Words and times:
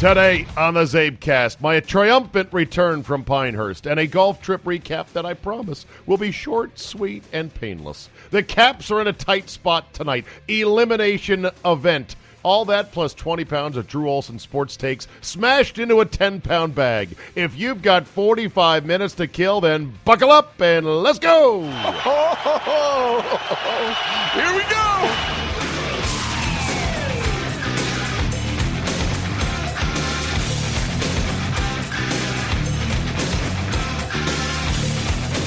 Today 0.00 0.46
on 0.56 0.72
the 0.72 0.84
Czabecast, 0.84 1.60
my 1.60 1.78
triumphant 1.80 2.54
return 2.54 3.02
from 3.02 3.22
Pinehurst 3.22 3.86
and 3.86 4.00
a 4.00 4.06
golf 4.06 4.40
trip 4.40 4.64
recap 4.64 5.12
that 5.12 5.26
I 5.26 5.34
promise 5.34 5.84
will 6.06 6.16
be 6.16 6.32
short, 6.32 6.78
sweet, 6.78 7.22
and 7.34 7.52
painless. 7.52 8.08
The 8.30 8.42
Caps 8.42 8.90
are 8.90 9.02
in 9.02 9.08
a 9.08 9.12
tight 9.12 9.50
spot 9.50 9.92
tonight. 9.92 10.24
Elimination 10.48 11.50
event. 11.66 12.16
All 12.42 12.64
that 12.64 12.92
plus 12.92 13.12
20 13.12 13.44
pounds 13.44 13.76
of 13.76 13.86
Drew 13.86 14.08
Olson 14.08 14.38
sports 14.38 14.74
takes 14.74 15.06
smashed 15.20 15.78
into 15.78 16.00
a 16.00 16.06
10 16.06 16.40
pound 16.40 16.74
bag. 16.74 17.10
If 17.34 17.58
you've 17.58 17.82
got 17.82 18.06
45 18.06 18.86
minutes 18.86 19.12
to 19.16 19.26
kill, 19.26 19.60
then 19.60 19.92
buckle 20.06 20.32
up 20.32 20.58
and 20.62 20.86
let's 20.86 21.18
go! 21.18 21.60
Here 24.32 24.56
we 24.56 24.62
go! 24.62 25.39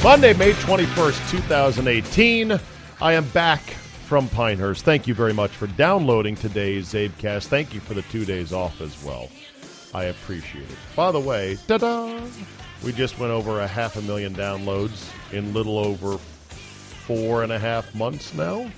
Monday, 0.04 0.34
May 0.34 0.52
21st, 0.52 1.32
2018. 1.32 2.60
I 3.02 3.14
am 3.14 3.26
back 3.30 3.62
from 3.62 4.28
Pinehurst. 4.28 4.84
Thank 4.84 5.08
you 5.08 5.14
very 5.14 5.32
much 5.34 5.52
for 5.52 5.66
downloading 5.66 6.36
today's 6.36 6.92
Czabecast. 6.92 7.48
Thank 7.48 7.74
you 7.74 7.80
for 7.80 7.94
the 7.94 8.02
two 8.04 8.26
days 8.26 8.52
off 8.52 8.82
as 8.82 9.02
well. 9.02 9.30
I 9.94 10.06
appreciate 10.06 10.70
it. 10.70 10.78
By 10.94 11.14
the 11.14 11.22
way, 11.22 11.58
ta-da! 11.70 12.20
We 12.84 12.92
just 12.92 13.18
went 13.18 13.32
over 13.32 13.62
a 13.62 13.68
half 13.68 13.96
a 13.96 14.02
million 14.02 14.36
downloads 14.36 15.10
in 15.32 15.54
little 15.54 15.80
over 15.80 16.18
four 16.18 17.44
and 17.44 17.54
a 17.54 17.60
half 17.60 17.96
months 17.96 18.34
now. 18.34 18.70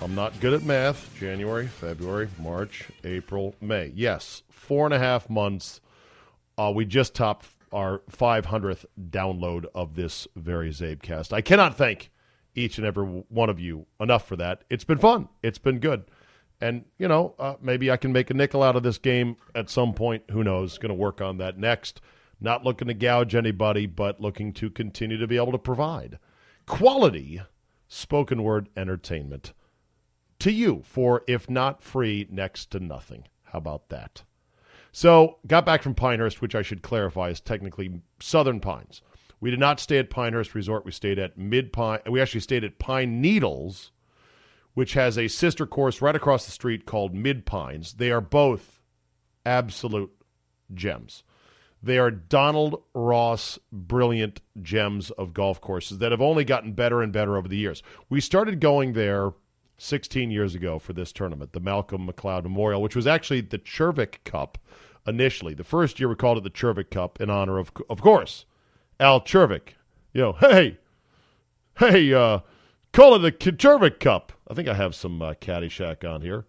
I'm 0.00 0.14
not 0.14 0.40
good 0.40 0.54
at 0.54 0.62
math. 0.62 1.14
January, 1.20 1.66
February, 1.66 2.30
March, 2.38 2.88
April, 3.04 3.54
May. 3.60 3.92
Yes, 3.94 4.42
four 4.48 4.86
and 4.86 4.94
a 4.94 4.98
half 4.98 5.28
months. 5.28 5.82
Uh, 6.56 6.72
we 6.74 6.86
just 6.86 7.14
topped 7.14 7.44
our 7.76 8.00
500th 8.10 8.86
download 9.10 9.66
of 9.74 9.94
this 9.94 10.26
very 10.34 10.70
Czabecast. 10.70 11.30
I 11.34 11.42
cannot 11.42 11.76
thank 11.76 12.10
each 12.54 12.78
and 12.78 12.86
every 12.86 13.04
one 13.04 13.50
of 13.50 13.60
you 13.60 13.84
enough 14.00 14.26
for 14.26 14.34
that. 14.36 14.64
It's 14.70 14.82
been 14.82 14.96
fun. 14.96 15.28
It's 15.42 15.58
been 15.58 15.78
good. 15.78 16.04
And, 16.58 16.86
you 16.96 17.06
know, 17.06 17.34
uh, 17.38 17.56
maybe 17.60 17.90
I 17.90 17.98
can 17.98 18.12
make 18.12 18.30
a 18.30 18.34
nickel 18.34 18.62
out 18.62 18.76
of 18.76 18.82
this 18.82 18.96
game 18.96 19.36
at 19.54 19.68
some 19.68 19.92
point. 19.92 20.22
Who 20.30 20.42
knows? 20.42 20.78
Going 20.78 20.88
to 20.88 20.94
work 20.94 21.20
on 21.20 21.36
that 21.36 21.58
next. 21.58 22.00
Not 22.40 22.64
looking 22.64 22.88
to 22.88 22.94
gouge 22.94 23.34
anybody, 23.34 23.84
but 23.84 24.22
looking 24.22 24.54
to 24.54 24.70
continue 24.70 25.18
to 25.18 25.26
be 25.26 25.36
able 25.36 25.52
to 25.52 25.58
provide 25.58 26.18
quality 26.64 27.42
spoken 27.88 28.42
word 28.42 28.70
entertainment 28.74 29.52
to 30.38 30.50
you 30.50 30.82
for, 30.82 31.24
if 31.28 31.50
not 31.50 31.82
free, 31.82 32.26
next 32.30 32.70
to 32.70 32.80
nothing. 32.80 33.24
How 33.44 33.58
about 33.58 33.90
that? 33.90 34.22
So, 34.96 35.36
got 35.46 35.66
back 35.66 35.82
from 35.82 35.94
Pinehurst, 35.94 36.40
which 36.40 36.54
I 36.54 36.62
should 36.62 36.80
clarify 36.80 37.28
is 37.28 37.38
technically 37.38 38.00
Southern 38.18 38.60
Pines. 38.60 39.02
We 39.40 39.50
did 39.50 39.60
not 39.60 39.78
stay 39.78 39.98
at 39.98 40.08
Pinehurst 40.08 40.54
Resort. 40.54 40.86
We 40.86 40.90
stayed 40.90 41.18
at 41.18 41.36
Mid 41.36 41.70
Pine. 41.70 41.98
We 42.08 42.18
actually 42.18 42.40
stayed 42.40 42.64
at 42.64 42.78
Pine 42.78 43.20
Needles, 43.20 43.92
which 44.72 44.94
has 44.94 45.18
a 45.18 45.28
sister 45.28 45.66
course 45.66 46.00
right 46.00 46.16
across 46.16 46.46
the 46.46 46.50
street 46.50 46.86
called 46.86 47.14
Mid 47.14 47.44
Pines. 47.44 47.92
They 47.92 48.10
are 48.10 48.22
both 48.22 48.80
absolute 49.44 50.10
gems. 50.72 51.24
They 51.82 51.98
are 51.98 52.10
Donald 52.10 52.82
Ross 52.94 53.58
brilliant 53.70 54.40
gems 54.62 55.10
of 55.10 55.34
golf 55.34 55.60
courses 55.60 55.98
that 55.98 56.12
have 56.12 56.22
only 56.22 56.42
gotten 56.46 56.72
better 56.72 57.02
and 57.02 57.12
better 57.12 57.36
over 57.36 57.48
the 57.48 57.58
years. 57.58 57.82
We 58.08 58.22
started 58.22 58.60
going 58.60 58.94
there 58.94 59.32
16 59.76 60.30
years 60.30 60.54
ago 60.54 60.78
for 60.78 60.94
this 60.94 61.12
tournament, 61.12 61.52
the 61.52 61.60
Malcolm 61.60 62.08
McLeod 62.08 62.44
Memorial, 62.44 62.80
which 62.80 62.96
was 62.96 63.06
actually 63.06 63.42
the 63.42 63.58
Czervik 63.58 64.24
Cup 64.24 64.56
initially. 65.06 65.54
The 65.54 65.64
first 65.64 65.98
year 66.00 66.08
we 66.08 66.14
called 66.14 66.38
it 66.38 66.44
the 66.44 66.50
Czervik 66.50 66.90
Cup 66.90 67.20
in 67.20 67.30
honor 67.30 67.58
of, 67.58 67.70
of 67.88 68.00
course, 68.00 68.44
Al 69.00 69.20
Czervik. 69.20 69.74
You 70.12 70.22
know, 70.22 70.32
hey, 70.40 70.78
hey, 71.78 72.12
uh, 72.14 72.40
call 72.92 73.14
it 73.14 73.18
the 73.20 73.32
Czervik 73.32 74.00
Cup. 74.00 74.32
I 74.48 74.54
think 74.54 74.68
I 74.68 74.74
have 74.74 74.94
some 74.94 75.20
uh, 75.22 75.34
Caddyshack 75.34 76.08
on 76.08 76.22
here. 76.22 76.44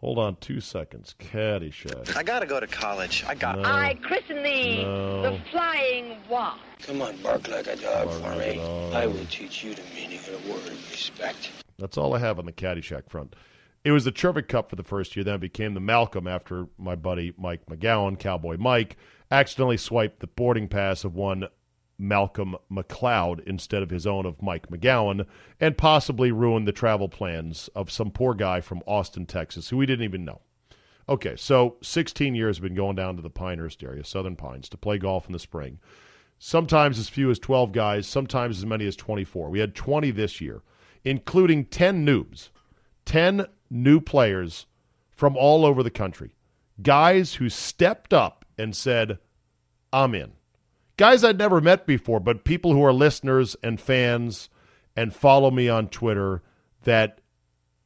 Hold 0.00 0.18
on 0.18 0.34
two 0.36 0.60
seconds. 0.60 1.14
Caddyshack. 1.20 2.16
I 2.16 2.24
gotta 2.24 2.46
go 2.46 2.58
to 2.58 2.66
college. 2.66 3.24
I 3.26 3.36
got. 3.36 3.60
No. 3.60 3.68
I 3.68 3.94
christen 4.02 4.42
thee 4.42 4.82
No. 4.82 5.22
the 5.22 5.40
Flying 5.52 6.16
walk. 6.28 6.58
Come 6.82 7.02
on, 7.02 7.16
bark 7.18 7.46
like 7.48 7.68
a 7.68 7.76
dog 7.76 8.08
Bark 8.08 8.20
for 8.20 8.36
like 8.36 8.56
me. 8.56 8.92
I 8.92 9.06
will 9.06 9.24
teach 9.26 9.62
you 9.62 9.74
the 9.74 9.82
meaning 9.94 10.18
of 10.18 10.26
the 10.42 10.52
word 10.52 10.72
respect. 10.90 11.52
That's 11.78 11.96
all 11.96 12.14
I 12.14 12.18
have 12.18 12.40
on 12.40 12.46
the 12.46 12.52
Caddyshack 12.52 13.08
front. 13.08 13.36
It 13.84 13.90
was 13.90 14.04
the 14.04 14.12
Czervik 14.12 14.46
Cup 14.46 14.70
for 14.70 14.76
the 14.76 14.84
first 14.84 15.16
year, 15.16 15.24
then 15.24 15.34
it 15.34 15.40
became 15.40 15.74
the 15.74 15.80
Malcolm 15.80 16.28
after 16.28 16.68
my 16.78 16.94
buddy 16.94 17.34
Mike 17.36 17.66
McGowan, 17.66 18.16
Cowboy 18.16 18.56
Mike, 18.56 18.96
accidentally 19.30 19.76
swiped 19.76 20.20
the 20.20 20.28
boarding 20.28 20.68
pass 20.68 21.02
of 21.02 21.16
one 21.16 21.48
Malcolm 21.98 22.56
McLeod 22.70 23.40
instead 23.44 23.82
of 23.82 23.90
his 23.90 24.06
own 24.06 24.24
of 24.24 24.40
Mike 24.40 24.68
McGowan, 24.68 25.26
and 25.58 25.76
possibly 25.76 26.30
ruined 26.30 26.68
the 26.68 26.72
travel 26.72 27.08
plans 27.08 27.68
of 27.74 27.90
some 27.90 28.12
poor 28.12 28.34
guy 28.34 28.60
from 28.60 28.82
Austin, 28.86 29.26
Texas, 29.26 29.68
who 29.68 29.78
we 29.78 29.86
didn't 29.86 30.04
even 30.04 30.24
know. 30.24 30.40
Okay, 31.08 31.34
so 31.34 31.76
16 31.82 32.36
years 32.36 32.58
have 32.58 32.62
been 32.62 32.76
going 32.76 32.94
down 32.94 33.16
to 33.16 33.22
the 33.22 33.30
Pinehurst 33.30 33.82
area, 33.82 34.04
Southern 34.04 34.36
Pines, 34.36 34.68
to 34.68 34.76
play 34.76 34.96
golf 34.96 35.26
in 35.26 35.32
the 35.32 35.38
spring. 35.40 35.80
Sometimes 36.38 37.00
as 37.00 37.08
few 37.08 37.30
as 37.30 37.40
12 37.40 37.72
guys, 37.72 38.06
sometimes 38.06 38.58
as 38.58 38.66
many 38.66 38.86
as 38.86 38.94
24. 38.94 39.50
We 39.50 39.58
had 39.58 39.74
20 39.74 40.12
this 40.12 40.40
year, 40.40 40.62
including 41.04 41.64
10 41.64 42.06
noobs, 42.06 42.50
10 43.04 43.46
new 43.72 44.00
players 44.00 44.66
from 45.10 45.36
all 45.36 45.64
over 45.64 45.82
the 45.82 45.90
country. 45.90 46.34
Guys 46.80 47.34
who 47.34 47.48
stepped 47.48 48.12
up 48.12 48.44
and 48.58 48.76
said, 48.76 49.18
I'm 49.92 50.14
in. 50.14 50.32
Guys 50.96 51.24
I'd 51.24 51.38
never 51.38 51.60
met 51.60 51.86
before, 51.86 52.20
but 52.20 52.44
people 52.44 52.72
who 52.72 52.84
are 52.84 52.92
listeners 52.92 53.56
and 53.62 53.80
fans 53.80 54.48
and 54.94 55.14
follow 55.14 55.50
me 55.50 55.68
on 55.68 55.88
Twitter 55.88 56.42
that 56.84 57.20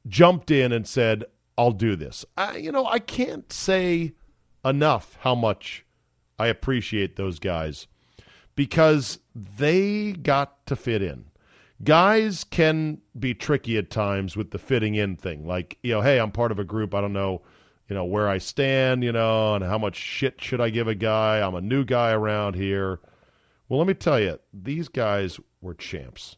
jumped 0.08 0.50
in 0.50 0.72
and 0.72 0.86
said, 0.86 1.24
I'll 1.56 1.72
do 1.72 1.96
this. 1.96 2.24
I, 2.36 2.56
you 2.56 2.72
know, 2.72 2.86
I 2.86 2.98
can't 2.98 3.50
say 3.52 4.14
enough 4.64 5.16
how 5.20 5.34
much 5.34 5.84
I 6.38 6.48
appreciate 6.48 7.16
those 7.16 7.38
guys 7.38 7.86
because 8.56 9.20
they 9.34 10.12
got 10.12 10.66
to 10.66 10.76
fit 10.76 11.02
in. 11.02 11.26
Guys 11.84 12.44
can 12.44 12.98
be 13.18 13.34
tricky 13.34 13.76
at 13.76 13.90
times 13.90 14.36
with 14.36 14.50
the 14.50 14.58
fitting 14.58 14.94
in 14.94 15.16
thing. 15.16 15.46
Like, 15.46 15.78
you 15.82 15.92
know, 15.92 16.00
hey, 16.00 16.18
I'm 16.18 16.32
part 16.32 16.52
of 16.52 16.58
a 16.58 16.64
group. 16.64 16.94
I 16.94 17.00
don't 17.00 17.12
know, 17.12 17.42
you 17.88 17.94
know, 17.94 18.04
where 18.04 18.28
I 18.28 18.38
stand, 18.38 19.04
you 19.04 19.12
know, 19.12 19.54
and 19.54 19.62
how 19.62 19.76
much 19.76 19.96
shit 19.96 20.40
should 20.40 20.60
I 20.60 20.70
give 20.70 20.88
a 20.88 20.94
guy? 20.94 21.46
I'm 21.46 21.54
a 21.54 21.60
new 21.60 21.84
guy 21.84 22.12
around 22.12 22.54
here. 22.54 23.00
Well, 23.68 23.78
let 23.78 23.88
me 23.88 23.94
tell 23.94 24.18
you, 24.18 24.38
these 24.54 24.88
guys 24.88 25.38
were 25.60 25.74
champs. 25.74 26.36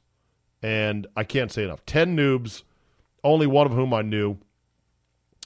And 0.63 1.07
I 1.17 1.23
can't 1.23 1.53
say 1.53 1.63
enough. 1.63 1.87
10 1.87 2.17
noobs, 2.17 2.65
only 3.23 3.47
one 3.47 3.67
of 3.67 3.73
whom 3.73 3.95
I 3.95 4.03
knew. 4.03 4.39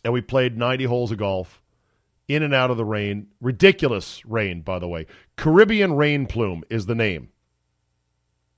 And 0.05 0.13
we 0.13 0.23
played 0.23 0.57
90 0.57 0.85
holes 0.85 1.13
of 1.13 1.19
golf 1.19 1.61
in 2.29 2.43
and 2.43 2.55
out 2.55 2.71
of 2.71 2.79
the 2.79 2.85
rain. 2.85 3.27
Ridiculous 3.41 4.25
rain, 4.25 4.63
by 4.63 4.79
the 4.79 4.89
way. 4.89 5.07
Caribbean 5.37 5.95
rain 5.95 6.27
plume 6.27 6.65
is 6.71 6.87
the 6.87 6.95
name. 6.95 7.29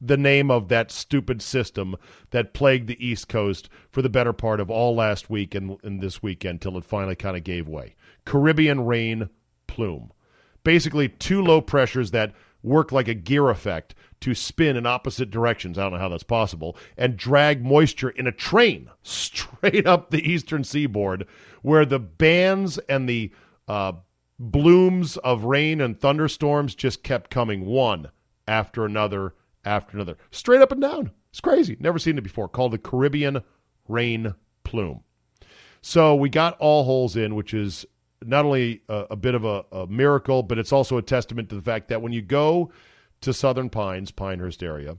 The 0.07 0.17
name 0.17 0.51
of 0.51 0.69
that 0.69 0.91
stupid 0.91 1.41
system 1.41 1.97
that 2.31 2.53
plagued 2.53 2.89
the 2.89 3.07
East 3.07 3.29
Coast 3.29 3.71
for 3.91 4.03
the 4.03 4.11
better 4.11 4.33
part 4.33 4.61
of 4.61 4.71
all 4.71 4.95
last 4.95 5.31
week 5.31 5.55
and, 5.55 5.79
and 5.83 6.01
this 6.01 6.23
weekend 6.23 6.61
till 6.61 6.77
it 6.77 6.85
finally 6.85 7.17
kind 7.17 7.37
of 7.37 7.45
gave 7.45 7.69
way. 7.69 7.95
Caribbean 8.27 8.85
rain 8.85 9.31
plume. 9.67 10.13
Basically, 10.63 11.09
two 11.09 11.43
low 11.43 11.61
pressures 11.61 12.11
that 12.11 12.35
work 12.63 12.93
like 12.93 13.09
a 13.09 13.15
gear 13.15 13.49
effect 13.51 13.95
to 14.21 14.35
spin 14.35 14.77
in 14.77 14.87
opposite 14.87 15.31
directions. 15.31 15.79
I 15.79 15.83
don't 15.83 15.93
know 15.93 15.99
how 15.99 16.09
that's 16.09 16.23
possible, 16.23 16.77
and 16.97 17.17
drag 17.17 17.65
moisture 17.65 18.11
in 18.11 18.27
a 18.27 18.33
train 18.33 18.91
straight 19.03 19.87
up 19.87 20.11
the 20.11 20.31
eastern 20.31 20.65
seaboard, 20.65 21.27
where 21.63 21.85
the 21.85 21.99
bands 21.99 22.79
and 22.89 23.09
the 23.09 23.33
uh, 23.69 23.93
blooms 24.39 25.17
of 25.19 25.45
rain 25.45 25.81
and 25.81 25.99
thunderstorms 25.99 26.75
just 26.75 27.03
kept 27.03 27.31
coming 27.31 27.67
one 27.67 28.11
after 28.49 28.85
another 28.85 29.35
after 29.65 29.97
another, 29.97 30.17
straight 30.31 30.61
up 30.61 30.73
and 30.73 30.81
down. 30.81 31.11
It's 31.31 31.41
crazy. 31.41 31.77
Never 31.81 31.99
seen 31.99 32.19
it 32.19 32.23
before. 32.23 32.49
Called 32.49 32.73
the 32.73 32.79
Caribbean 32.79 33.43
rain 33.89 34.35
plume. 34.63 35.03
So 35.83 36.15
we 36.15 36.29
got 36.29 36.57
all 36.59 36.85
holes 36.85 37.17
in, 37.17 37.35
which 37.35 37.53
is 37.53 37.85
not 38.23 38.45
only 38.45 38.83
a, 38.89 39.07
a 39.11 39.17
bit 39.17 39.35
of 39.35 39.45
a, 39.45 39.65
a 39.73 39.87
miracle, 39.87 40.43
but 40.43 40.59
it's 40.59 40.73
also 40.73 40.97
a 40.97 41.03
testament 41.03 41.49
to 41.51 41.57
the 41.57 41.63
fact 41.63 41.89
that 41.89 42.01
when 42.01 42.13
you 42.13 42.23
go 42.23 42.73
to 43.21 43.33
Southern 43.33 43.69
Pines, 43.69 44.11
Pinehurst 44.11 44.63
area, 44.63 44.97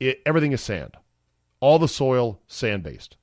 it, 0.00 0.20
everything 0.26 0.52
is 0.52 0.60
sand. 0.60 0.94
All 1.60 1.78
the 1.78 1.88
soil 1.88 2.40
sand 2.46 2.82
based. 2.82 3.16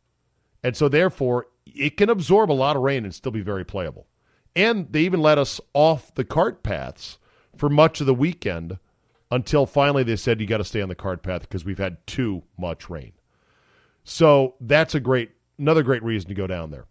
And 0.63 0.75
so 0.75 0.89
therefore 0.89 1.47
it 1.65 1.97
can 1.97 2.09
absorb 2.09 2.51
a 2.51 2.53
lot 2.53 2.75
of 2.75 2.81
rain 2.81 3.03
and 3.03 3.13
still 3.13 3.31
be 3.31 3.41
very 3.41 3.65
playable. 3.65 4.07
And 4.55 4.91
they 4.91 5.01
even 5.01 5.21
let 5.21 5.37
us 5.37 5.59
off 5.73 6.13
the 6.15 6.23
cart 6.23 6.63
paths 6.63 7.17
for 7.57 7.69
much 7.69 8.01
of 8.01 8.07
the 8.07 8.13
weekend 8.13 8.79
until 9.31 9.65
finally 9.65 10.03
they 10.03 10.15
said 10.15 10.39
you 10.39 10.47
got 10.47 10.57
to 10.57 10.63
stay 10.63 10.81
on 10.81 10.89
the 10.89 10.95
cart 10.95 11.23
path 11.23 11.41
because 11.41 11.65
we've 11.65 11.77
had 11.77 12.05
too 12.07 12.43
much 12.57 12.89
rain. 12.89 13.13
So 14.03 14.55
that's 14.61 14.95
a 14.95 14.99
great 14.99 15.31
another 15.57 15.83
great 15.83 16.03
reason 16.03 16.29
to 16.29 16.35
go 16.35 16.47
down 16.47 16.71
there. 16.71 16.85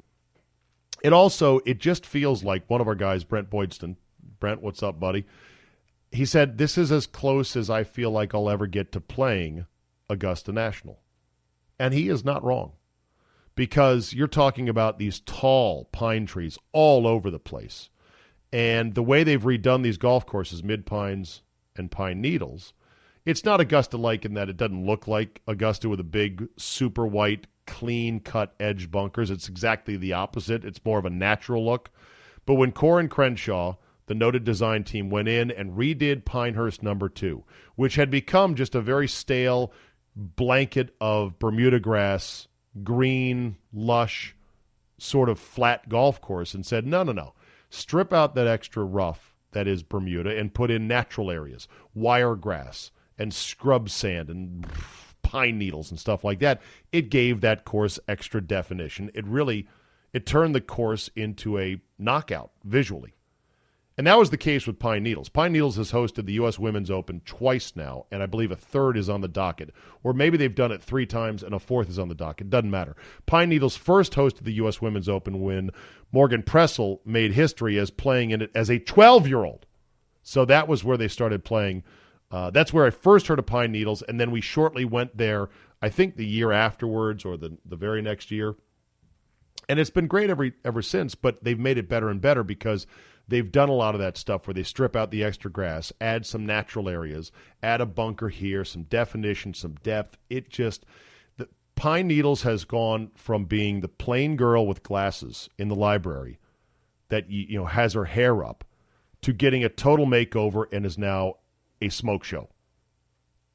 It 1.03 1.13
also 1.13 1.61
it 1.65 1.79
just 1.79 2.05
feels 2.07 2.43
like 2.43 2.69
one 2.69 2.81
of 2.81 2.89
our 2.89 2.95
guys, 2.95 3.25
Brent 3.25 3.51
Boydston. 3.51 3.97
Brent, 4.41 4.63
what's 4.63 4.83
up, 4.83 4.99
buddy? 4.99 5.25
He 6.11 6.25
said 6.25 6.59
this 6.59 6.77
is 6.77 6.91
as 6.93 7.07
close 7.07 7.57
as 7.57 7.71
I 7.71 7.85
feel 7.85 8.11
like 8.11 8.35
I'll 8.35 8.51
ever 8.51 8.67
get 8.67 8.93
to 8.93 9.01
playing 9.01 9.67
Augusta 10.09 10.53
National. 10.53 11.01
And 11.79 11.95
he 11.95 12.09
is 12.09 12.25
not 12.25 12.45
wrong. 12.45 12.73
Because 13.57 14.13
you're 14.13 14.27
talking 14.27 14.69
about 14.69 14.99
these 14.99 15.21
tall 15.21 15.85
pine 15.93 16.27
trees 16.27 16.59
all 16.73 17.07
over 17.07 17.31
the 17.31 17.39
place. 17.39 17.89
And 18.53 18.95
the 18.95 19.03
way 19.03 19.23
they've 19.23 19.41
redone 19.41 19.85
these 19.85 19.97
golf 19.97 20.27
courses, 20.27 20.63
Mid 20.65 20.87
Pines 20.87 21.43
and 21.77 21.91
Pine 21.91 22.21
Needles, 22.21 22.73
it's 23.25 23.45
not 23.45 23.61
Augusta 23.61 23.97
like 23.97 24.25
in 24.25 24.35
that 24.35 24.49
it 24.49 24.57
doesn't 24.57 24.87
look 24.87 25.09
like 25.09 25.41
Augusta 25.47 25.89
with 25.89 26.01
a 26.01 26.05
big, 26.05 26.49
super 26.57 27.07
white, 27.07 27.47
clean 27.67 28.21
cut 28.21 28.55
edge 28.61 28.91
bunkers. 28.91 29.31
It's 29.31 29.49
exactly 29.49 29.97
the 29.97 30.13
opposite. 30.13 30.65
It's 30.65 30.85
more 30.85 30.99
of 30.99 31.07
a 31.07 31.11
natural 31.11 31.65
look. 31.65 31.91
But 32.45 32.55
when 32.55 32.73
Coore 32.73 33.01
and 33.01 33.11
Crenshaw, 33.11 33.77
the 34.07 34.15
noted 34.15 34.45
design 34.45 34.85
team, 34.85 35.09
went 35.09 35.29
in 35.29 35.51
and 35.51 35.77
redid 35.79 36.27
Pinehurst 36.27 36.83
number 36.83 37.09
two, 37.09 37.45
which 37.77 37.95
had 37.95 38.11
become 38.11 38.55
just 38.55 38.75
a 38.75 38.83
very 38.83 39.09
stale 39.09 39.73
blanket 40.15 40.95
of 41.01 41.39
Bermuda 41.39 41.81
grass, 41.81 42.47
green, 42.83 43.57
lush, 43.73 44.37
sort 44.99 45.31
of 45.31 45.39
flat 45.39 45.89
golf 45.89 46.21
course, 46.21 46.53
and 46.53 46.67
said, 46.67 46.87
no, 46.87 47.03
no, 47.03 47.13
no. 47.13 47.33
Strip 47.71 48.13
out 48.13 48.35
that 48.35 48.47
extra 48.47 48.85
rough 48.85 49.34
that 49.55 49.67
is 49.67 49.83
Bermuda 49.83 50.37
and 50.37 50.53
put 50.53 50.71
in 50.71 50.87
natural 50.87 51.31
areas, 51.31 51.67
wire 51.95 52.37
grass 52.37 52.91
and 53.19 53.33
scrub 53.33 53.89
sand 53.89 54.29
and 54.29 54.67
pine 55.23 55.59
needles 55.59 55.91
and 55.91 55.99
stuff 55.99 56.23
like 56.23 56.39
that. 56.41 56.61
It 56.93 57.11
gave 57.11 57.41
that 57.41 57.65
course 57.65 57.99
extra 58.07 58.41
definition. 58.41 59.11
It 59.15 59.27
really 59.27 59.67
it 60.13 60.27
turned 60.27 60.55
the 60.55 60.61
course 60.61 61.11
into 61.17 61.59
a 61.59 61.81
knockout 61.99 62.53
visually. 62.65 63.15
And 63.97 64.09
that 64.09 64.19
was 64.19 64.31
the 64.31 64.37
case 64.37 64.67
with 64.67 64.81
Pine 64.81 65.05
Needles. 65.05 65.29
Pine 65.29 65.53
Needles 65.53 65.77
has 65.77 65.93
hosted 65.93 66.27
the 66.27 66.33
U.S. 66.35 66.59
Women's 66.59 66.91
Open 66.91 67.21
twice 67.25 67.75
now, 67.77 68.07
and 68.11 68.25
I 68.25 68.27
believe 68.27 68.51
a 68.51 68.57
third 68.57 68.97
is 68.97 69.09
on 69.09 69.21
the 69.21 69.29
docket. 69.29 69.73
Or 70.03 70.13
maybe 70.13 70.37
they've 70.37 70.55
done 70.55 70.73
it 70.73 70.83
three 70.83 71.07
times 71.07 71.45
and 71.45 71.55
a 71.55 71.61
fourth 71.61 71.89
is 71.89 71.99
on 71.99 72.09
the 72.09 72.15
docket. 72.15 72.51
Doesn't 72.51 72.71
matter. 72.71 72.97
Pine 73.27 73.51
Needles 73.51 73.77
first 73.77 74.13
hosted 74.15 74.45
the 74.45 74.55
U.S. 74.55 74.83
Women's 74.83 75.09
Open 75.09 75.43
when 75.43 75.71
Morgan 76.11 76.43
Pressel 76.43 76.99
made 77.05 77.33
history 77.33 77.79
as 77.79 77.91
playing 77.91 78.31
in 78.31 78.43
it 78.43 78.51
as 78.55 78.69
a 78.69 78.81
12 78.81 79.29
year 79.29 79.45
old. 79.45 79.65
So 80.25 80.45
that 80.47 80.67
was 80.67 80.83
where 80.83 80.97
they 80.97 81.09
started 81.09 81.45
playing. 81.45 81.85
Uh, 82.33 82.51
that's 82.51 82.73
where 82.73 82.87
I 82.87 82.91
first 82.91 83.29
heard 83.29 83.39
of 83.39 83.47
Pine 83.47 83.71
Needles, 83.71 84.03
and 84.03 84.19
then 84.19 84.33
we 84.33 84.41
shortly 84.41 84.85
went 84.85 85.17
there, 85.17 85.51
I 85.81 85.89
think 85.89 86.17
the 86.17 86.27
year 86.27 86.51
afterwards 86.51 87.25
or 87.25 87.37
the, 87.37 87.59
the 87.65 87.77
very 87.77 88.03
next 88.03 88.33
year. 88.33 88.57
And 89.69 89.79
it's 89.79 89.91
been 89.91 90.09
great 90.09 90.31
every 90.31 90.53
ever 90.65 90.83
since, 90.83 91.15
but 91.15 91.45
they've 91.45 91.59
made 91.59 91.79
it 91.79 91.89
better 91.89 92.09
and 92.09 92.21
better 92.21 92.43
because 92.43 92.87
they've 93.29 93.51
done 93.51 93.69
a 93.69 93.75
lot 93.75 93.95
of 93.95 94.01
that 94.01 94.17
stuff 94.17 94.47
where 94.47 94.55
they 94.55 94.63
strip 94.63 94.95
out 94.95 95.11
the 95.11 95.25
extra 95.25 95.51
grass, 95.51 95.93
add 96.01 96.27
some 96.27 96.45
natural 96.47 96.89
areas, 96.89 97.33
add 97.63 97.81
a 97.81 97.87
bunker 97.87 98.29
here, 98.29 98.65
some 98.65 98.85
definition, 98.85 99.55
some 99.55 99.75
depth. 99.83 100.19
It 100.29 100.49
just 100.51 100.85
the 101.37 101.49
Pine 101.77 102.07
Needles 102.07 102.43
has 102.43 102.65
gone 102.65 103.11
from 103.15 103.45
being 103.45 103.81
the 103.81 103.89
plain 103.89 104.37
girl 104.37 104.67
with 104.67 104.83
glasses 104.83 105.49
in 105.59 105.69
the 105.69 105.75
library 105.75 106.39
that 107.09 107.31
you 107.31 107.59
know 107.59 107.67
has 107.67 107.95
her 107.95 108.07
hair 108.07 108.45
up 108.45 108.65
to 109.23 109.33
getting 109.33 109.65
a 109.65 109.69
total 109.69 110.07
makeover 110.07 110.67
and 110.73 110.85
is 110.85 110.99
now 110.99 111.35
a 111.81 111.89
smoke 111.89 112.25
show. 112.25 112.49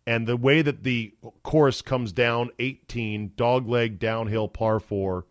And 0.07 0.27
the 0.27 0.38
way 0.38 0.63
that 0.63 0.83
the 0.83 1.13
course 1.44 1.83
comes 1.83 2.12
down 2.12 2.50
18 2.57 3.33
dogleg 3.36 4.00
downhill 4.00 4.48
par 4.48 4.80
4 4.80 5.25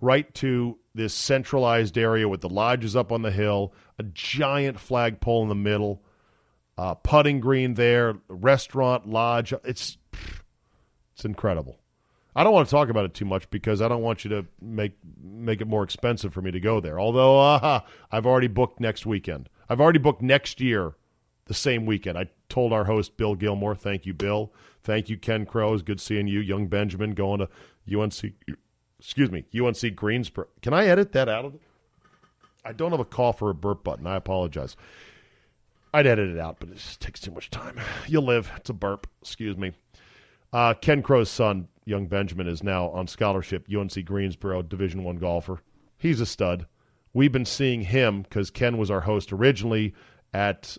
right 0.00 0.32
to 0.34 0.78
this 0.96 1.14
centralized 1.14 1.98
area 1.98 2.28
with 2.28 2.40
the 2.40 2.48
lodges 2.48 2.96
up 2.96 3.12
on 3.12 3.22
the 3.22 3.30
hill, 3.30 3.72
a 3.98 4.02
giant 4.02 4.80
flagpole 4.80 5.42
in 5.42 5.48
the 5.48 5.54
middle, 5.54 6.02
uh, 6.78 6.94
putting 6.94 7.40
green 7.40 7.74
there, 7.74 8.16
restaurant, 8.28 9.08
lodge. 9.08 9.52
It's 9.64 9.98
it's 11.14 11.24
incredible. 11.24 11.78
I 12.34 12.44
don't 12.44 12.52
want 12.52 12.68
to 12.68 12.70
talk 12.70 12.90
about 12.90 13.06
it 13.06 13.14
too 13.14 13.24
much 13.24 13.48
because 13.48 13.80
I 13.80 13.88
don't 13.88 14.02
want 14.02 14.24
you 14.24 14.30
to 14.30 14.46
make 14.60 14.92
make 15.22 15.60
it 15.60 15.68
more 15.68 15.82
expensive 15.82 16.32
for 16.32 16.42
me 16.42 16.50
to 16.50 16.60
go 16.60 16.80
there. 16.80 16.98
Although 16.98 17.40
uh, 17.40 17.80
I've 18.10 18.26
already 18.26 18.48
booked 18.48 18.80
next 18.80 19.06
weekend. 19.06 19.48
I've 19.68 19.80
already 19.80 19.98
booked 19.98 20.22
next 20.22 20.60
year 20.60 20.94
the 21.46 21.54
same 21.54 21.86
weekend. 21.86 22.18
I 22.18 22.28
told 22.48 22.72
our 22.72 22.84
host 22.84 23.16
Bill 23.16 23.34
Gilmore, 23.34 23.74
thank 23.74 24.06
you, 24.06 24.14
Bill. 24.14 24.52
Thank 24.82 25.08
you, 25.08 25.16
Ken 25.16 25.46
Crow. 25.46 25.76
good 25.78 26.00
seeing 26.00 26.28
you, 26.28 26.40
young 26.40 26.68
Benjamin, 26.68 27.12
going 27.12 27.40
to 27.40 27.48
UNC 28.00 28.34
excuse 28.98 29.30
me, 29.30 29.44
UNC 29.58 29.94
Greensboro. 29.94 30.48
Can 30.62 30.72
I 30.72 30.86
edit 30.86 31.12
that 31.12 31.28
out 31.28 31.44
of 31.44 31.54
it? 31.54 31.60
I 32.64 32.72
don't 32.72 32.90
have 32.90 33.00
a 33.00 33.04
cough 33.04 33.40
or 33.42 33.50
a 33.50 33.54
burp 33.54 33.84
button. 33.84 34.06
I 34.06 34.16
apologize. 34.16 34.76
I'd 35.94 36.06
edit 36.06 36.30
it 36.30 36.38
out, 36.38 36.56
but 36.58 36.68
it 36.68 36.76
just 36.76 37.00
takes 37.00 37.20
too 37.20 37.30
much 37.30 37.50
time. 37.50 37.78
You'll 38.06 38.24
live. 38.24 38.50
It's 38.56 38.70
a 38.70 38.74
burp. 38.74 39.06
Excuse 39.22 39.56
me. 39.56 39.72
Uh, 40.52 40.74
Ken 40.74 41.02
Crow's 41.02 41.30
son, 41.30 41.68
young 41.84 42.06
Benjamin, 42.06 42.48
is 42.48 42.62
now 42.62 42.88
on 42.88 43.06
scholarship, 43.06 43.66
UNC 43.74 44.04
Greensboro, 44.04 44.62
Division 44.62 45.04
One 45.04 45.16
golfer. 45.16 45.60
He's 45.98 46.20
a 46.20 46.26
stud. 46.26 46.66
We've 47.14 47.32
been 47.32 47.46
seeing 47.46 47.82
him 47.82 48.22
because 48.22 48.50
Ken 48.50 48.76
was 48.76 48.90
our 48.90 49.00
host 49.00 49.32
originally 49.32 49.94
at 50.34 50.76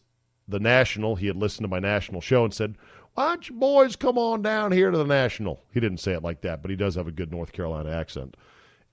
the 0.47 0.59
National. 0.59 1.15
He 1.15 1.27
had 1.27 1.35
listened 1.35 1.63
to 1.63 1.69
my 1.69 1.79
national 1.79 2.21
show 2.21 2.43
and 2.43 2.53
said, 2.53 2.75
why 3.17 3.29
don't 3.29 3.49
you 3.49 3.55
boys 3.55 3.95
come 3.95 4.19
on 4.19 4.43
down 4.43 4.71
here 4.71 4.91
to 4.91 4.97
the 4.97 5.03
National? 5.03 5.63
He 5.73 5.79
didn't 5.79 5.97
say 5.97 6.13
it 6.13 6.21
like 6.21 6.41
that, 6.41 6.61
but 6.61 6.69
he 6.69 6.77
does 6.77 6.93
have 6.93 7.07
a 7.07 7.11
good 7.11 7.31
North 7.31 7.51
Carolina 7.51 7.89
accent. 7.89 8.37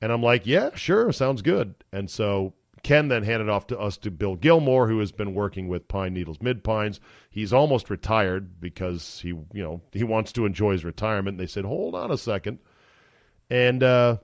And 0.00 0.10
I'm 0.10 0.22
like, 0.22 0.46
yeah, 0.46 0.70
sure, 0.74 1.12
sounds 1.12 1.42
good. 1.42 1.74
And 1.92 2.10
so 2.10 2.54
Ken 2.82 3.08
then 3.08 3.22
handed 3.22 3.50
off 3.50 3.66
to 3.66 3.78
us 3.78 3.98
to 3.98 4.10
Bill 4.10 4.34
Gilmore, 4.34 4.88
who 4.88 4.98
has 5.00 5.12
been 5.12 5.34
working 5.34 5.68
with 5.68 5.88
Pine 5.88 6.14
Needles 6.14 6.40
Mid 6.40 6.64
Pines. 6.64 7.00
He's 7.28 7.52
almost 7.52 7.90
retired 7.90 8.62
because 8.62 9.20
he, 9.20 9.28
you 9.28 9.62
know, 9.62 9.82
he 9.92 10.04
wants 10.04 10.32
to 10.32 10.46
enjoy 10.46 10.72
his 10.72 10.86
retirement. 10.86 11.34
And 11.34 11.40
they 11.40 11.46
said, 11.46 11.66
hold 11.66 11.94
on 11.94 12.10
a 12.10 12.16
second. 12.16 12.60
And 13.50 13.82
uh, 13.82 14.16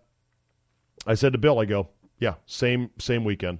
I 1.07 1.13
said 1.13 1.33
to 1.33 1.39
Bill, 1.39 1.59
I 1.59 1.67
go, 1.67 1.91
yeah, 2.19 2.37
same 2.47 2.89
same 2.99 3.23
weekend, 3.23 3.59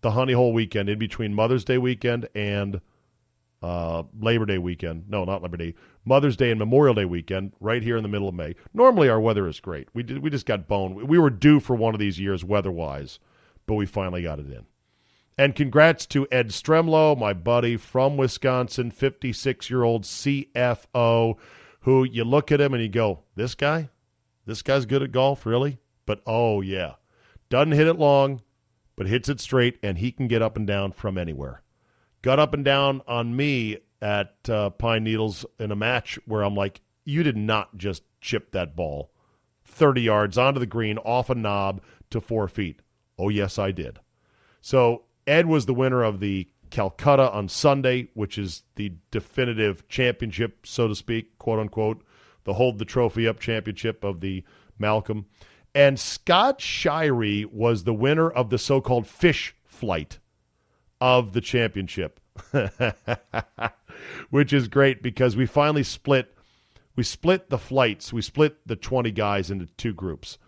the 0.00 0.10
Honey 0.10 0.32
Hole 0.32 0.52
weekend 0.52 0.88
in 0.88 0.98
between 0.98 1.32
Mother's 1.32 1.64
Day 1.64 1.78
weekend 1.78 2.28
and 2.34 2.80
uh, 3.62 4.02
Labor 4.18 4.46
Day 4.46 4.58
weekend. 4.58 5.04
No, 5.08 5.24
not 5.24 5.42
Labor 5.42 5.56
Day. 5.56 5.74
Mother's 6.04 6.36
Day 6.36 6.50
and 6.50 6.58
Memorial 6.58 6.94
Day 6.94 7.04
weekend, 7.04 7.52
right 7.60 7.82
here 7.82 7.96
in 7.96 8.02
the 8.02 8.08
middle 8.08 8.28
of 8.28 8.34
May. 8.34 8.54
Normally, 8.72 9.08
our 9.08 9.20
weather 9.20 9.48
is 9.48 9.60
great. 9.60 9.88
We 9.94 10.02
did, 10.02 10.18
we 10.22 10.30
just 10.30 10.46
got 10.46 10.68
boned. 10.68 11.08
We 11.08 11.18
were 11.18 11.30
due 11.30 11.60
for 11.60 11.74
one 11.74 11.94
of 11.94 12.00
these 12.00 12.20
years 12.20 12.44
weather-wise, 12.44 13.18
but 13.66 13.74
we 13.74 13.86
finally 13.86 14.22
got 14.22 14.38
it 14.38 14.46
in. 14.46 14.66
And 15.38 15.54
congrats 15.54 16.06
to 16.06 16.26
Ed 16.30 16.48
Stremlow, 16.48 17.18
my 17.18 17.32
buddy 17.32 17.76
from 17.76 18.16
Wisconsin, 18.16 18.90
56-year-old 18.90 20.04
CFO, 20.04 21.36
who 21.80 22.04
you 22.04 22.24
look 22.24 22.50
at 22.50 22.60
him 22.60 22.72
and 22.72 22.82
you 22.82 22.88
go, 22.88 23.20
this 23.34 23.54
guy, 23.54 23.90
this 24.46 24.62
guy's 24.62 24.86
good 24.86 25.02
at 25.02 25.12
golf, 25.12 25.44
really? 25.44 25.78
But 26.06 26.22
oh 26.24 26.60
yeah, 26.60 26.94
doesn't 27.50 27.72
hit 27.72 27.88
it 27.88 27.98
long, 27.98 28.42
but 28.96 29.08
hits 29.08 29.28
it 29.28 29.40
straight, 29.40 29.78
and 29.82 29.98
he 29.98 30.10
can 30.12 30.28
get 30.28 30.40
up 30.40 30.56
and 30.56 30.66
down 30.66 30.92
from 30.92 31.18
anywhere 31.18 31.62
got 32.26 32.40
up 32.40 32.54
and 32.54 32.64
down 32.64 33.00
on 33.06 33.36
me 33.36 33.78
at 34.02 34.34
uh, 34.48 34.68
Pine 34.70 35.04
Needles 35.04 35.46
in 35.60 35.70
a 35.70 35.76
match 35.76 36.18
where 36.26 36.42
I'm 36.42 36.56
like, 36.56 36.80
you 37.04 37.22
did 37.22 37.36
not 37.36 37.78
just 37.78 38.02
chip 38.20 38.50
that 38.50 38.74
ball 38.74 39.12
30 39.66 40.00
yards 40.02 40.36
onto 40.36 40.58
the 40.58 40.66
green 40.66 40.98
off 40.98 41.30
a 41.30 41.36
knob 41.36 41.80
to 42.10 42.20
four 42.20 42.48
feet. 42.48 42.80
Oh, 43.16 43.28
yes, 43.28 43.60
I 43.60 43.70
did. 43.70 44.00
So 44.60 45.04
Ed 45.24 45.46
was 45.46 45.66
the 45.66 45.74
winner 45.74 46.02
of 46.02 46.18
the 46.18 46.48
Calcutta 46.70 47.30
on 47.30 47.48
Sunday, 47.48 48.08
which 48.14 48.38
is 48.38 48.64
the 48.74 48.92
definitive 49.12 49.86
championship, 49.86 50.66
so 50.66 50.88
to 50.88 50.96
speak, 50.96 51.38
quote 51.38 51.60
unquote, 51.60 52.02
the 52.42 52.54
hold 52.54 52.80
the 52.80 52.84
trophy 52.84 53.28
up 53.28 53.38
championship 53.38 54.02
of 54.02 54.18
the 54.18 54.42
Malcolm. 54.80 55.26
And 55.76 55.96
Scott 55.96 56.58
Shirey 56.58 57.44
was 57.44 57.84
the 57.84 57.94
winner 57.94 58.28
of 58.28 58.50
the 58.50 58.58
so 58.58 58.80
called 58.80 59.06
fish 59.06 59.54
flight 59.64 60.18
of 61.00 61.32
the 61.32 61.40
championship, 61.40 62.20
which 64.30 64.52
is 64.52 64.68
great 64.68 65.02
because 65.02 65.36
we 65.36 65.46
finally 65.46 65.82
split. 65.82 66.32
We 66.94 67.02
split 67.02 67.50
the 67.50 67.58
flights. 67.58 68.12
We 68.12 68.22
split 68.22 68.56
the 68.66 68.76
20 68.76 69.10
guys 69.12 69.50
into 69.50 69.66
two 69.76 69.92
groups 69.92 70.38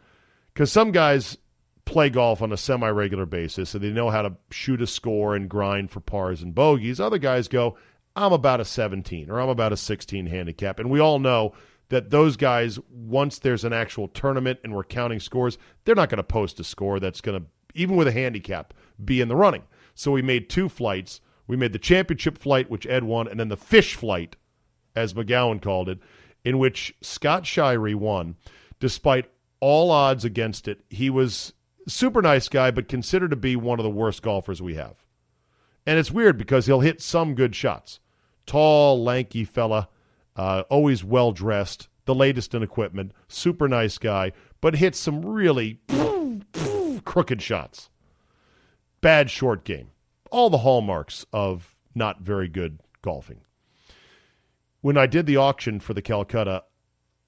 because 0.55 0.73
some 0.73 0.93
guys 0.93 1.37
play 1.85 2.11
golf 2.11 2.43
on 2.43 2.53
a 2.53 2.57
semi 2.57 2.89
regular 2.89 3.27
basis 3.27 3.75
and 3.75 3.83
they 3.83 3.91
know 3.91 4.11
how 4.11 4.23
to 4.23 4.33
shoot 4.51 4.83
a 4.83 4.87
score 4.87 5.35
and 5.35 5.49
grind 5.49 5.91
for 5.91 6.01
pars 6.01 6.43
and 6.43 6.55
bogeys. 6.55 7.01
Other 7.01 7.19
guys 7.19 7.49
go, 7.49 7.77
I'm 8.15 8.33
about 8.33 8.61
a 8.61 8.65
17 8.65 9.31
or 9.31 9.41
I'm 9.41 9.49
about 9.49 9.73
a 9.73 9.77
16 9.77 10.27
handicap. 10.27 10.81
And 10.81 10.91
we 10.91 11.01
all 11.01 11.19
know 11.19 11.55
that 11.89 12.11
those 12.11 12.37
guys, 12.37 12.79
once 12.91 13.39
there's 13.39 13.65
an 13.65 13.73
actual 13.73 14.09
tournament 14.09 14.59
and 14.65 14.75
we're 14.75 14.85
counting 14.85 15.21
scores, 15.21 15.57
they're 15.85 15.95
not 15.95 16.11
going 16.11 16.19
to 16.19 16.25
post 16.25 16.61
a 16.61 16.65
score 16.65 17.01
that's 17.01 17.21
going 17.21 17.41
to, 17.41 17.47
even 17.75 17.97
with 17.97 18.09
a 18.09 18.13
handicap, 18.13 18.75
be 19.03 19.21
in 19.21 19.29
the 19.29 19.37
running. 19.37 19.63
So 19.99 20.13
we 20.13 20.23
made 20.23 20.49
two 20.49 20.69
flights. 20.69 21.21
We 21.49 21.57
made 21.57 21.73
the 21.73 21.79
championship 21.81 22.39
flight, 22.39 22.71
which 22.71 22.87
Ed 22.87 23.03
won, 23.03 23.27
and 23.27 23.41
then 23.41 23.49
the 23.49 23.57
fish 23.57 23.97
flight, 23.97 24.37
as 24.95 25.13
McGowan 25.13 25.61
called 25.61 25.89
it, 25.89 25.99
in 26.45 26.59
which 26.59 26.95
Scott 27.01 27.43
Shirey 27.43 27.97
won, 27.97 28.37
despite 28.79 29.29
all 29.59 29.91
odds 29.91 30.25
against 30.25 30.69
it. 30.69 30.85
He 30.89 31.11
was 31.11 31.53
super 31.89 32.23
nice 32.23 32.49
guy, 32.49 32.71
but 32.71 32.87
considered 32.87 33.31
to 33.31 33.37
be 33.37 33.57
one 33.57 33.81
of 33.81 33.83
the 33.83 33.91
worst 33.91 34.23
golfers 34.23 34.63
we 34.63 34.77
have. 34.77 35.05
And 35.85 35.99
it's 35.99 36.13
weird 36.13 36.39
because 36.39 36.67
he'll 36.67 36.79
hit 36.79 37.03
some 37.03 37.35
good 37.35 37.57
shots. 37.57 37.99
Tall, 38.47 39.03
lanky 39.03 39.45
fella, 39.45 39.89
uh, 40.37 40.63
always 40.71 41.03
well 41.03 41.33
dressed, 41.33 41.89
the 42.05 42.15
latest 42.15 42.55
in 42.55 42.63
equipment, 42.63 43.11
super 43.27 43.67
nice 43.67 43.99
guy, 43.99 44.31
but 44.61 44.77
hits 44.77 45.01
some 45.01 45.27
really 45.27 45.81
crooked 47.05 47.43
shots. 47.43 47.91
Bad 49.01 49.31
short 49.31 49.65
game. 49.65 49.91
All 50.31 50.51
the 50.51 50.59
hallmarks 50.59 51.25
of 51.33 51.77
not 51.95 52.21
very 52.21 52.49
good 52.49 52.81
golfing. 53.03 53.41
When 54.81 54.97
I 54.97 55.07
did 55.07 55.27
the 55.27 55.37
auction 55.37 55.81
for 55.81 55.95
the 55.95 56.03
Calcutta, 56.03 56.65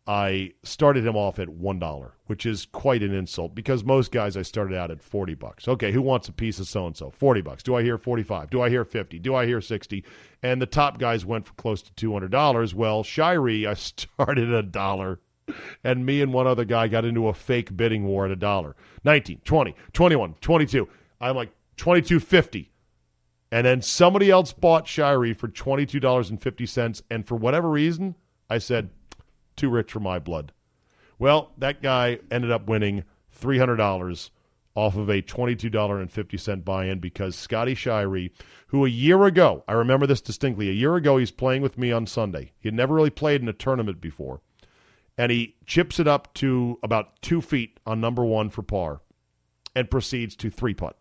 I 0.07 0.53
started 0.63 1.07
him 1.07 1.17
off 1.17 1.39
at 1.39 1.49
one 1.49 1.79
dollar, 1.79 2.15
which 2.27 2.45
is 2.45 2.67
quite 2.67 3.03
an 3.03 3.15
insult 3.15 3.55
because 3.55 3.85
most 3.85 4.11
guys 4.11 4.37
I 4.37 4.43
started 4.43 4.77
out 4.77 4.91
at 4.91 5.01
forty 5.01 5.35
bucks. 5.35 5.69
Okay, 5.69 5.93
who 5.93 6.03
wants 6.03 6.29
a 6.29 6.33
piece 6.33 6.59
of 6.59 6.67
so 6.67 6.87
and 6.87 6.97
so? 6.97 7.11
Forty 7.11 7.43
bucks. 7.43 7.63
Do 7.63 7.77
I 7.77 7.83
hear 7.83 7.99
forty 7.99 8.23
five? 8.23 8.51
Do 8.51 8.61
I 8.63 8.71
hear 8.71 8.85
fifty? 8.85 9.19
Do 9.19 9.35
I 9.35 9.47
hear 9.47 9.61
sixty? 9.61 10.05
And 10.43 10.61
the 10.61 10.67
top 10.67 10.99
guys 10.99 11.25
went 11.25 11.47
for 11.47 11.55
close 11.55 11.83
to 11.83 11.93
two 11.95 12.13
hundred 12.13 12.33
dollars. 12.33 12.75
Well, 12.75 13.05
Shirey, 13.05 13.67
I 13.67 13.75
started 13.75 14.53
a 14.53 14.63
dollar, 14.63 15.21
and 15.85 16.05
me 16.05 16.23
and 16.23 16.33
one 16.33 16.47
other 16.47 16.65
guy 16.65 16.89
got 16.89 17.05
into 17.05 17.29
a 17.29 17.35
fake 17.35 17.77
bidding 17.77 18.05
war 18.05 18.25
at 18.25 18.33
a 18.33 18.37
dollar. 18.37 18.75
19, 19.05 19.43
20, 19.45 19.75
21, 19.93 20.35
22. 20.41 20.89
I'm 21.21 21.37
like 21.37 21.51
twenty 21.81 22.03
two 22.03 22.21
fifty. 22.21 22.71
And 23.51 23.67
then 23.67 23.81
somebody 23.81 24.31
else 24.31 24.53
bought 24.53 24.85
Shirey 24.87 25.35
for 25.35 25.49
twenty 25.49 25.87
two 25.87 25.99
dollars 25.99 26.31
and 26.31 27.27
for 27.27 27.37
whatever 27.37 27.71
reason, 27.71 28.17
I 28.51 28.59
said 28.59 28.91
too 29.57 29.71
rich 29.71 29.91
for 29.91 30.01
my 30.01 30.19
blood. 30.19 30.53
Well, 31.19 31.53
that 31.59 31.83
guy 31.83 32.19
ended 32.31 32.51
up 32.51 32.69
winning 32.69 33.05
$300 33.39 34.31
off 34.75 34.97
of 34.97 35.09
a 35.09 35.23
$22.50 35.23 36.65
buy 36.65 36.87
in 36.87 36.99
because 36.99 37.35
Scotty 37.35 37.75
Shirey, 37.75 38.31
who 38.69 38.87
a 38.87 38.89
year 38.89 39.25
ago, 39.25 39.65
I 39.67 39.73
remember 39.73 40.07
this 40.07 40.21
distinctly, 40.21 40.69
a 40.69 40.75
year 40.75 40.97
ago 40.97 41.17
he's 41.17 41.31
playing 41.31 41.63
with 41.63 41.77
me 41.77 41.93
on 41.93 42.07
Sunday. 42.07 42.53
He 42.61 42.69
had 42.69 42.75
never 42.75 42.95
really 42.95 43.11
played 43.11 43.43
in 43.43 43.49
a 43.49 43.53
tournament 43.53 44.01
before. 44.01 44.41
And 45.19 45.33
he 45.33 45.57
chips 45.67 45.99
it 45.99 46.07
up 46.07 46.33
to 46.35 46.79
about 46.83 47.21
two 47.21 47.41
feet 47.41 47.81
on 47.87 48.01
number 48.01 48.25
one 48.25 48.49
for 48.49 48.63
par 48.63 49.01
and 49.75 49.91
proceeds 49.91 50.37
to 50.37 50.51
three 50.51 50.75
putt 50.75 51.00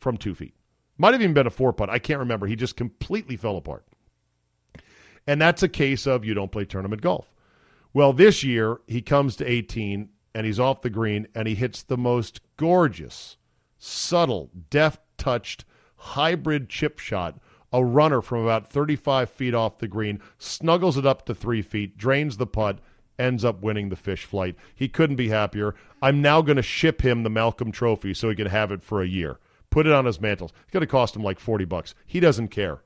from 0.00 0.16
two 0.16 0.34
feet. 0.34 0.54
Might 0.98 1.14
have 1.14 1.22
even 1.22 1.34
been 1.34 1.46
a 1.46 1.50
four 1.50 1.72
putt. 1.72 1.88
I 1.88 1.98
can't 1.98 2.18
remember. 2.18 2.46
He 2.46 2.56
just 2.56 2.76
completely 2.76 3.36
fell 3.36 3.56
apart. 3.56 3.86
And 5.26 5.40
that's 5.40 5.62
a 5.62 5.68
case 5.68 6.06
of 6.06 6.24
you 6.24 6.34
don't 6.34 6.52
play 6.52 6.64
tournament 6.64 7.02
golf. 7.02 7.32
Well, 7.92 8.12
this 8.12 8.42
year 8.42 8.80
he 8.86 9.02
comes 9.02 9.36
to 9.36 9.50
18 9.50 10.08
and 10.34 10.46
he's 10.46 10.60
off 10.60 10.82
the 10.82 10.90
green 10.90 11.26
and 11.34 11.46
he 11.48 11.54
hits 11.54 11.82
the 11.82 11.96
most 11.96 12.40
gorgeous, 12.56 13.36
subtle, 13.78 14.50
deft 14.70 15.00
touched 15.18 15.64
hybrid 15.96 16.68
chip 16.68 16.98
shot. 16.98 17.38
A 17.72 17.84
runner 17.84 18.20
from 18.20 18.42
about 18.42 18.72
35 18.72 19.30
feet 19.30 19.54
off 19.54 19.78
the 19.78 19.86
green, 19.86 20.20
snuggles 20.38 20.96
it 20.96 21.06
up 21.06 21.24
to 21.26 21.34
three 21.34 21.62
feet, 21.62 21.96
drains 21.96 22.36
the 22.36 22.46
putt, 22.46 22.80
ends 23.16 23.44
up 23.44 23.62
winning 23.62 23.90
the 23.90 23.96
fish 23.96 24.24
flight. 24.24 24.56
He 24.74 24.88
couldn't 24.88 25.16
be 25.16 25.28
happier. 25.28 25.76
I'm 26.02 26.20
now 26.20 26.42
going 26.42 26.56
to 26.56 26.62
ship 26.62 27.02
him 27.02 27.22
the 27.22 27.30
Malcolm 27.30 27.70
Trophy 27.70 28.12
so 28.12 28.28
he 28.28 28.34
can 28.34 28.46
have 28.48 28.72
it 28.72 28.82
for 28.82 29.02
a 29.02 29.06
year. 29.06 29.38
Put 29.70 29.86
it 29.86 29.92
on 29.92 30.04
his 30.04 30.20
mantle. 30.20 30.50
It's 30.62 30.72
going 30.72 30.80
to 30.82 30.86
cost 30.86 31.14
him 31.14 31.22
like 31.22 31.38
40 31.38 31.64
bucks. 31.64 31.94
He 32.06 32.20
doesn't 32.20 32.48
care. 32.48 32.82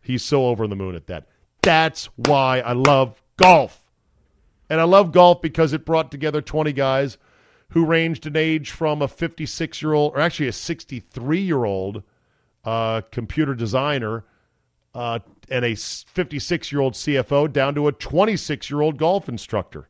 He's 0.00 0.24
so 0.24 0.46
over 0.46 0.66
the 0.66 0.76
moon 0.76 0.94
at 0.94 1.06
that. 1.06 1.28
That's 1.62 2.06
why 2.16 2.60
I 2.60 2.72
love 2.72 3.22
golf. 3.36 3.80
And 4.68 4.80
I 4.80 4.84
love 4.84 5.12
golf 5.12 5.40
because 5.40 5.72
it 5.72 5.84
brought 5.84 6.10
together 6.10 6.42
20 6.42 6.72
guys 6.72 7.16
who 7.70 7.84
ranged 7.86 8.26
in 8.26 8.36
age 8.36 8.70
from 8.70 9.00
a 9.00 9.08
56 9.08 9.80
year 9.80 9.94
old, 9.94 10.14
or 10.14 10.20
actually 10.20 10.48
a 10.48 10.52
63 10.52 11.40
year 11.40 11.64
old 11.64 12.02
uh, 12.64 13.02
computer 13.10 13.54
designer 13.54 14.24
uh, 14.94 15.18
and 15.50 15.64
a 15.64 15.74
56 15.74 16.72
year 16.72 16.80
old 16.80 16.94
CFO 16.94 17.52
down 17.52 17.74
to 17.74 17.88
a 17.88 17.92
26 17.92 18.70
year 18.70 18.80
old 18.80 18.98
golf 18.98 19.28
instructor. 19.28 19.88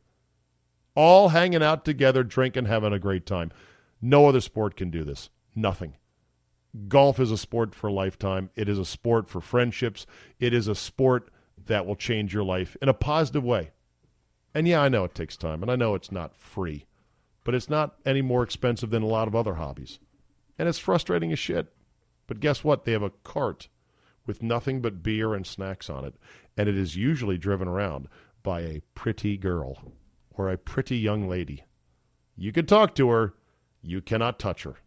All 0.95 1.29
hanging 1.29 1.63
out 1.63 1.83
together, 1.83 2.23
drinking, 2.23 2.65
having 2.65 2.93
a 2.93 2.99
great 2.99 3.25
time. 3.25 3.51
No 4.01 4.27
other 4.27 4.41
sport 4.41 4.77
can 4.77 4.89
do 4.89 5.03
this. 5.03 5.29
Nothing. 5.55 5.95
Golf 6.87 7.19
is 7.19 7.31
a 7.31 7.37
sport 7.37 7.73
for 7.73 7.87
a 7.87 7.93
lifetime. 7.93 8.49
It 8.55 8.67
is 8.67 8.79
a 8.79 8.85
sport 8.85 9.29
for 9.29 9.39
friendships. 9.39 10.05
It 10.39 10.53
is 10.53 10.67
a 10.67 10.75
sport 10.75 11.29
that 11.67 11.85
will 11.85 11.95
change 11.95 12.33
your 12.33 12.43
life 12.43 12.75
in 12.81 12.89
a 12.89 12.93
positive 12.93 13.43
way. 13.43 13.71
And 14.53 14.67
yeah, 14.67 14.81
I 14.81 14.89
know 14.89 15.03
it 15.03 15.15
takes 15.15 15.37
time, 15.37 15.61
and 15.61 15.71
I 15.71 15.75
know 15.75 15.95
it's 15.95 16.11
not 16.11 16.37
free, 16.37 16.85
but 17.43 17.53
it's 17.53 17.69
not 17.69 17.95
any 18.05 18.21
more 18.21 18.43
expensive 18.43 18.89
than 18.89 19.03
a 19.03 19.07
lot 19.07 19.27
of 19.27 19.35
other 19.35 19.55
hobbies. 19.55 19.99
And 20.57 20.67
it's 20.67 20.79
frustrating 20.79 21.31
as 21.31 21.39
shit. 21.39 21.73
But 22.27 22.39
guess 22.39 22.63
what? 22.63 22.85
They 22.85 22.93
have 22.93 23.03
a 23.03 23.11
cart 23.23 23.67
with 24.25 24.41
nothing 24.41 24.81
but 24.81 25.03
beer 25.03 25.33
and 25.33 25.45
snacks 25.45 25.89
on 25.89 26.05
it, 26.05 26.15
and 26.57 26.67
it 26.67 26.77
is 26.77 26.95
usually 26.95 27.37
driven 27.37 27.67
around 27.67 28.07
by 28.43 28.61
a 28.61 28.81
pretty 28.95 29.37
girl 29.37 29.91
or 30.31 30.49
a 30.49 30.57
pretty 30.57 30.97
young 30.97 31.27
lady. 31.27 31.63
You 32.35 32.51
can 32.51 32.65
talk 32.65 32.95
to 32.95 33.09
her, 33.09 33.33
you 33.81 34.01
cannot 34.01 34.39
touch 34.39 34.63
her. 34.63 34.77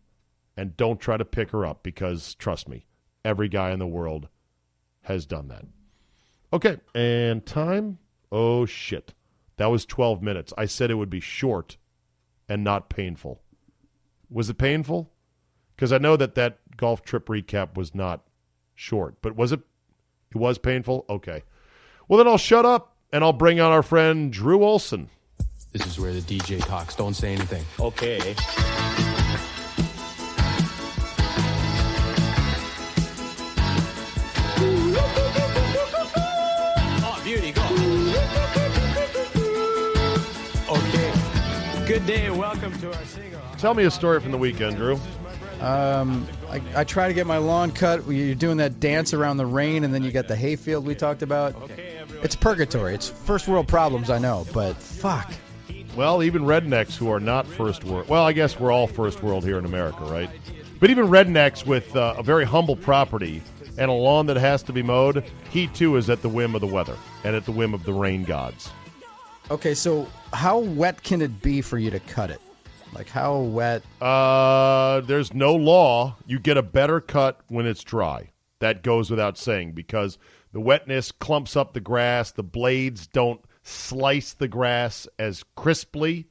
And 0.59 0.77
don't 0.77 1.01
try 1.01 1.17
to 1.17 1.25
pick 1.25 1.51
her 1.51 1.65
up 1.65 1.85
because, 1.85 2.35
trust 2.35 2.69
me, 2.69 2.85
every 3.25 3.49
guy 3.49 3.71
in 3.71 3.79
the 3.79 3.87
world 3.87 4.27
has 5.03 5.25
done 5.25 5.47
that. 5.49 5.65
Okay, 6.53 6.79
and 6.97 7.47
time? 7.47 7.99
Oh, 8.33 8.67
shit. 8.67 9.15
That 9.59 9.71
was 9.71 9.87
12 9.87 10.21
minutes. 10.21 10.53
I 10.59 10.67
said 10.67 10.91
it 10.91 10.97
would 10.97 11.11
be 11.11 11.21
short 11.21 11.77
and 12.49 12.65
not 12.65 12.89
painful. 12.89 13.41
Was 14.31 14.51
it 14.51 14.59
painful? 14.59 15.13
Because 15.77 15.93
I 15.93 15.99
know 15.99 16.17
that 16.17 16.35
that 16.35 16.59
golf 16.77 17.03
trip 17.03 17.27
recap 17.27 17.77
was 17.77 17.95
not 17.95 18.25
short, 18.75 19.15
but 19.23 19.37
was 19.37 19.53
it? 19.53 19.61
It 20.33 20.39
was 20.39 20.59
painful? 20.59 21.05
Okay. 21.09 21.45
Well, 22.09 22.19
then 22.19 22.27
I'll 22.27 22.37
shut 22.37 22.67
up 22.67 22.97
and 23.13 23.23
I'll 23.23 23.33
bring 23.33 23.61
on 23.61 23.71
our 23.71 23.85
friend 23.85 24.33
Drew 24.33 24.65
Olson. 24.65 25.09
This 25.71 25.87
is 25.87 26.01
where 26.01 26.13
the 26.13 26.21
DJ 26.21 26.59
talks. 26.67 26.97
Don't 26.97 27.15
say 27.15 27.33
anything. 27.33 27.65
Okay. 27.79 28.35
Good 41.99 42.07
day. 42.07 42.31
Welcome 42.31 42.79
to 42.79 42.95
our 42.95 43.05
single. 43.07 43.41
Tell 43.59 43.75
me 43.75 43.83
a 43.83 43.91
story 43.91 44.21
from 44.21 44.31
the 44.31 44.39
weekend, 44.39 44.77
Drew. 44.77 45.01
Um, 45.61 46.29
I, 46.49 46.63
I 46.77 46.85
try 46.85 47.09
to 47.09 47.13
get 47.13 47.27
my 47.27 47.39
lawn 47.39 47.73
cut. 47.73 48.07
You're 48.07 48.37
doing 48.37 48.59
that 48.59 48.79
dance 48.79 49.13
around 49.13 49.39
the 49.39 49.47
rain, 49.47 49.83
and 49.83 49.93
then 49.93 50.05
you 50.05 50.13
got 50.13 50.29
the 50.29 50.37
hayfield 50.37 50.87
we 50.87 50.95
talked 50.95 51.23
about. 51.23 51.57
It's 52.23 52.37
purgatory. 52.37 52.95
It's 52.95 53.09
first 53.09 53.49
world 53.49 53.67
problems, 53.67 54.11
I 54.11 54.19
know, 54.19 54.47
but 54.55 54.77
fuck. 54.77 55.33
Well, 55.97 56.23
even 56.23 56.43
rednecks 56.43 56.97
who 56.97 57.11
are 57.11 57.19
not 57.19 57.49
first 57.49 57.83
world. 57.83 58.09
Well, 58.09 58.23
I 58.23 58.33
guess 58.33 58.61
we're 58.61 58.71
all 58.71 58.87
first 58.87 59.25
world 59.25 59.43
here 59.43 59.59
in 59.59 59.65
America, 59.65 60.05
right? 60.05 60.31
But 60.79 60.91
even 60.91 61.09
rednecks 61.09 61.67
with 61.67 61.97
uh, 61.97 62.15
a 62.17 62.23
very 62.23 62.45
humble 62.45 62.77
property 62.77 63.43
and 63.77 63.91
a 63.91 63.95
lawn 63.95 64.27
that 64.27 64.37
has 64.37 64.63
to 64.63 64.73
be 64.73 64.85
mowed, 64.85 65.25
he 65.51 65.67
too 65.67 65.97
is 65.97 66.09
at 66.09 66.23
the 66.23 66.29
whim 66.29 66.55
of 66.55 66.61
the 66.61 66.69
weather 66.69 66.97
and 67.25 67.35
at 67.35 67.45
the 67.45 67.51
whim 67.53 67.75
of 67.75 67.83
the 67.83 67.93
rain 67.93 68.23
gods. 68.23 68.71
Okay, 69.51 69.73
so 69.73 70.07
how 70.35 70.59
wet 70.59 71.03
can 71.03 71.23
it 71.23 71.41
be 71.41 71.63
for 71.63 71.79
you 71.79 71.91
to 71.91 72.01
cut 72.01 72.31
it? 72.31 72.41
Like 72.93 73.09
how 73.09 73.39
wet? 73.39 73.83
Uh, 74.01 75.01
there's 75.03 75.33
no 75.33 75.55
law. 75.55 76.17
You 76.27 76.39
get 76.39 76.57
a 76.59 76.63
better 76.63 77.01
cut 77.01 77.41
when 77.49 77.67
it's 77.67 77.83
dry. 77.83 78.31
That 78.61 78.83
goes 78.83 79.11
without 79.11 79.39
saying 79.39 79.73
because 79.73 80.19
the 80.53 80.61
wetness 80.61 81.13
clumps 81.13 81.57
up 81.57 81.73
the 81.73 81.81
grass. 81.81 82.33
The 82.33 82.43
blades 82.43 83.07
don't 83.07 83.41
slice 83.63 84.35
the 84.35 84.49
grass 84.49 85.07
as 85.19 85.45
crisply. 85.57 86.27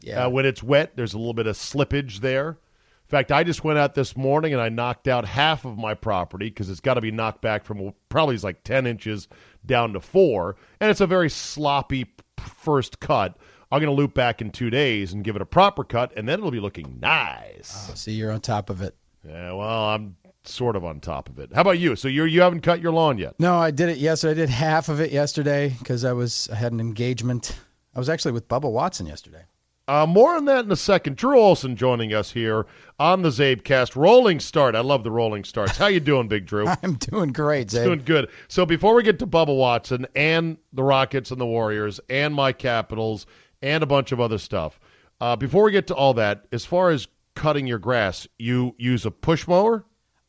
Yeah. 0.00 0.26
Uh, 0.26 0.30
when 0.30 0.46
it's 0.46 0.62
wet, 0.62 0.96
there's 0.96 1.14
a 1.14 1.18
little 1.18 1.34
bit 1.34 1.46
of 1.46 1.56
slippage 1.56 2.20
there. 2.20 2.50
In 2.50 3.08
fact, 3.08 3.30
I 3.30 3.44
just 3.44 3.64
went 3.64 3.78
out 3.78 3.94
this 3.94 4.16
morning 4.16 4.54
and 4.54 4.62
I 4.62 4.70
knocked 4.70 5.08
out 5.08 5.26
half 5.26 5.66
of 5.66 5.76
my 5.76 5.92
property 5.92 6.48
because 6.48 6.70
it's 6.70 6.80
got 6.80 6.94
to 6.94 7.02
be 7.02 7.10
knocked 7.10 7.42
back 7.42 7.64
from 7.64 7.92
probably 8.08 8.38
like 8.38 8.64
10 8.64 8.86
inches 8.86 9.28
down 9.66 9.92
to 9.92 10.00
four. 10.00 10.56
And 10.80 10.90
it's 10.90 11.02
a 11.02 11.06
very 11.06 11.28
sloppy 11.28 12.06
first 12.42 13.00
cut. 13.00 13.36
I'm 13.70 13.80
going 13.80 13.94
to 13.94 13.98
loop 13.98 14.12
back 14.12 14.42
in 14.42 14.50
two 14.50 14.68
days 14.68 15.12
and 15.14 15.24
give 15.24 15.34
it 15.34 15.40
a 15.42 15.46
proper 15.46 15.82
cut, 15.82 16.12
and 16.16 16.28
then 16.28 16.38
it'll 16.38 16.50
be 16.50 16.60
looking 16.60 16.98
nice. 17.00 17.88
Oh, 17.90 17.94
See, 17.94 18.12
you're 18.12 18.30
on 18.30 18.40
top 18.40 18.68
of 18.68 18.82
it. 18.82 18.94
Yeah, 19.26 19.52
well, 19.52 19.88
I'm 19.88 20.16
sort 20.44 20.76
of 20.76 20.84
on 20.84 21.00
top 21.00 21.28
of 21.28 21.38
it. 21.38 21.50
How 21.54 21.62
about 21.62 21.78
you? 21.78 21.96
So 21.96 22.08
you 22.08 22.24
you 22.24 22.40
haven't 22.42 22.60
cut 22.60 22.80
your 22.80 22.92
lawn 22.92 23.16
yet? 23.16 23.38
No, 23.38 23.56
I 23.56 23.70
did 23.70 23.88
it 23.88 23.98
yesterday. 23.98 24.32
I 24.32 24.44
did 24.46 24.50
half 24.50 24.88
of 24.88 25.00
it 25.00 25.10
yesterday 25.12 25.74
because 25.78 26.04
I 26.04 26.12
was 26.12 26.48
I 26.52 26.56
had 26.56 26.72
an 26.72 26.80
engagement. 26.80 27.56
I 27.94 27.98
was 27.98 28.08
actually 28.08 28.32
with 28.32 28.48
Bubba 28.48 28.70
Watson 28.70 29.06
yesterday. 29.06 29.44
Uh, 29.88 30.06
more 30.06 30.36
on 30.36 30.44
that 30.44 30.64
in 30.64 30.70
a 30.70 30.76
second. 30.76 31.16
Drew 31.16 31.38
Olson 31.38 31.74
joining 31.76 32.14
us 32.14 32.30
here 32.30 32.66
on 33.00 33.22
the 33.22 33.30
Czabecast. 33.30 33.96
Rolling 33.96 34.38
start. 34.38 34.76
I 34.76 34.80
love 34.80 35.02
the 35.02 35.10
rolling 35.10 35.42
starts. 35.44 35.76
How 35.76 35.88
you 35.88 35.98
doing, 36.00 36.28
Big 36.28 36.46
Drew? 36.46 36.66
I'm 36.82 36.94
doing 36.94 37.32
great, 37.32 37.70
Zay. 37.70 37.84
Doing 37.84 38.02
good. 38.04 38.28
So 38.48 38.64
before 38.64 38.94
we 38.94 39.02
get 39.02 39.18
to 39.18 39.26
Bubba 39.26 39.56
Watson 39.56 40.06
and 40.14 40.56
the 40.72 40.84
Rockets 40.84 41.30
and 41.32 41.40
the 41.40 41.46
Warriors 41.46 41.98
and 42.08 42.32
my 42.34 42.52
Capitals 42.52 43.26
and 43.60 43.82
a 43.82 43.86
bunch 43.86 44.12
of 44.12 44.20
other 44.20 44.38
stuff, 44.38 44.78
uh, 45.20 45.34
before 45.36 45.64
we 45.64 45.72
get 45.72 45.88
to 45.88 45.94
all 45.94 46.14
that, 46.14 46.46
as 46.52 46.64
far 46.64 46.90
as 46.90 47.08
cutting 47.34 47.66
your 47.66 47.78
grass, 47.78 48.28
you 48.38 48.74
use 48.78 49.04
a 49.04 49.10
push 49.10 49.48
mower. 49.48 49.84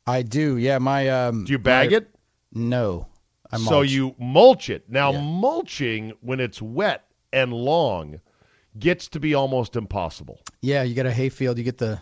I 0.08 0.24
do. 0.24 0.58
Yeah, 0.58 0.80
my 0.80 1.10
um. 1.10 1.46
Do 1.46 1.52
you 1.52 1.60
bag 1.60 1.92
my- 1.92 1.98
it? 1.98 2.10
No. 2.54 3.08
I 3.52 3.58
So 3.58 3.82
you 3.82 4.16
mulch 4.18 4.70
it. 4.72 4.90
Now, 4.90 5.12
Yeah. 5.12 5.22
mulching 5.22 6.14
when 6.22 6.40
it's 6.40 6.60
wet 6.62 7.06
and 7.32 7.54
long 7.54 8.20
gets 8.80 9.08
to 9.10 9.20
be 9.20 9.34
almost 9.34 9.76
impossible. 9.76 10.40
Yeah, 10.62 10.84
you 10.84 10.94
get 10.96 11.06
a 11.06 11.12
hayfield. 11.12 11.58
You 11.58 11.64
get 11.64 11.78
the. 11.78 12.00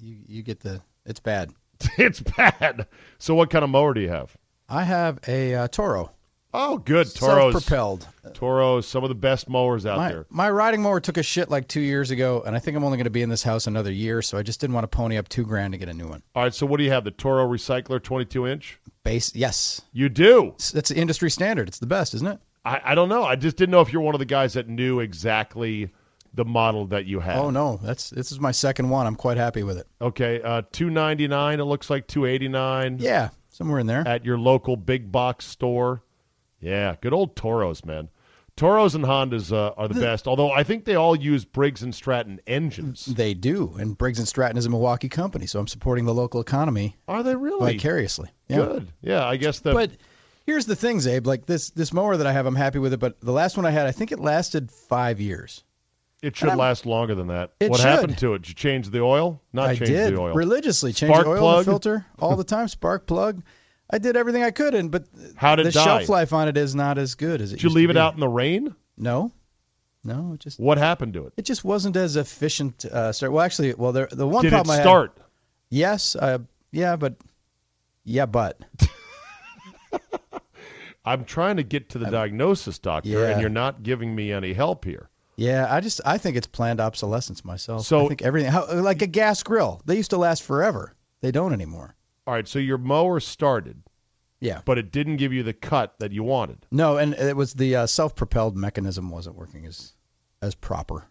You 0.00 0.16
you 0.26 0.42
get 0.42 0.60
the. 0.60 0.80
It's 1.06 1.20
bad. 1.20 1.52
it's 1.98 2.20
bad. 2.20 2.86
So, 3.18 3.34
what 3.34 3.50
kind 3.50 3.64
of 3.64 3.70
mower 3.70 3.94
do 3.94 4.00
you 4.00 4.08
have? 4.10 4.36
I 4.68 4.84
have 4.84 5.18
a 5.28 5.54
uh, 5.54 5.68
Toro. 5.68 6.10
Oh, 6.52 6.78
good. 6.78 7.06
Toros. 7.14 7.52
Self-propelled. 7.52 8.08
Toros, 8.34 8.86
some 8.86 9.04
of 9.04 9.08
the 9.08 9.14
best 9.14 9.48
mowers 9.48 9.86
out 9.86 9.98
My, 9.98 10.08
there. 10.08 10.26
my 10.30 10.50
riding 10.50 10.82
mower 10.82 10.98
took 10.98 11.16
a 11.16 11.22
shit 11.22 11.48
like 11.48 11.68
two 11.68 11.80
years 11.80 12.10
ago, 12.10 12.42
and 12.44 12.56
I 12.56 12.58
think 12.58 12.76
I'm 12.76 12.82
only 12.82 12.96
going 12.98 13.04
to 13.04 13.10
be 13.10 13.22
in 13.22 13.28
this 13.28 13.44
house 13.44 13.68
another 13.68 13.92
year, 13.92 14.20
so 14.20 14.36
I 14.36 14.42
just 14.42 14.60
didn't 14.60 14.74
want 14.74 14.82
to 14.82 14.88
pony 14.88 15.16
up 15.16 15.28
two 15.28 15.44
grand 15.44 15.74
to 15.74 15.78
get 15.78 15.88
a 15.88 15.94
new 15.94 16.08
one. 16.08 16.24
All 16.34 16.42
right, 16.42 16.52
so 16.52 16.66
what 16.66 16.78
do 16.78 16.82
you 16.84 16.90
have? 16.90 17.04
The 17.04 17.12
Toro 17.12 17.46
Recycler 17.48 18.02
22 18.02 18.48
inch? 18.48 18.80
Base, 19.04 19.32
yes, 19.36 19.80
You 19.92 20.08
do. 20.08 20.46
It's- 20.48 20.72
that's 20.72 20.88
the 20.90 20.96
industry 20.96 21.30
standard. 21.30 21.68
It's 21.68 21.78
the 21.78 21.86
best, 21.86 22.14
isn't 22.14 22.26
it? 22.26 22.40
I, 22.64 22.80
I 22.84 22.94
don't 22.96 23.08
know. 23.08 23.22
I 23.22 23.36
just 23.36 23.56
didn't 23.56 23.70
know 23.70 23.80
if 23.80 23.92
you're 23.92 24.02
one 24.02 24.16
of 24.16 24.18
the 24.18 24.24
guys 24.24 24.54
that 24.54 24.68
knew 24.68 24.98
exactly 24.98 25.90
the 26.34 26.44
model 26.44 26.86
that 26.86 27.06
you 27.06 27.20
have. 27.20 27.38
Oh 27.38 27.50
no, 27.50 27.78
that's 27.82 28.10
this 28.10 28.30
is 28.32 28.38
my 28.40 28.52
second 28.52 28.88
one. 28.88 29.06
I'm 29.06 29.16
quite 29.16 29.36
happy 29.36 29.62
with 29.62 29.78
it. 29.78 29.86
Okay, 30.00 30.40
uh, 30.42 30.62
299 30.72 31.60
It 31.60 31.64
looks 31.64 31.90
like 31.90 32.06
289 32.06 32.98
Yeah, 33.00 33.30
somewhere 33.48 33.78
in 33.80 33.86
there. 33.86 34.06
at 34.06 34.24
your 34.24 34.38
local 34.38 34.76
big 34.76 35.10
box 35.10 35.46
store. 35.46 36.02
Yeah, 36.60 36.96
good 37.00 37.12
old 37.12 37.36
Toros, 37.36 37.84
man. 37.84 38.08
Toros 38.56 38.94
and 38.94 39.04
Hondas 39.04 39.50
uh, 39.52 39.72
are 39.78 39.88
the 39.88 39.98
best. 39.98 40.28
Although 40.28 40.50
I 40.50 40.62
think 40.64 40.84
they 40.84 40.94
all 40.94 41.16
use 41.16 41.46
Briggs 41.46 41.82
and 41.82 41.94
Stratton 41.94 42.40
engines. 42.46 43.06
They 43.06 43.32
do, 43.32 43.74
and 43.78 43.96
Briggs 43.96 44.18
and 44.18 44.28
Stratton 44.28 44.58
is 44.58 44.66
a 44.66 44.70
Milwaukee 44.70 45.08
company, 45.08 45.46
so 45.46 45.58
I'm 45.58 45.66
supporting 45.66 46.04
the 46.04 46.12
local 46.12 46.40
economy 46.42 46.96
Are 47.08 47.22
they 47.22 47.34
really? 47.34 47.72
vicariously. 47.72 48.28
Yeah. 48.48 48.56
Good. 48.56 48.92
Yeah, 49.00 49.24
I 49.26 49.36
guess 49.36 49.60
the 49.60 49.72
But 49.72 49.92
here's 50.44 50.66
the 50.66 50.76
thing, 50.76 50.98
Czabe. 50.98 51.26
Like 51.26 51.46
this 51.46 51.70
this 51.70 51.92
mower 51.94 52.18
that 52.18 52.26
I 52.26 52.32
have, 52.32 52.44
I'm 52.44 52.54
happy 52.56 52.78
with 52.78 52.92
it. 52.92 52.98
But 53.00 53.18
the 53.20 53.32
last 53.32 53.56
one 53.56 53.64
I 53.64 53.70
had, 53.70 53.86
I 53.86 53.92
think 53.92 54.12
it 54.12 54.18
lasted 54.20 54.70
five 54.70 55.20
years. 55.20 55.64
It 56.22 56.36
should 56.36 56.54
last 56.54 56.84
longer 56.84 57.14
than 57.14 57.28
that. 57.28 57.52
It 57.60 57.70
what 57.70 57.80
should. 57.80 57.86
happened 57.88 58.18
to 58.18 58.34
it? 58.34 58.42
Did 58.42 58.48
you 58.50 58.54
change 58.54 58.90
the 58.90 59.00
oil? 59.00 59.40
Not 59.52 59.70
I 59.70 59.74
change 59.76 59.88
did 59.90 60.14
the 60.14 60.20
oil. 60.20 60.34
religiously 60.34 60.92
change 60.92 61.14
the 61.16 61.26
oil 61.26 61.38
plug? 61.38 61.64
filter 61.64 62.04
all 62.18 62.36
the 62.36 62.44
time. 62.44 62.68
Spark 62.68 63.06
plug. 63.06 63.42
I 63.90 63.98
did 63.98 64.16
everything 64.16 64.42
I 64.42 64.50
could, 64.50 64.74
and 64.74 64.90
but 64.90 65.06
How'd 65.36 65.60
it 65.60 65.64
the 65.64 65.72
die? 65.72 65.84
shelf 65.84 66.08
life 66.08 66.32
on 66.32 66.46
it 66.46 66.56
is 66.56 66.74
not 66.74 66.98
as 66.98 67.14
good 67.14 67.40
as 67.40 67.52
it. 67.52 67.56
Did 67.56 67.62
you 67.64 67.70
leave 67.70 67.90
it 67.90 67.96
out 67.96 68.14
in 68.14 68.20
the 68.20 68.28
rain? 68.28 68.74
No, 68.96 69.32
no, 70.04 70.32
it 70.34 70.40
just 70.40 70.60
What 70.60 70.78
happened 70.78 71.14
to 71.14 71.26
it? 71.26 71.32
it 71.36 71.42
just 71.44 71.64
wasn't 71.64 71.96
as 71.96 72.16
efficient. 72.16 72.84
Uh, 72.84 73.12
start. 73.12 73.32
Well, 73.32 73.44
actually, 73.44 73.74
well, 73.74 73.92
there, 73.92 74.08
the 74.12 74.26
one 74.28 74.42
Did 74.42 74.48
it 74.48 74.56
problem 74.56 74.72
I 74.72 74.76
had. 74.76 74.82
start? 74.84 75.18
Yes, 75.70 76.14
uh, 76.16 76.38
yeah, 76.70 76.96
but 76.96 77.16
yeah, 78.04 78.26
but 78.26 78.60
I'm 81.04 81.24
trying 81.24 81.56
to 81.56 81.62
get 81.62 81.88
to 81.90 81.98
the 81.98 82.10
diagnosis, 82.10 82.78
doctor, 82.78 83.08
yeah. 83.08 83.28
and 83.30 83.40
you're 83.40 83.50
not 83.50 83.82
giving 83.82 84.14
me 84.14 84.32
any 84.32 84.52
help 84.52 84.84
here. 84.84 85.08
Yeah, 85.40 85.66
I 85.74 85.80
just 85.80 86.00
I 86.04 86.18
think 86.18 86.36
it's 86.36 86.46
planned 86.46 86.80
obsolescence 86.80 87.44
myself. 87.44 87.86
So- 87.86 88.04
I 88.04 88.08
think 88.08 88.20
everything 88.22 88.52
how, 88.52 88.70
like 88.74 89.00
a 89.00 89.06
gas 89.06 89.42
grill, 89.42 89.80
they 89.86 89.96
used 89.96 90.10
to 90.10 90.18
last 90.18 90.42
forever. 90.42 90.94
They 91.22 91.30
don't 91.30 91.52
anymore. 91.54 91.96
All 92.26 92.34
right, 92.34 92.46
so 92.46 92.58
your 92.58 92.76
mower 92.78 93.18
started, 93.20 93.82
Yeah, 94.40 94.60
but 94.66 94.76
it 94.78 94.92
didn't 94.92 95.16
give 95.16 95.32
you 95.32 95.42
the 95.42 95.52
cut 95.54 95.94
that 95.98 96.12
you 96.12 96.22
wanted. 96.22 96.66
no, 96.70 96.98
and 96.98 97.14
it 97.14 97.36
was 97.36 97.54
the 97.54 97.74
uh, 97.74 97.86
self-propelled 97.86 98.56
mechanism 98.56 99.10
wasn't 99.10 99.36
working 99.36 99.64
as 99.66 99.94
as 100.42 100.54
proper. 100.54 101.06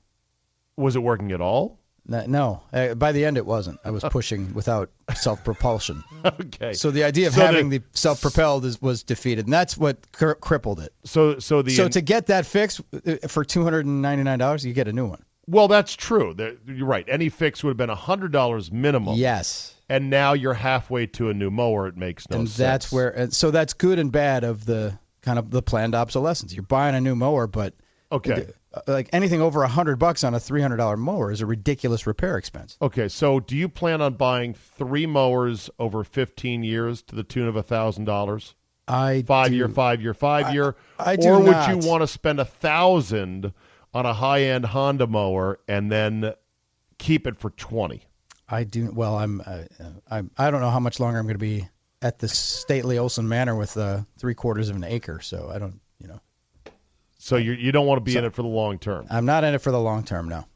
Was 0.77 0.95
it 0.95 0.99
working 1.03 1.31
at 1.31 1.41
all? 1.41 1.78
No, 2.09 2.25
no. 2.25 2.61
Uh, 2.73 2.95
by 2.95 3.11
the 3.11 3.23
end, 3.23 3.37
it 3.37 3.45
wasn't. 3.45 3.79
I 3.85 3.91
was 3.91 4.03
pushing 4.03 4.51
without 4.53 4.89
self-propulsion. 5.13 6.03
Okay. 6.25 6.73
So 6.73 6.91
the 6.91 7.03
idea 7.05 7.27
of 7.27 7.33
So 7.33 7.45
having 7.45 7.69
the- 7.69 7.77
the, 7.77 7.83
self-propelled 7.93 8.65
is, 8.65 8.81
was 8.81 9.03
defeated, 9.03 9.45
and 9.45 9.53
that's 9.53 9.77
what 9.77 10.11
cr- 10.11 10.33
crippled 10.33 10.79
it. 10.81 10.91
So 11.05 11.39
so 11.39 11.61
the 11.61 11.71
so 11.71 11.87
to 11.87 12.01
get 12.01 12.25
that 12.27 12.45
fixed 12.45 12.81
uh, 13.07 13.15
for 13.27 13.45
two 13.45 13.63
hundred 13.63 13.85
and 13.85 14.01
ninety-nine 14.01 14.39
dollars, 14.39 14.65
you 14.65 14.73
get 14.73 14.87
a 14.89 14.93
new 14.93 15.05
one. 15.07 15.23
well, 15.47 15.67
that's 15.69 15.95
true. 15.95 16.33
There- 16.33 16.55
You're 16.67 16.85
right. 16.87 17.05
Any 17.07 17.29
fix 17.29 17.63
would 17.63 17.69
have 17.69 17.77
been 17.77 17.89
hundred 17.89 18.31
dollars 18.33 18.69
minimum. 18.71 19.15
Yes, 19.15 19.75
And 19.87 20.09
now 20.09 20.33
you're 20.33 20.53
halfway 20.55 21.05
to 21.07 21.29
a 21.29 21.33
new 21.33 21.49
mower. 21.51 21.87
It 21.87 21.95
makes 21.95 22.29
no 22.29 22.39
and 22.39 22.47
sense. 22.49 22.57
that's 22.57 22.91
where. 22.91 23.29
So 23.31 23.49
that's 23.51 23.71
good 23.73 23.97
and 23.99 24.11
bad 24.11 24.43
of 24.43 24.65
the 24.65 24.97
kind 25.21 25.39
of 25.39 25.51
the 25.51 25.61
planned 25.61 25.95
obsolescence. 25.95 26.53
You're 26.53 26.63
buying 26.63 26.95
a 26.95 27.01
new 27.01 27.15
mower, 27.15 27.47
but 27.47 27.73
Okay. 28.11 28.33
uh, 28.33 28.43
like 28.87 29.09
anything 29.13 29.41
over 29.41 29.63
a 29.63 29.67
hundred 29.67 29.97
bucks 29.97 30.23
on 30.23 30.33
a 30.33 30.39
three 30.39 30.61
hundred 30.61 30.77
dollar 30.77 30.97
mower 30.97 31.31
is 31.31 31.41
a 31.41 31.45
ridiculous 31.45 32.05
repair 32.05 32.37
expense. 32.37 32.77
Okay, 32.81 33.07
so 33.07 33.39
do 33.39 33.55
you 33.57 33.67
plan 33.69 34.01
on 34.01 34.13
buying 34.13 34.53
three 34.53 35.05
mowers 35.05 35.69
over 35.79 36.03
15 36.03 36.63
years 36.63 37.01
to 37.03 37.15
the 37.15 37.23
tune 37.23 37.47
of 37.47 37.55
a 37.55 37.63
$1,000? 37.63 38.53
I 38.87 39.23
Five 39.27 39.49
do- 39.49 39.55
year, 39.55 39.69
five 39.69 40.01
year, 40.01 40.13
five 40.13 40.53
year? 40.53 40.75
I 40.97 41.15
do 41.15 41.29
or 41.29 41.39
would 41.39 41.51
not. 41.51 41.69
you 41.69 41.87
want 41.87 42.01
to 42.01 42.07
spend 42.07 42.39
a 42.39 42.45
thousand 42.45 43.53
on 43.93 44.05
a 44.05 44.13
high 44.13 44.43
end 44.43 44.65
Honda 44.65 45.07
mower 45.07 45.59
and 45.67 45.91
then 45.91 46.33
keep 46.97 47.25
it 47.27 47.37
for 47.39 47.49
20? 47.51 48.03
I 48.51 48.63
do. 48.63 48.91
Well, 48.91 49.15
I'm. 49.15 49.43
Uh, 49.45 49.63
I'm. 50.09 50.31
I 50.37 50.49
don't 50.49 50.61
know 50.61 50.71
how 50.71 50.79
much 50.79 50.99
longer 50.99 51.19
I'm 51.19 51.25
going 51.25 51.35
to 51.35 51.39
be 51.39 51.67
at 52.01 52.17
the 52.17 52.27
stately 52.27 52.97
Olson 52.97 53.27
Manor 53.27 53.55
with 53.55 53.77
uh, 53.77 54.01
three 54.17 54.33
quarters 54.33 54.69
of 54.69 54.75
an 54.75 54.83
acre. 54.83 55.19
So 55.21 55.51
I 55.53 55.59
don't. 55.59 55.79
So 57.21 57.35
you 57.35 57.51
you 57.51 57.71
don't 57.71 57.85
want 57.85 57.97
to 58.03 58.11
be 58.11 58.17
in 58.17 58.23
it 58.23 58.33
for 58.33 58.41
the 58.41 58.47
long 58.47 58.79
term. 58.79 59.05
I'm 59.09 59.25
not 59.25 59.43
in 59.43 59.53
it 59.53 59.59
for 59.59 59.71
the 59.71 59.79
long 59.79 60.03
term 60.03 60.27
now. 60.27 60.47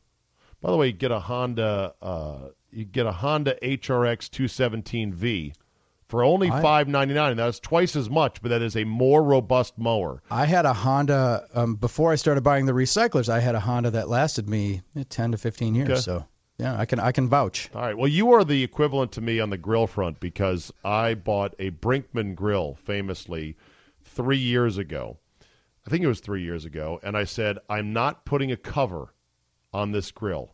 By 0.62 0.72
the 0.72 0.78
way, 0.78 0.88
you 0.88 0.94
get 0.94 1.12
a 1.12 1.20
Honda 1.20 1.94
uh, 2.02 2.38
you 2.72 2.86
get 2.86 3.06
a 3.06 3.12
Honda 3.12 3.56
HRX 3.62 4.30
217V 4.30 5.54
for 6.08 6.24
only 6.24 6.50
I- 6.50 6.62
five 6.62 6.88
ninety 6.88 7.14
nine. 7.14 7.36
That's 7.36 7.60
twice 7.60 7.98
as 7.98 8.10
much, 8.10 8.42
but 8.42 8.48
that 8.50 8.62
is 8.62 8.78
a 8.78 8.86
more 8.86 9.22
robust 9.22 9.78
mower. 9.78 10.24
I 10.32 10.46
had 10.46 10.66
a 10.66 10.74
Honda 10.74 11.46
um, 11.54 11.76
before 11.76 12.14
I 12.14 12.16
started 12.16 12.42
buying 12.46 12.66
the 12.66 12.74
recyclers. 12.74 13.28
I 13.28 13.42
had 13.42 13.56
a 13.56 13.60
Honda 13.60 13.92
that 13.92 14.08
lasted 14.08 14.50
me 14.50 14.82
eh, 14.96 15.04
ten 15.10 15.32
to 15.32 15.38
fifteen 15.38 15.76
years. 15.76 15.90
Okay. 15.90 16.00
So 16.00 16.26
yeah, 16.60 16.80
I 16.80 16.86
can. 16.86 17.00
I 17.00 17.12
can 17.12 17.28
vouch. 17.28 17.70
All 17.76 17.82
right. 17.82 17.98
Well, 17.98 18.08
you 18.08 18.32
are 18.32 18.46
the 18.46 18.64
equivalent 18.64 19.12
to 19.14 19.22
me 19.22 19.40
on 19.42 19.50
the 19.50 19.58
grill 19.58 19.88
front 19.88 20.20
because 20.22 20.72
I 20.86 21.14
bought 21.16 21.56
a 21.60 21.72
Brinkmann 21.72 22.36
grill 22.36 22.76
famously 22.76 23.58
three 24.02 24.38
years 24.38 24.78
ago. 24.78 25.18
I 25.86 25.90
think 25.90 26.04
it 26.04 26.08
was 26.08 26.20
three 26.20 26.44
years 26.44 26.66
ago. 26.66 27.00
And 27.04 27.18
I 27.18 27.24
said, 27.26 27.60
I'm 27.70 27.92
not 27.94 28.26
putting 28.26 28.52
a 28.52 28.58
cover 28.58 29.14
on 29.74 29.92
this 29.92 30.12
grill 30.12 30.54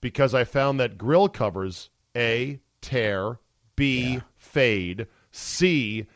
because 0.00 0.34
I 0.34 0.44
found 0.44 0.78
that 0.80 0.98
grill 0.98 1.28
covers 1.28 1.90
A, 2.16 2.60
tear, 2.80 3.38
B, 3.76 4.20
fade, 4.36 5.06
C, 5.30 6.06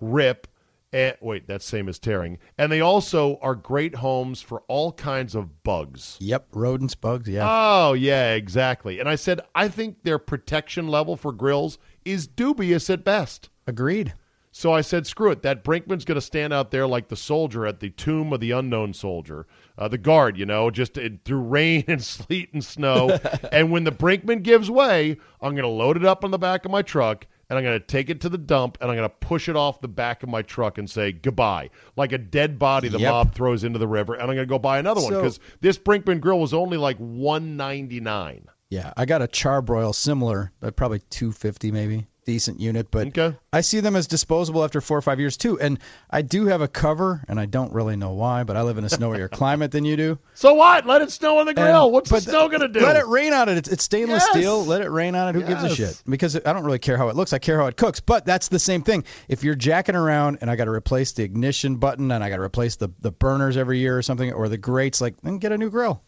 rip. 0.00 0.46
And, 0.92 1.16
wait, 1.20 1.48
that's 1.48 1.64
same 1.64 1.88
as 1.88 1.98
tearing. 1.98 2.38
And 2.56 2.70
they 2.70 2.80
also 2.80 3.38
are 3.42 3.54
great 3.56 3.96
homes 3.96 4.40
for 4.40 4.62
all 4.68 4.92
kinds 4.92 5.34
of 5.34 5.62
bugs. 5.64 6.16
Yep, 6.20 6.48
rodents, 6.52 6.94
bugs. 6.94 7.28
Yeah, 7.28 7.46
Oh, 7.48 7.92
yeah, 7.92 8.34
exactly. 8.34 9.00
And 9.00 9.08
I 9.08 9.16
said, 9.16 9.40
I 9.54 9.68
think 9.68 10.04
their 10.04 10.18
protection 10.18 10.88
level 10.88 11.16
for 11.16 11.32
grills 11.32 11.78
is 12.04 12.26
dubious 12.28 12.88
at 12.88 13.04
best. 13.04 13.50
agreed. 13.66 14.14
So 14.58 14.72
I 14.72 14.80
said, 14.80 15.06
screw 15.06 15.30
it. 15.32 15.42
That 15.42 15.62
Brinkmann's 15.62 16.06
going 16.06 16.14
to 16.14 16.22
stand 16.22 16.54
out 16.54 16.70
there 16.70 16.86
like 16.86 17.08
the 17.08 17.14
soldier 17.14 17.66
at 17.66 17.80
the 17.80 17.90
tomb 17.90 18.32
of 18.32 18.40
the 18.40 18.52
unknown 18.52 18.94
soldier, 18.94 19.46
uh, 19.76 19.86
the 19.88 19.98
guard, 19.98 20.38
you 20.38 20.46
know, 20.46 20.70
just 20.70 20.96
uh, 20.96 21.10
through 21.26 21.42
rain 21.42 21.84
and 21.88 22.02
sleet 22.02 22.54
and 22.54 22.64
snow. 22.64 23.10
and 23.52 23.70
when 23.70 23.84
the 23.84 23.92
Brinkmann 23.92 24.42
gives 24.42 24.70
way, 24.70 25.18
I'm 25.42 25.52
going 25.52 25.64
to 25.64 25.68
load 25.68 25.98
it 25.98 26.06
up 26.06 26.24
on 26.24 26.30
the 26.30 26.38
back 26.38 26.64
of 26.64 26.70
my 26.70 26.80
truck 26.80 27.26
and 27.50 27.58
I'm 27.58 27.64
going 27.64 27.78
to 27.78 27.86
take 27.86 28.08
it 28.08 28.22
to 28.22 28.30
the 28.30 28.38
dump 28.38 28.78
and 28.80 28.90
I'm 28.90 28.96
going 28.96 29.06
to 29.06 29.14
push 29.14 29.46
it 29.50 29.56
off 29.56 29.82
the 29.82 29.88
back 29.88 30.22
of 30.22 30.30
my 30.30 30.40
truck 30.40 30.78
and 30.78 30.88
say 30.88 31.12
goodbye, 31.12 31.68
like 31.94 32.12
a 32.12 32.18
dead 32.18 32.58
body 32.58 32.88
the 32.88 32.98
Yep. 32.98 33.12
mob 33.12 33.34
throws 33.34 33.62
into 33.62 33.78
the 33.78 33.86
river. 33.86 34.14
And 34.14 34.22
I'm 34.22 34.28
going 34.28 34.38
to 34.38 34.46
go 34.46 34.58
buy 34.58 34.78
another 34.78 35.02
one 35.02 35.12
because 35.12 35.38
this 35.60 35.76
Brinkmann 35.76 36.22
grill 36.22 36.40
was 36.40 36.54
only 36.54 36.78
like 36.78 36.96
199. 36.96 38.46
Yeah, 38.70 38.94
I 38.96 39.04
got 39.04 39.20
a 39.20 39.28
charbroil 39.28 39.94
similar, 39.94 40.50
uh, 40.62 40.70
probably 40.70 41.00
two 41.10 41.30
fifty 41.30 41.70
maybe 41.70 42.06
decent 42.26 42.60
unit, 42.60 42.88
but 42.90 43.06
Okay. 43.08 43.34
I 43.52 43.62
see 43.62 43.80
them 43.80 43.96
as 43.96 44.06
disposable 44.06 44.62
after 44.64 44.80
four 44.82 44.98
or 44.98 45.02
five 45.02 45.18
years 45.18 45.36
too. 45.36 45.58
And 45.58 45.78
I 46.10 46.20
do 46.22 46.46
have 46.46 46.60
a 46.60 46.68
cover, 46.68 47.24
and 47.28 47.40
I 47.40 47.46
don't 47.46 47.72
really 47.72 47.96
know 47.96 48.12
why, 48.12 48.44
but 48.44 48.56
I 48.56 48.62
live 48.62 48.76
in 48.76 48.84
a 48.84 48.88
snowier 48.88 49.30
climate 49.30 49.70
than 49.70 49.84
you 49.84 49.96
do. 49.96 50.18
So 50.34 50.52
what? 50.54 50.84
Let 50.86 51.00
it 51.02 51.10
snow 51.12 51.38
on 51.38 51.46
the 51.46 51.54
grill. 51.54 51.84
And- 51.84 51.92
What's 51.92 52.10
the 52.10 52.20
snow 52.20 52.48
going 52.48 52.60
to 52.60 52.68
do? 52.68 52.80
Let 52.80 52.96
it 52.96 53.06
rain 53.06 53.32
on 53.32 53.48
it. 53.48 53.56
It's, 53.56 53.68
it's 53.68 53.84
stainless 53.84 54.22
Yes. 54.24 54.30
steel. 54.32 54.64
Let 54.64 54.82
it 54.82 54.90
rain 54.90 55.14
on 55.14 55.28
it. 55.28 55.40
Who 55.40 55.46
gives 55.46 55.62
a 55.62 55.74
shit? 55.74 56.02
Because 56.06 56.36
I 56.36 56.52
don't 56.52 56.64
really 56.64 56.78
care 56.80 56.98
how 56.98 57.08
it 57.08 57.16
looks. 57.16 57.32
I 57.32 57.38
care 57.38 57.58
how 57.58 57.66
it 57.66 57.76
cooks. 57.76 58.00
But 58.00 58.26
that's 58.26 58.48
the 58.48 58.58
same 58.58 58.82
thing. 58.82 59.04
If 59.28 59.42
you're 59.44 59.54
jacking 59.54 59.94
around 59.96 60.38
and 60.40 60.50
I 60.50 60.56
got 60.56 60.64
to 60.66 60.72
replace 60.72 61.12
the 61.12 61.22
ignition 61.22 61.76
button 61.76 62.10
and 62.10 62.22
I 62.22 62.28
got 62.28 62.36
to 62.36 62.42
replace 62.42 62.76
the, 62.76 62.88
the 63.00 63.12
burners 63.12 63.56
every 63.56 63.78
year 63.78 63.96
or 63.96 64.02
something, 64.02 64.32
or 64.32 64.48
the 64.48 64.58
grates, 64.58 65.00
like 65.00 65.20
then 65.22 65.38
get 65.38 65.52
a 65.52 65.58
new 65.58 65.70
grill. 65.70 66.02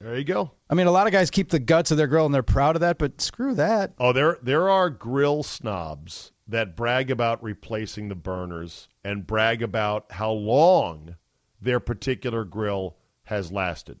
There 0.00 0.16
you 0.16 0.24
go. 0.24 0.50
I 0.68 0.74
mean, 0.74 0.86
a 0.86 0.92
lot 0.92 1.06
of 1.06 1.12
guys 1.12 1.30
keep 1.30 1.48
the 1.48 1.58
guts 1.58 1.90
of 1.90 1.96
their 1.96 2.06
grill 2.06 2.26
and 2.26 2.34
they're 2.34 2.42
proud 2.42 2.76
of 2.76 2.80
that, 2.80 2.98
but 2.98 3.20
screw 3.20 3.54
that. 3.54 3.92
Oh, 3.98 4.12
there 4.12 4.38
there 4.42 4.68
are 4.68 4.90
grill 4.90 5.42
snobs 5.42 6.32
that 6.48 6.76
brag 6.76 7.10
about 7.10 7.42
replacing 7.42 8.08
the 8.08 8.14
burners 8.14 8.88
and 9.04 9.26
brag 9.26 9.62
about 9.62 10.06
how 10.12 10.30
long 10.30 11.16
their 11.60 11.80
particular 11.80 12.44
grill 12.44 12.96
has 13.24 13.50
lasted. 13.50 13.98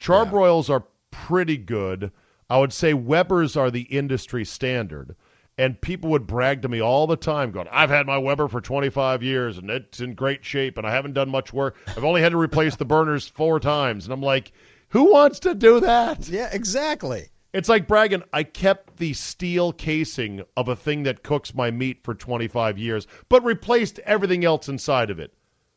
Charbroils 0.00 0.70
are 0.70 0.84
pretty 1.10 1.56
good. 1.56 2.10
I 2.50 2.58
would 2.58 2.72
say 2.72 2.94
Weber's 2.94 3.56
are 3.56 3.70
the 3.70 3.82
industry 3.82 4.44
standard. 4.44 5.14
And 5.56 5.80
people 5.80 6.10
would 6.10 6.26
brag 6.26 6.62
to 6.62 6.68
me 6.68 6.80
all 6.80 7.06
the 7.06 7.16
time, 7.16 7.52
going, 7.52 7.68
I've 7.70 7.90
had 7.90 8.06
my 8.06 8.18
Weber 8.18 8.48
for 8.48 8.60
25 8.60 9.22
years 9.22 9.56
and 9.56 9.70
it's 9.70 10.00
in 10.00 10.14
great 10.14 10.44
shape 10.44 10.76
and 10.78 10.86
I 10.86 10.90
haven't 10.90 11.12
done 11.12 11.30
much 11.30 11.52
work. 11.52 11.76
I've 11.86 12.02
only 12.02 12.22
had 12.22 12.32
to 12.32 12.38
replace 12.38 12.74
the 12.74 12.84
burners 12.84 13.28
four 13.28 13.60
times. 13.60 14.04
And 14.04 14.12
I'm 14.12 14.20
like, 14.20 14.50
who 14.94 15.12
wants 15.12 15.40
to 15.40 15.56
do 15.56 15.80
that? 15.80 16.28
Yeah, 16.28 16.48
exactly. 16.52 17.28
It's 17.52 17.68
like 17.68 17.88
bragging, 17.88 18.22
I 18.32 18.44
kept 18.44 18.98
the 18.98 19.12
steel 19.12 19.72
casing 19.72 20.44
of 20.56 20.68
a 20.68 20.76
thing 20.76 21.02
that 21.02 21.24
cooks 21.24 21.52
my 21.52 21.72
meat 21.72 22.04
for 22.04 22.14
25 22.14 22.78
years, 22.78 23.08
but 23.28 23.44
replaced 23.44 23.98
everything 24.00 24.44
else 24.44 24.68
inside 24.68 25.10
of 25.10 25.18
it. 25.18 25.34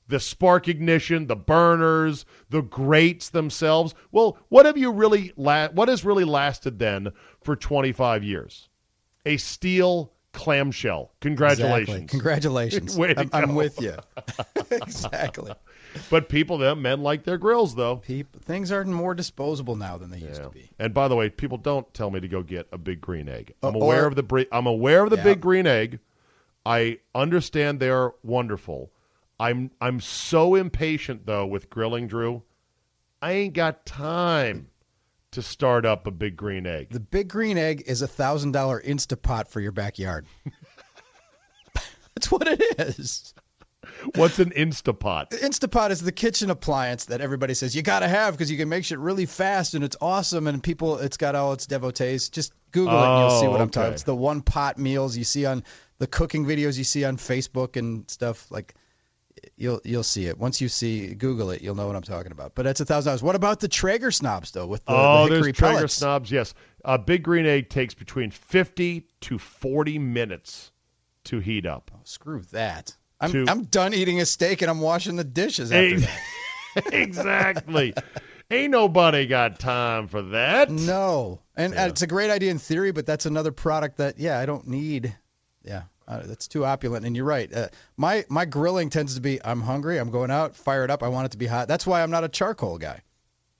The 0.07 0.19
spark 0.19 0.67
ignition, 0.67 1.25
the 1.25 1.35
burners, 1.35 2.25
the 2.51 2.61
grates 2.61 3.29
themselves. 3.29 3.95
Well, 4.11 4.37
what 4.49 4.67
have 4.67 4.77
you 4.77 4.91
really 4.91 5.33
la- 5.35 5.69
what 5.69 5.89
has 5.89 6.05
really 6.05 6.23
lasted 6.23 6.77
then 6.77 7.09
for 7.41 7.55
25 7.55 8.23
years? 8.23 8.69
A 9.25 9.37
steel 9.37 10.13
clamshell. 10.31 11.11
Congratulations. 11.21 11.89
Exactly. 11.89 12.07
Congratulations. 12.07 12.99
I'm, 13.17 13.29
I'm 13.33 13.55
with 13.55 13.81
you. 13.81 13.95
exactly. 14.71 15.53
But 16.09 16.29
people 16.29 16.57
them 16.57 16.81
men 16.81 17.01
like 17.01 17.23
their 17.23 17.37
grills 17.37 17.75
though. 17.75 17.97
People, 17.97 18.39
things 18.43 18.71
are 18.71 18.83
more 18.85 19.13
disposable 19.15 19.75
now 19.75 19.97
than 19.97 20.09
they 20.09 20.19
used 20.19 20.41
to 20.43 20.49
be. 20.49 20.69
And 20.79 20.93
by 20.93 21.07
the 21.07 21.15
way, 21.15 21.29
people 21.29 21.57
don't 21.57 21.91
tell 21.93 22.09
me 22.11 22.19
to 22.19 22.27
go 22.27 22.41
get 22.43 22.67
a 22.71 22.77
big 22.77 23.01
green 23.01 23.27
egg. 23.29 23.53
I'm 23.63 23.75
Uh, 23.75 23.79
aware 23.79 24.03
or- 24.05 24.07
of 24.07 24.15
the 24.15 24.47
I'm 24.51 24.67
aware 24.67 25.03
of 25.03 25.09
the 25.09 25.17
Yeah. 25.17 25.23
big 25.23 25.41
green 25.41 25.67
egg. 25.67 25.99
I 26.65 26.99
understand 27.15 27.79
they're 27.79 28.11
wonderful. 28.23 28.91
I'm 29.39 29.71
I'm 29.79 29.99
so 29.99 30.55
impatient 30.55 31.25
though 31.25 31.45
with 31.45 31.69
grilling, 31.69 32.07
Drew. 32.07 32.43
I 33.21 33.31
ain't 33.33 33.53
got 33.53 33.85
time 33.85 34.67
to 35.31 35.41
start 35.41 35.85
up 35.85 36.07
a 36.07 36.11
big 36.11 36.35
green 36.35 36.65
egg. 36.65 36.89
The 36.91 36.99
big 36.99 37.27
green 37.27 37.57
egg 37.57 37.83
is 37.85 38.01
a 38.01 38.07
thousand 38.07 38.51
dollar 38.53 38.81
Instapot 38.81 39.47
for 39.47 39.59
your 39.59 39.71
backyard. 39.71 40.25
That's 42.15 42.31
what 42.31 42.47
it 42.47 42.61
is. 42.79 43.33
What's 44.15 44.39
an 44.39 44.51
Instapot? 44.51 45.29
Instapot 45.41 45.89
is 45.91 46.01
the 46.01 46.11
kitchen 46.11 46.49
appliance 46.49 47.05
that 47.05 47.21
everybody 47.21 47.53
says 47.53 47.75
you 47.75 47.81
got 47.81 47.99
to 47.99 48.07
have 48.07 48.33
because 48.33 48.49
you 48.51 48.57
can 48.57 48.69
make 48.69 48.85
shit 48.85 48.99
really 48.99 49.25
fast 49.25 49.73
and 49.73 49.83
it's 49.83 49.95
awesome 50.01 50.47
and 50.47 50.61
people 50.63 50.97
it's 50.99 51.17
got 51.17 51.35
all 51.35 51.53
its 51.53 51.65
devotees. 51.67 52.29
Just 52.29 52.53
Google 52.71 52.93
it 53.01 53.07
and 53.07 53.19
you'll 53.19 53.39
see 53.39 53.45
Oh, 53.47 53.51
what 53.51 53.61
I'm 53.61 53.69
talking. 53.69 53.87
okay. 53.87 53.93
It's 53.93 54.03
the 54.03 54.15
one 54.15 54.41
pot 54.41 54.77
meals 54.77 55.17
you 55.17 55.23
see 55.23 55.45
on 55.45 55.63
the 55.99 56.07
cooking 56.07 56.45
videos 56.45 56.77
you 56.77 56.83
see 56.83 57.03
on 57.05 57.17
Facebook 57.17 57.75
and 57.75 58.09
stuff 58.09 58.49
like. 58.51 58.75
You'll 59.55 59.79
you'll 59.83 60.03
see 60.03 60.25
it 60.25 60.37
once 60.37 60.59
you 60.59 60.67
see 60.67 61.13
Google 61.13 61.51
it. 61.51 61.61
You'll 61.61 61.75
know 61.75 61.85
what 61.85 61.95
I'm 61.95 62.01
talking 62.01 62.31
about. 62.31 62.55
But 62.55 62.63
that's 62.63 62.79
a 62.81 62.85
thousand 62.85 63.09
dollars. 63.09 63.21
What 63.21 63.35
about 63.35 63.59
the 63.59 63.67
Traeger 63.67 64.09
snobs 64.11 64.49
though? 64.51 64.65
With 64.65 64.83
the, 64.85 64.93
oh, 64.93 65.25
the 65.29 65.35
there's 65.35 65.55
Traeger 65.55 65.75
pellets? 65.75 65.93
snobs. 65.93 66.31
Yes, 66.31 66.55
a 66.85 66.97
big 66.97 67.21
green 67.23 67.45
egg 67.45 67.69
takes 67.69 67.93
between 67.93 68.31
50 68.31 69.07
to 69.21 69.37
40 69.37 69.99
minutes 69.99 70.71
to 71.25 71.39
heat 71.39 71.67
up. 71.67 71.91
Oh, 71.93 71.99
screw 72.03 72.41
that. 72.51 72.95
I'm 73.19 73.31
To- 73.31 73.45
I'm 73.47 73.63
done 73.63 73.93
eating 73.93 74.21
a 74.21 74.25
steak 74.25 74.61
and 74.61 74.69
I'm 74.69 74.79
washing 74.79 75.15
the 75.15 75.23
dishes 75.23 75.71
after 75.71 76.07
exactly. 76.91 77.93
Ain't 78.49 78.71
nobody 78.71 79.25
got 79.25 79.59
time 79.59 80.07
for 80.07 80.21
that. 80.21 80.69
No, 80.69 81.41
and 81.55 81.73
uh, 81.73 81.87
it's 81.89 82.01
a 82.01 82.07
great 82.07 82.29
idea 82.29 82.51
in 82.51 82.59
theory, 82.59 82.91
but 82.91 83.05
that's 83.05 83.25
another 83.25 83.51
product 83.51 83.97
that 83.97 84.17
yeah 84.19 84.39
I 84.39 84.45
don't 84.45 84.67
need. 84.67 85.15
Yeah, 85.63 85.83
uh, 86.07 86.21
that's 86.23 86.47
too 86.47 86.63
opulent. 86.63 87.05
And 87.05 87.15
you're 87.15 87.25
right. 87.25 87.51
Uh, 87.53 87.67
my 87.97 88.23
my 88.29 88.45
grilling 88.45 88.89
tends 88.89 89.15
to 89.15 89.21
be 89.21 89.43
I'm 89.43 89.61
hungry, 89.61 89.97
I'm 89.97 90.11
going 90.11 90.31
out, 90.31 90.55
fire 90.55 90.83
it 90.85 90.91
up, 90.91 91.03
I 91.03 91.09
want 91.09 91.25
it 91.25 91.31
to 91.31 91.37
be 91.37 91.47
hot. 91.47 91.67
That's 91.67 91.85
why 91.85 92.01
I'm 92.01 92.11
not 92.11 92.23
a 92.23 92.29
charcoal 92.29 92.77
guy. 92.77 93.01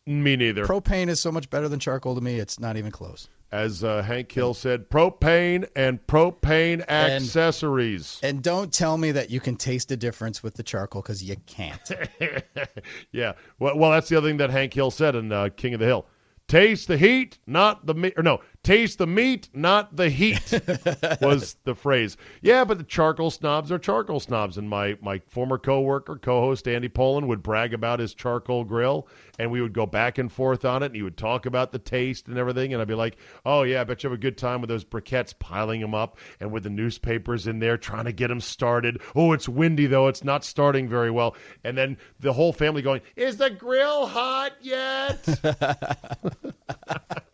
Me 0.07 0.37
neither. 0.37 0.65
Propane 0.65 1.09
is 1.09 1.19
so 1.19 1.31
much 1.33 1.49
better 1.49 1.67
than 1.67 1.79
charcoal 1.79 2.15
to 2.15 2.21
me. 2.21 2.39
It's 2.39 2.59
not 2.59 2.77
even 2.77 2.91
close. 2.91 3.27
As 3.51 3.83
uh, 3.83 4.01
Hank 4.01 4.31
Hill 4.31 4.53
said, 4.53 4.89
propane 4.89 5.67
and 5.75 6.05
propane 6.07 6.87
accessories. 6.89 8.19
And 8.23 8.41
don't 8.41 8.73
tell 8.73 8.97
me 8.97 9.11
that 9.11 9.29
you 9.29 9.41
can 9.41 9.57
taste 9.57 9.91
a 9.91 9.97
difference 9.97 10.41
with 10.41 10.55
the 10.55 10.63
charcoal 10.63 11.01
because 11.01 11.21
you 11.21 11.35
can't. 11.45 11.91
yeah. 13.11 13.33
Well, 13.59 13.77
well, 13.77 13.91
that's 13.91 14.07
the 14.07 14.17
other 14.17 14.29
thing 14.29 14.37
that 14.37 14.49
Hank 14.49 14.73
Hill 14.73 14.91
said 14.91 15.15
in 15.15 15.31
uh, 15.31 15.49
King 15.55 15.73
of 15.73 15.81
the 15.81 15.85
Hill. 15.85 16.05
Taste 16.47 16.87
the 16.87 16.97
heat, 16.97 17.37
not 17.45 17.85
the 17.85 17.93
meat. 17.93 18.13
Or 18.15 18.23
no, 18.23 18.39
taste 18.67 18.97
the 18.97 19.08
meat, 19.08 19.47
not 19.53 19.95
the 19.95 20.10
heat 20.10 20.51
was 21.21 21.56
the 21.63 21.73
phrase. 21.73 22.17
Yeah, 22.41 22.65
but 22.65 22.77
the 22.77 22.84
charcoal 22.84 23.32
snobs 23.32 23.71
are 23.71 23.80
charcoal 23.80 24.19
snobs. 24.19 24.58
And 24.58 24.69
my, 24.69 24.97
my 25.01 25.19
former 25.30 25.58
coworker, 25.58 26.17
co-host 26.17 26.67
Andy 26.67 26.89
Poland 26.89 27.30
would 27.30 27.41
brag 27.41 27.73
about 27.73 27.99
his 27.99 28.13
charcoal 28.13 28.65
grill, 28.65 29.08
and 29.39 29.51
we 29.51 29.62
would 29.62 29.71
go 29.71 29.86
back 29.86 30.17
and 30.17 30.30
forth 30.30 30.65
on 30.65 30.84
it, 30.84 30.88
and 30.88 30.95
he 30.95 31.01
would 31.01 31.15
talk 31.15 31.45
about 31.45 31.71
the 31.71 31.80
taste 31.80 32.27
and 32.27 32.38
everything. 32.38 32.73
And 32.73 32.82
I'd 32.82 32.89
be 32.89 32.93
like, 32.93 33.15
oh, 33.45 33.63
yeah, 33.63 33.80
I 33.80 33.84
bet 33.86 34.03
you 34.03 34.10
have 34.10 34.19
a 34.19 34.21
good 34.21 34.38
time 34.38 34.60
with 34.60 34.67
those 34.69 34.84
briquettes 34.84 35.38
piling 35.39 35.80
them 35.80 35.95
up 35.95 36.17
and 36.41 36.51
with 36.51 36.63
the 36.63 36.69
newspapers 36.69 37.47
in 37.47 37.60
there 37.60 37.77
trying 37.77 38.06
to 38.06 38.12
get 38.12 38.27
them 38.27 38.41
started. 38.41 39.01
Oh, 39.15 39.32
it's 39.32 39.47
windy, 39.47 39.86
though. 39.86 40.10
It's 40.10 40.25
not 40.25 40.43
starting 40.43 40.89
very 40.89 41.10
well. 41.10 41.38
And 41.63 41.77
then 41.77 41.97
the 42.19 42.34
whole 42.34 42.51
family 42.51 42.82
going, 42.82 42.99
is 43.15 43.38
the 43.38 43.49
grill 43.49 44.08
hot 44.08 44.51
yet? 44.60 45.25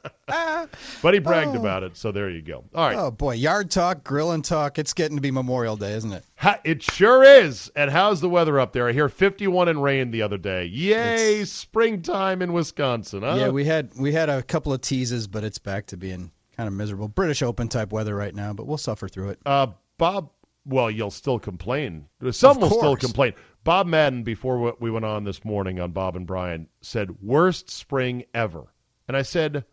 but 1.02 1.14
he 1.14 1.20
bragged 1.20 1.56
about 1.56 1.84
it, 1.84 1.98
so 1.98 2.12
there 2.12 2.30
you 2.30 2.42
go. 2.42 2.64
All 2.74 2.88
right. 2.88 2.96
oh 2.98 3.12
boy, 3.12 3.34
yard 3.34 3.70
talk, 3.70 4.04
grilling 4.04 4.42
talk. 4.42 4.80
It's 4.80 4.94
getting 4.94 5.18
to 5.18 5.22
be 5.22 5.32
Memorial 5.32 5.76
Day, 5.76 5.94
isn't 5.94 6.14
it? 6.14 6.24
Ha- 6.38 6.60
it 6.64 6.82
sure 6.82 7.24
is. 7.24 7.70
And 7.76 7.92
how's 7.92 8.22
the 8.22 8.30
weather 8.30 8.60
up 8.60 8.74
there? 8.74 8.88
I 8.88 8.94
hear 8.94 9.10
51 9.10 9.68
and 9.68 9.84
rain 9.84 10.12
the 10.12 10.22
other 10.22 10.38
day. 10.38 10.66
Yay, 10.66 11.44
springtime 11.44 12.42
in 12.42 12.54
Wisconsin, 12.54 13.24
huh? 13.24 13.36
Yeah, 13.38 13.50
we 13.50 13.66
had 13.66 13.92
we 13.98 14.14
had 14.14 14.30
a 14.30 14.42
couple 14.42 14.72
of 14.72 14.82
teases, 14.82 15.28
but 15.28 15.44
it's 15.44 15.60
back 15.60 15.88
to 15.88 15.98
being 15.98 16.32
kind 16.56 16.68
of 16.68 16.74
miserable. 16.74 17.08
British 17.08 17.42
Open 17.42 17.68
type 17.68 17.92
weather 17.92 18.16
right 18.16 18.34
now, 18.34 18.54
but 18.54 18.66
we'll 18.68 18.78
suffer 18.78 19.08
through 19.08 19.30
it. 19.30 19.40
Uh, 19.46 19.68
Bob, 19.98 20.30
well, 20.66 20.90
you'll 20.90 21.12
still 21.12 21.40
complain. 21.40 22.08
Some 22.32 22.60
will 22.60 22.70
still 22.70 22.96
complain. 22.96 23.34
Bob 23.64 23.88
Madden, 23.88 24.24
before 24.24 24.76
we 24.80 24.92
went 24.92 25.06
on 25.06 25.24
this 25.24 25.44
morning 25.46 25.80
on 25.80 25.92
Bob 25.92 26.16
and 26.16 26.28
Brian, 26.28 26.68
said, 26.82 27.22
worst 27.22 27.70
spring 27.70 28.24
ever. 28.34 28.66
And 29.08 29.16
I 29.16 29.22
said, 29.22 29.66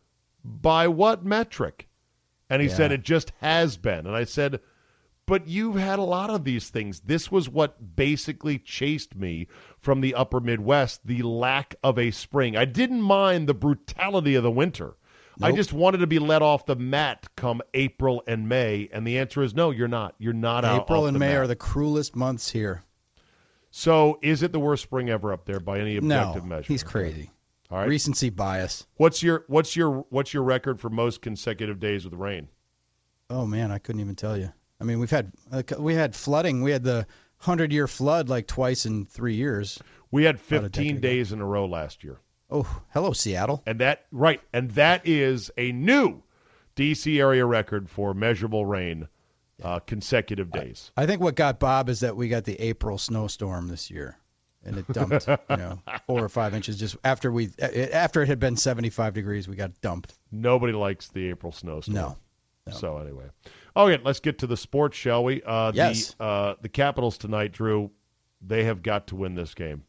by 0.45 0.89
what 0.89 1.25
metric? 1.25 1.89
And 2.49 2.61
he 2.63 2.69
Yeah. 2.69 2.75
said, 2.75 2.93
it 2.93 3.03
just 3.03 3.33
has 3.41 3.77
been. 3.77 4.07
And 4.07 4.17
I 4.17 4.25
said, 4.25 4.61
but 5.27 5.47
you've 5.47 5.77
had 5.77 6.01
a 6.01 6.03
lot 6.03 6.31
of 6.31 6.43
these 6.45 6.71
things. 6.71 7.01
This 7.01 7.31
was 7.31 7.49
what 7.49 7.95
basically 7.95 8.59
chased 8.59 9.15
me 9.15 9.47
from 9.79 10.01
the 10.01 10.15
upper 10.15 10.41
Midwest 10.41 11.07
the 11.07 11.23
lack 11.23 11.77
of 11.85 11.99
a 11.99 12.11
spring. 12.11 12.57
I 12.57 12.65
didn't 12.65 13.03
mind 13.03 13.49
the 13.49 13.55
brutality 13.55 14.35
of 14.35 14.43
the 14.43 14.51
winter. 14.51 14.97
I 15.43 15.53
just 15.53 15.73
wanted 15.73 15.99
to 15.99 16.07
be 16.07 16.19
let 16.19 16.43
off 16.43 16.67
the 16.67 16.77
mat 16.77 17.29
come 17.35 17.63
April 17.73 18.23
and 18.27 18.47
May. 18.47 18.91
And 18.93 19.07
the 19.07 19.19
answer 19.19 19.43
is 19.43 19.55
no, 19.55 19.71
you're 19.71 19.89
not. 19.89 20.15
You're 20.19 20.35
not 20.35 20.67
out. 20.67 20.83
April 20.83 21.07
and 21.07 21.19
May 21.19 21.29
mat. 21.29 21.37
are 21.39 21.47
the 21.47 21.57
cruelest 21.57 22.15
months 22.15 22.51
here. 22.51 22.83
So 23.71 24.19
is 24.21 24.43
it 24.43 24.53
the 24.53 24.61
worst 24.61 24.83
spring 24.83 25.09
ever 25.09 25.33
up 25.33 25.47
there 25.47 25.61
by 25.61 25.79
any 25.79 25.97
objective 25.97 26.43
no, 26.45 26.49
measure? 26.57 26.67
he's 26.71 26.83
crazy. 26.83 27.31
All 27.71 27.79
right. 27.79 27.89
Recency 27.89 28.31
bias. 28.31 28.87
What's 28.97 29.23
your 29.23 29.45
what's 29.47 29.77
your 29.77 30.05
what's 30.11 30.35
your 30.35 30.43
record 30.43 30.81
for 30.81 30.91
most 30.91 31.23
consecutive 31.23 31.79
days 31.79 32.05
with 32.05 32.15
rain? 32.15 32.49
Oh 33.29 33.47
man, 33.47 33.71
I 33.71 33.79
couldn't 33.79 34.01
even 34.01 34.17
tell 34.17 34.37
you. 34.37 34.53
I 34.81 34.85
mean, 34.85 34.99
we've 34.99 35.11
had 35.11 35.33
uh, 35.53 35.63
we 35.79 35.95
had 35.95 36.17
flooding. 36.17 36.63
We 36.63 36.73
had 36.73 36.83
the 36.83 37.07
hundred 37.37 37.73
year 37.73 37.87
flood 37.87 38.29
like 38.29 38.47
twice 38.47 38.87
in 38.87 39.07
three 39.07 39.35
years. 39.35 39.79
We 40.11 40.25
had 40.25 40.37
decade 40.37 40.63
15 40.63 40.91
ago. 40.91 41.01
days 41.01 41.33
in 41.33 41.41
a 41.41 41.47
row 41.47 41.67
last 41.67 42.03
year. 42.03 42.19
Oh, 42.51 42.83
hello 42.93 43.13
Seattle. 43.13 43.63
And 43.67 43.79
that 43.79 44.07
right, 44.11 44.41
and 44.53 44.71
that 44.73 45.07
is 45.07 45.51
a 45.57 45.71
new 45.71 46.23
DC 46.77 47.19
area 47.21 47.47
record 47.47 47.89
for 47.89 48.13
measurable 48.15 48.67
rain 48.67 49.07
uh, 49.63 49.79
consecutive 49.81 50.51
days. 50.51 50.91
I 50.97 51.07
think 51.07 51.21
what 51.21 51.37
got 51.37 51.61
Bob 51.61 51.89
is 51.89 52.01
that 52.01 52.17
we 52.17 52.29
got 52.29 52.45
the 52.45 52.61
April 52.61 52.99
snowstorm 52.99 53.69
this 53.69 53.91
year, 53.91 54.17
and 54.65 54.79
it 54.79 54.87
dumped 54.93 55.27
you 55.27 55.57
know 55.57 55.79
four 56.07 56.23
or 56.25 56.29
five 56.29 56.55
inches 56.55 56.79
just 56.79 56.97
after 57.05 57.33
we 57.33 57.51
after 57.93 58.23
it 58.23 58.27
had 58.29 58.39
been 58.39 58.57
seventy 58.57 58.91
five 58.91 59.15
degrees. 59.15 59.49
We 59.49 59.57
got 59.57 59.81
dumped. 59.81 60.15
Nobody 60.31 60.73
likes 60.73 61.09
the 61.09 61.29
April 61.29 61.53
snowstorm. 61.53 61.95
No, 61.95 62.17
So 62.73 62.99
anyway, 62.99 63.25
okay, 63.77 64.01
let's 64.05 64.21
get 64.21 64.39
to 64.41 64.47
the 64.47 64.57
sports, 64.57 64.97
shall 64.97 65.25
we? 65.25 65.43
Uh, 65.43 65.73
Yes. 65.75 66.15
The, 66.15 66.25
uh, 66.25 66.55
the 66.61 66.69
Capitals 66.69 67.17
tonight, 67.19 67.53
Drew. 67.53 67.91
They 68.43 68.65
have 68.65 68.83
got 68.83 69.07
to 69.09 69.17
win 69.17 69.35
this 69.35 69.55
game. 69.55 69.85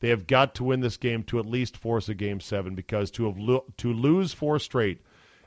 They 0.00 0.08
have 0.08 0.26
got 0.26 0.54
to 0.54 0.64
win 0.64 0.80
this 0.80 0.96
game 0.96 1.22
to 1.24 1.38
at 1.38 1.44
least 1.44 1.76
force 1.76 2.08
a 2.08 2.14
game 2.14 2.40
seven 2.40 2.74
because 2.74 3.10
to 3.12 3.26
have 3.26 3.38
lo- 3.38 3.66
to 3.76 3.92
lose 3.92 4.32
four 4.32 4.58
straight 4.58 5.02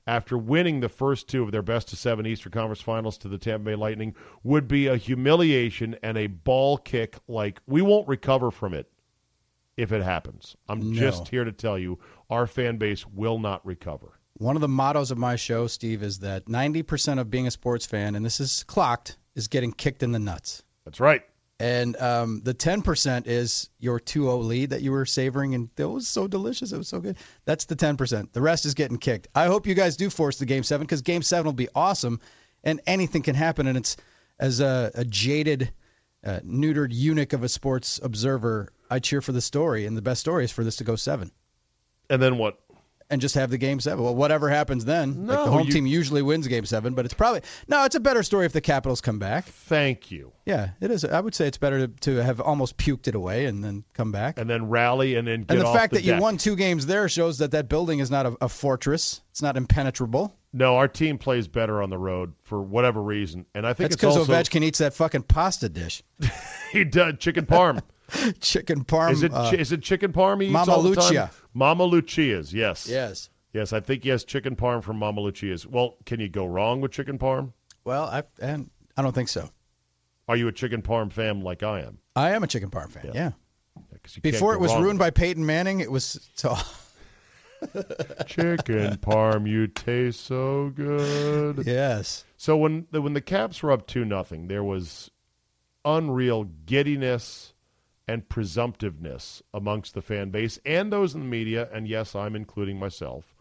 after 0.07 0.37
winning 0.37 0.79
the 0.79 0.89
first 0.89 1.27
two 1.27 1.43
of 1.43 1.51
their 1.51 1.61
best 1.61 1.93
of 1.93 1.99
seven 1.99 2.25
Eastern 2.25 2.51
Conference 2.51 2.81
Finals 2.81 3.17
to 3.19 3.27
the 3.27 3.37
Tampa 3.37 3.65
Bay 3.65 3.75
Lightning 3.75 4.15
would 4.43 4.67
be 4.67 4.87
a 4.87 4.97
humiliation 4.97 5.95
and 6.03 6.17
a 6.17 6.27
ball 6.27 6.77
kick 6.77 7.17
like 7.27 7.61
we 7.67 7.81
won't 7.81 8.07
recover 8.07 8.51
from 8.51 8.73
it 8.73 8.89
if 9.77 9.91
it 9.91 10.03
happens. 10.03 10.55
I'm 10.67 10.91
No. 10.91 10.99
just 10.99 11.29
here 11.29 11.43
to 11.45 11.51
tell 11.51 11.77
you 11.79 11.99
our 12.29 12.47
fan 12.47 12.77
base 12.77 13.05
will 13.07 13.39
not 13.39 13.65
recover. 13.65 14.19
One 14.37 14.55
of 14.55 14.61
the 14.61 14.67
mottos 14.67 15.11
of 15.11 15.17
my 15.17 15.35
show, 15.35 15.67
Steve, 15.67 16.03
is 16.03 16.19
that 16.19 16.45
90% 16.47 17.19
of 17.19 17.29
being 17.29 17.47
a 17.47 17.51
sports 17.51 17.85
fan, 17.85 18.15
and 18.15 18.25
this 18.25 18.39
is 18.39 18.63
clocked, 18.63 19.17
is 19.35 19.47
getting 19.47 19.71
kicked 19.71 20.03
in 20.03 20.11
the 20.11 20.19
nuts. 20.19 20.63
That's 20.85 20.99
right. 20.99 21.23
And 21.59 21.95
um, 22.01 22.41
the 22.43 22.53
10% 22.53 23.23
is 23.27 23.69
your 23.79 23.99
2 23.99 24.23
0 24.23 24.37
lead 24.37 24.69
that 24.71 24.81
you 24.81 24.91
were 24.91 25.05
savoring, 25.05 25.55
and 25.55 25.69
it 25.77 25.85
was 25.85 26.07
so 26.07 26.27
delicious. 26.27 26.71
It 26.71 26.77
was 26.77 26.87
so 26.87 26.99
good. 26.99 27.17
That's 27.45 27.65
the 27.65 27.75
10%. 27.75 28.31
The 28.33 28.41
rest 28.41 28.65
is 28.65 28.73
getting 28.73 28.97
kicked. 28.97 29.27
I 29.35 29.45
hope 29.45 29.67
you 29.67 29.75
guys 29.75 29.95
do 29.95 30.09
force 30.09 30.37
the 30.37 30.45
game 30.45 30.63
seven 30.63 30.85
because 30.85 31.01
game 31.01 31.21
seven 31.21 31.45
will 31.45 31.53
be 31.53 31.69
awesome, 31.75 32.19
and 32.63 32.81
anything 32.87 33.21
can 33.21 33.35
happen. 33.35 33.67
And 33.67 33.77
it's 33.77 33.97
as 34.39 34.59
a, 34.59 34.91
a 34.95 35.05
jaded, 35.05 35.71
uh, 36.25 36.39
neutered 36.43 36.89
eunuch 36.91 37.33
of 37.33 37.43
a 37.43 37.49
sports 37.49 37.99
observer, 38.03 38.73
I 38.89 38.99
cheer 38.99 39.21
for 39.21 39.31
the 39.31 39.41
story, 39.41 39.85
and 39.85 39.95
the 39.95 40.01
best 40.01 40.21
story 40.21 40.43
is 40.43 40.51
for 40.51 40.63
this 40.63 40.75
to 40.77 40.83
go 40.83 40.95
seven 40.95 41.31
And 42.09 42.21
then 42.21 42.37
what? 42.37 42.59
And 43.09 43.21
just 43.21 43.35
have 43.35 43.49
the 43.49 43.57
game 43.57 43.79
seven. 43.79 44.03
Well, 44.03 44.15
whatever 44.15 44.49
happens 44.49 44.85
then, 44.85 45.27
like 45.27 45.37
the 45.37 45.51
home 45.51 45.61
oh, 45.61 45.63
you- 45.63 45.71
team 45.71 45.85
usually 45.85 46.21
wins 46.21 46.47
game 46.47 46.65
seven, 46.65 46.93
but 46.93 47.05
it's 47.05 47.13
probably 47.13 47.41
no. 47.67 47.83
It's 47.85 47.95
a 47.95 47.99
better 47.99 48.23
story 48.23 48.45
if 48.45 48.53
the 48.53 48.61
Capitals 48.61 49.01
come 49.01 49.19
back. 49.19 49.45
Thank 49.45 50.11
you. 50.11 50.31
Yeah, 50.45 50.71
it 50.81 50.91
is. 50.91 51.05
I 51.05 51.19
would 51.19 51.35
say 51.35 51.47
it's 51.47 51.57
better 51.57 51.87
to, 51.87 51.93
to 52.01 52.23
have 52.23 52.41
almost 52.41 52.77
puked 52.77 53.07
it 53.07 53.15
away 53.15 53.45
and 53.45 53.63
then 53.63 53.83
come 53.93 54.11
back. 54.11 54.37
And 54.37 54.49
then 54.49 54.67
rally 54.67 55.15
and 55.15 55.27
then 55.27 55.43
get 55.43 55.51
And 55.51 55.61
the 55.61 55.73
fact 55.73 55.93
the 55.93 55.99
that 55.99 56.05
you 56.05 56.21
won 56.21 56.37
two 56.37 56.55
games 56.55 56.85
there 56.85 57.07
shows 57.07 57.37
that 57.37 57.51
that 57.51 57.69
building 57.69 57.99
is 57.99 58.11
not 58.11 58.25
a, 58.25 58.37
a 58.41 58.49
fortress. 58.49 59.21
It's 59.31 59.41
not 59.41 59.57
impenetrable. 59.57 60.35
No, 60.55 60.75
our 60.75 60.87
team 60.87 61.17
plays 61.17 61.47
better 61.47 61.81
on 61.81 61.89
the 61.89 61.97
road 61.97 62.33
for 62.43 62.61
whatever 62.61 63.01
reason, 63.01 63.47
and 63.55 63.65
I 63.65 63.73
think 63.73 63.89
That's 63.89 63.95
it's 63.95 64.01
because 64.01 64.17
also 64.17 64.31
Ovechkin 64.31 64.63
eats 64.63 64.77
that 64.77 64.93
fucking 64.93 65.23
pasta 65.23 65.67
dish, 65.67 66.03
he 66.71 66.83
does 66.83 67.15
chicken 67.17 67.47
parm. 67.47 67.81
chicken 68.41 68.83
parm. 68.83 69.11
is 69.11 69.23
it 69.23 69.33
uh, 69.33 69.51
is 69.57 69.71
it 69.71 69.81
chicken 69.81 70.11
parm? 70.13 70.41
He 70.41 70.47
eats 70.47 70.53
Mama 70.53 70.71
all 70.71 70.83
the 70.83 70.95
time? 70.95 71.05
Lucia. 71.05 71.31
Mama 71.53 71.83
Lucia's, 71.85 72.53
yes, 72.53 72.87
yes. 72.87 73.29
yes. 73.53 73.73
I 73.73 73.79
think 73.79 74.03
yes, 74.05 74.23
chicken 74.23 74.55
parm 74.55 74.83
from 74.83 74.97
Mama 74.97 75.21
Lucia's. 75.21 75.65
Well, 75.65 75.95
can 76.05 76.19
you 76.19 76.29
go 76.29 76.45
wrong 76.45 76.81
with 76.81 76.91
chicken 76.91 77.17
parm? 77.17 77.53
Well, 77.85 78.03
I 78.05 78.23
and 78.41 78.69
I 78.97 79.01
don't 79.01 79.13
think 79.15 79.29
so. 79.29 79.49
Are 80.27 80.35
you 80.37 80.47
a 80.47 80.51
chicken 80.51 80.81
parm 80.81 81.11
fan 81.11 81.41
like 81.41 81.63
I 81.63 81.81
am? 81.81 81.99
I 82.15 82.31
am 82.31 82.43
a 82.43 82.47
chicken 82.47 82.69
parm 82.69 82.91
fan. 82.91 83.11
Yeah. 83.13 83.31
'Cause 84.03 84.17
you 84.17 84.21
can't 84.21 84.33
Before 84.33 84.53
it 84.53 84.59
was 84.59 84.75
ruined 84.75 84.99
by 84.99 85.09
Peyton 85.09 85.45
Manning, 85.45 85.79
it 85.79 85.89
was 85.89 86.29
so. 86.35 86.55
chicken 88.25 88.97
parm. 89.01 89.47
You 89.47 89.67
taste 89.67 90.21
so 90.25 90.71
good. 90.75 91.65
yes. 91.65 92.25
So 92.37 92.57
when 92.57 92.87
the, 92.91 93.01
when 93.01 93.13
the 93.13 93.21
Caps 93.21 93.63
were 93.63 93.71
up 93.71 93.87
two 93.87 94.05
nothing, 94.05 94.47
there 94.47 94.63
was 94.63 95.09
unreal 95.85 96.45
giddiness 96.65 97.52
and 98.07 98.27
presumptiveness 98.27 99.41
amongst 99.53 99.93
the 99.93 100.01
fan 100.01 100.29
base 100.29 100.59
and 100.65 100.91
those 100.91 101.13
in 101.13 101.21
the 101.21 101.25
media, 101.27 101.69
and 101.73 101.87
yes, 101.87 102.15
I'm 102.15 102.35
including 102.35 102.77
myself, 102.77 103.35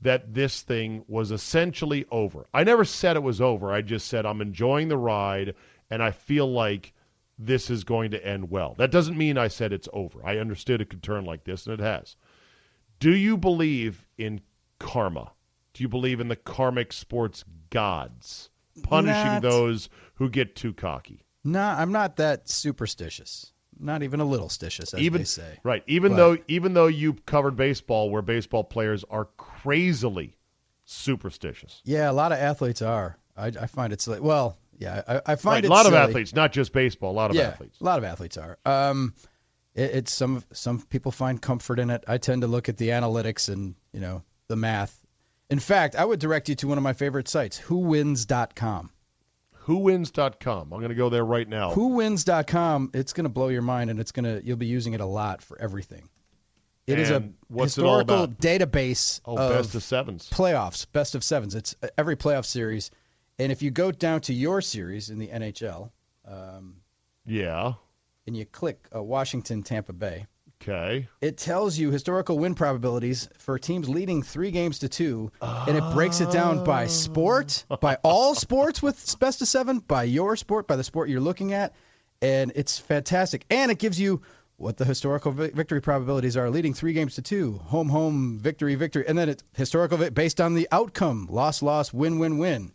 that 0.00 0.34
this 0.34 0.62
thing 0.62 1.04
was 1.08 1.30
essentially 1.30 2.04
over. 2.10 2.46
I 2.52 2.64
never 2.64 2.84
said 2.84 3.16
it 3.16 3.22
was 3.22 3.40
over. 3.40 3.72
I 3.72 3.82
just 3.82 4.08
said 4.08 4.26
I'm 4.26 4.40
enjoying 4.40 4.88
the 4.88 4.96
ride, 4.98 5.54
and 5.90 6.02
I 6.02 6.10
feel 6.10 6.50
like 6.50 6.92
this 7.38 7.70
is 7.70 7.84
going 7.84 8.10
to 8.10 8.26
end 8.26 8.50
well. 8.50 8.74
That 8.76 8.90
doesn't 8.90 9.16
mean 9.16 9.38
I 9.38 9.48
said 9.48 9.72
it's 9.72 9.88
over. 9.92 10.20
I 10.24 10.38
understood 10.38 10.80
it 10.80 10.90
could 10.90 11.02
turn 11.02 11.24
like 11.24 11.44
this, 11.44 11.66
and 11.66 11.78
it 11.78 11.82
has. 11.82 12.16
Do 13.00 13.14
you 13.14 13.36
believe 13.36 14.06
in 14.18 14.40
karma? 14.78 15.32
Do 15.74 15.82
you 15.82 15.88
believe 15.88 16.20
in 16.20 16.28
the 16.28 16.36
karmic 16.36 16.92
sports 16.92 17.44
gods 17.70 18.50
punishing 18.82 19.14
Not- 19.24 19.42
those 19.42 19.88
who 20.16 20.28
get 20.28 20.54
too 20.54 20.72
cocky? 20.74 21.24
No, 21.44 21.60
I'm 21.62 21.90
not 21.90 22.16
that 22.16 22.48
superstitious. 22.48 23.51
Not 23.82 24.02
even 24.02 24.20
a 24.20 24.24
little 24.24 24.48
stitious, 24.48 24.94
as 24.94 25.00
even 25.00 25.22
they 25.22 25.24
say. 25.26 25.58
right, 25.64 25.82
even 25.86 26.12
But- 26.12 26.16
though 26.16 26.38
even 26.48 26.74
though 26.74 26.86
you 26.86 27.14
covered 27.26 27.56
baseball, 27.56 28.10
where 28.10 28.22
baseball 28.22 28.64
players 28.64 29.04
are 29.10 29.26
crazily 29.36 30.36
superstitious. 30.84 31.80
Yeah, 31.84 32.10
a 32.10 32.12
lot 32.12 32.32
of 32.32 32.38
athletes 32.38 32.82
are. 32.82 33.18
I, 33.36 33.46
I 33.46 33.66
find 33.66 33.92
it's 33.92 34.06
like, 34.06 34.20
well, 34.22 34.58
yeah, 34.78 35.02
I, 35.08 35.32
I 35.32 35.34
find 35.36 35.56
Right, 35.56 35.64
a 35.64 35.68
lot 35.68 35.86
of 35.86 35.94
athletes, 35.94 36.34
not 36.34 36.52
just 36.52 36.72
baseball. 36.72 37.12
A 37.12 37.14
lot 37.14 37.30
of 37.30 37.36
yeah, 37.36 37.48
athletes. 37.48 37.80
a 37.80 37.84
lot 37.84 37.98
of 37.98 38.04
athletes 38.04 38.36
are. 38.36 38.58
Um, 38.66 39.14
it, 39.74 39.90
it's 39.94 40.12
some 40.12 40.44
some 40.52 40.80
people 40.82 41.10
find 41.12 41.40
comfort 41.40 41.78
in 41.78 41.88
it. 41.90 42.04
I 42.06 42.18
tend 42.18 42.42
to 42.42 42.48
look 42.48 42.68
at 42.68 42.76
the 42.76 42.88
analytics 42.90 43.48
and 43.52 43.74
you 43.92 44.00
know 44.00 44.22
the 44.48 44.56
math. 44.56 44.98
In 45.50 45.58
fact, 45.58 45.96
I 45.96 46.04
would 46.04 46.18
direct 46.20 46.48
you 46.48 46.54
to 46.56 46.68
one 46.68 46.78
of 46.78 46.84
my 46.84 46.92
favorite 46.94 47.28
sites, 47.28 47.58
WhoWins.com. 47.60 48.90
WhoWins.com. 49.66 50.72
I'm 50.72 50.78
going 50.80 50.88
to 50.90 50.94
go 50.94 51.08
there 51.08 51.24
right 51.24 51.48
now. 51.48 51.72
WhoWins.com. 51.72 52.90
It's 52.94 53.12
going 53.12 53.24
to 53.24 53.30
blow 53.30 53.48
your 53.48 53.62
mind, 53.62 53.90
and 53.90 53.98
it's 54.00 54.12
going 54.12 54.24
to 54.24 54.44
you'll 54.44 54.56
be 54.56 54.66
using 54.66 54.92
it 54.94 55.00
a 55.00 55.06
lot 55.06 55.42
for 55.42 55.58
everything. 55.60 56.08
It 56.86 56.98
is 56.98 57.10
And 57.10 57.34
a 57.50 57.54
what's 57.54 57.78
it 57.78 57.84
all 57.84 57.98
historical 58.00 58.26
database 58.34 59.20
oh, 59.24 59.36
of 59.38 59.50
best 59.52 59.74
of 59.76 59.82
sevens. 59.84 60.28
playoffs, 60.30 60.84
best 60.92 61.14
of 61.14 61.22
sevens. 61.22 61.54
It's 61.54 61.76
uh, 61.82 61.88
every 61.96 62.16
playoff 62.16 62.44
series, 62.44 62.90
and 63.38 63.52
if 63.52 63.62
you 63.62 63.70
go 63.70 63.92
down 63.92 64.20
to 64.22 64.34
your 64.34 64.60
series 64.60 65.08
in 65.10 65.18
the 65.18 65.28
NHL, 65.28 65.90
um, 66.26 66.76
Yeah. 67.24 67.74
and 68.26 68.36
you 68.36 68.44
click 68.46 68.88
uh, 68.94 69.00
Washington, 69.02 69.62
Tampa 69.62 69.92
Bay, 69.92 70.26
Okay. 70.62 71.08
it 71.20 71.36
tells 71.36 71.76
you 71.76 71.90
historical 71.90 72.38
win 72.38 72.54
probabilities 72.54 73.28
for 73.36 73.58
teams 73.58 73.88
leading 73.88 74.22
three 74.22 74.52
games 74.52 74.78
to 74.78 74.88
two, 74.88 75.30
and 75.40 75.76
it 75.76 75.82
breaks 75.92 76.20
it 76.20 76.30
down 76.30 76.62
by 76.64 76.86
sport, 76.86 77.64
by 77.80 77.96
all 78.04 78.34
sports 78.46 78.80
with 78.80 79.18
best 79.18 79.42
of 79.42 79.48
seven, 79.48 79.80
by 79.80 80.04
your 80.04 80.36
sport, 80.36 80.68
by 80.68 80.76
the 80.76 80.84
sport 80.84 81.08
you're 81.08 81.20
looking 81.20 81.52
at, 81.52 81.74
and 82.20 82.52
it's 82.54 82.78
fantastic. 82.78 83.44
And 83.50 83.72
it 83.72 83.78
gives 83.80 83.98
you 83.98 84.22
what 84.56 84.76
the 84.76 84.84
historical 84.84 85.32
vi- 85.32 85.50
victory 85.50 85.80
probabilities 85.80 86.36
are, 86.36 86.48
leading 86.48 86.74
three 86.74 86.92
games 86.92 87.16
to 87.16 87.22
two, 87.22 87.54
home, 87.64 87.88
home, 87.88 88.38
victory, 88.38 88.76
victory, 88.76 89.04
and 89.08 89.18
then 89.18 89.28
it's 89.28 89.42
historical 89.54 89.98
based 90.10 90.40
on 90.40 90.54
the 90.54 90.68
outcome, 90.70 91.26
loss, 91.28 91.62
loss, 91.62 91.92
win, 91.92 92.20
win, 92.20 92.38
win. 92.38 92.72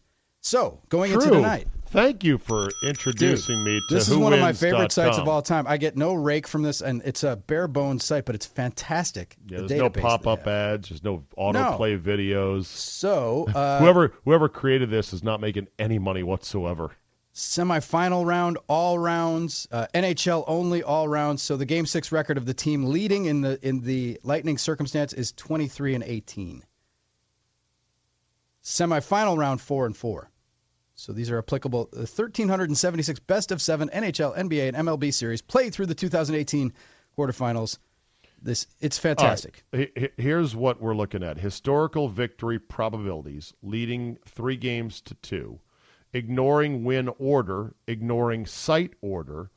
So 0.48 0.80
going 0.88 1.12
into 1.12 1.26
True. 1.26 1.36
tonight. 1.36 1.68
Thank 1.88 2.24
you 2.24 2.38
for 2.38 2.70
introducing 2.82 3.66
me 3.66 3.82
to 3.90 3.96
This 3.96 4.08
is 4.08 4.16
one 4.16 4.32
of 4.32 4.40
my 4.40 4.54
favorite 4.54 4.94
sites 4.94 5.18
of 5.18 5.28
all 5.28 5.42
time. 5.42 5.66
I 5.68 5.76
get 5.76 5.98
no 5.98 6.14
rake 6.14 6.48
from 6.48 6.64
this, 6.64 6.80
and 6.80 7.02
it's 7.04 7.26
a 7.26 7.36
bare 7.36 7.68
bones 7.68 8.06
site, 8.06 8.24
but 8.24 8.34
it's 8.34 8.46
fantastic. 8.46 9.36
Yeah, 9.50 9.58
the 9.58 9.68
there's 9.68 9.82
no 9.82 9.90
pop 9.90 10.26
up 10.26 10.48
ads. 10.48 10.88
There's 10.88 11.04
no 11.04 11.26
autoplay 11.38 12.00
videos. 12.00 12.64
So, 12.66 13.46
uh, 13.54 13.80
whoever 13.80 14.14
whoever 14.24 14.48
created 14.48 14.90
this 14.90 15.12
is 15.12 15.22
not 15.22 15.42
making 15.42 15.68
any 15.80 16.00
money 16.00 16.24
whatsoever. 16.24 16.92
semifinal 17.34 18.26
round, 18.26 18.58
all 18.70 19.00
rounds, 19.00 19.68
uh, 19.74 19.88
NHL 19.94 20.46
only, 20.48 20.82
all 20.82 21.10
rounds. 21.10 21.44
So 21.44 21.58
the 21.58 21.66
Game 21.66 21.86
Six 21.86 22.14
record 22.14 22.38
of 22.38 22.46
the 22.46 22.54
team 22.54 22.86
leading 22.86 23.26
in 23.26 23.42
the 23.42 23.60
in 23.68 23.82
the 23.82 24.18
Lightning 24.24 24.58
circumstance 24.58 25.12
is 25.12 25.34
twenty 25.34 25.68
three 25.68 25.94
and 25.94 26.06
eighteen. 26.06 26.64
Semifinal 28.64 29.38
round 29.38 29.60
four 29.60 29.86
and 29.86 29.96
four. 29.96 30.30
So 31.00 31.14
these 31.14 31.30
are 31.30 31.38
applicable. 31.38 31.90
Uh, 31.94 31.98
the 31.98 32.00
1,376 32.02 33.20
best 33.22 33.52
of 33.52 33.62
seven 33.62 33.88
NHL, 33.94 34.36
NBA, 34.36 34.68
and 34.74 34.88
MLB 34.88 35.14
series 35.14 35.42
played 35.44 35.72
through 35.74 35.86
the 35.86 35.96
2018 35.96 36.74
quarterfinals. 37.18 37.78
This 38.42 38.68
it's 38.82 38.98
fantastic. 38.98 39.64
He- 39.72 40.10
Here's 40.18 40.56
what 40.56 40.82
we're 40.82 40.96
looking 40.96 41.24
at: 41.24 41.38
historical 41.38 42.08
victory 42.10 42.60
probabilities, 42.60 43.54
leading 43.62 44.18
three 44.26 44.58
games 44.58 45.00
to 45.02 45.14
two, 45.16 45.60
ignoring 46.14 46.84
win 46.84 47.10
order, 47.20 47.76
ignoring 47.88 48.46
site 48.48 48.94
order. 49.02 49.52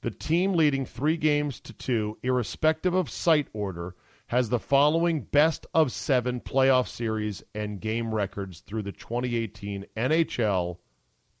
The 0.00 0.10
team 0.10 0.54
leading 0.54 0.86
three 0.86 1.16
games 1.16 1.60
to 1.60 1.72
two, 1.72 2.18
irrespective 2.22 2.94
of 2.94 3.10
site 3.10 3.48
order, 3.52 3.94
has 4.28 4.48
the 4.48 4.58
following 4.58 5.22
best 5.22 5.66
of 5.74 5.92
seven 5.92 6.40
playoff 6.40 6.88
series 6.88 7.42
and 7.54 7.80
game 7.80 8.14
records 8.14 8.60
through 8.60 8.82
the 8.82 8.92
2018 8.92 9.84
NHL 9.96 10.78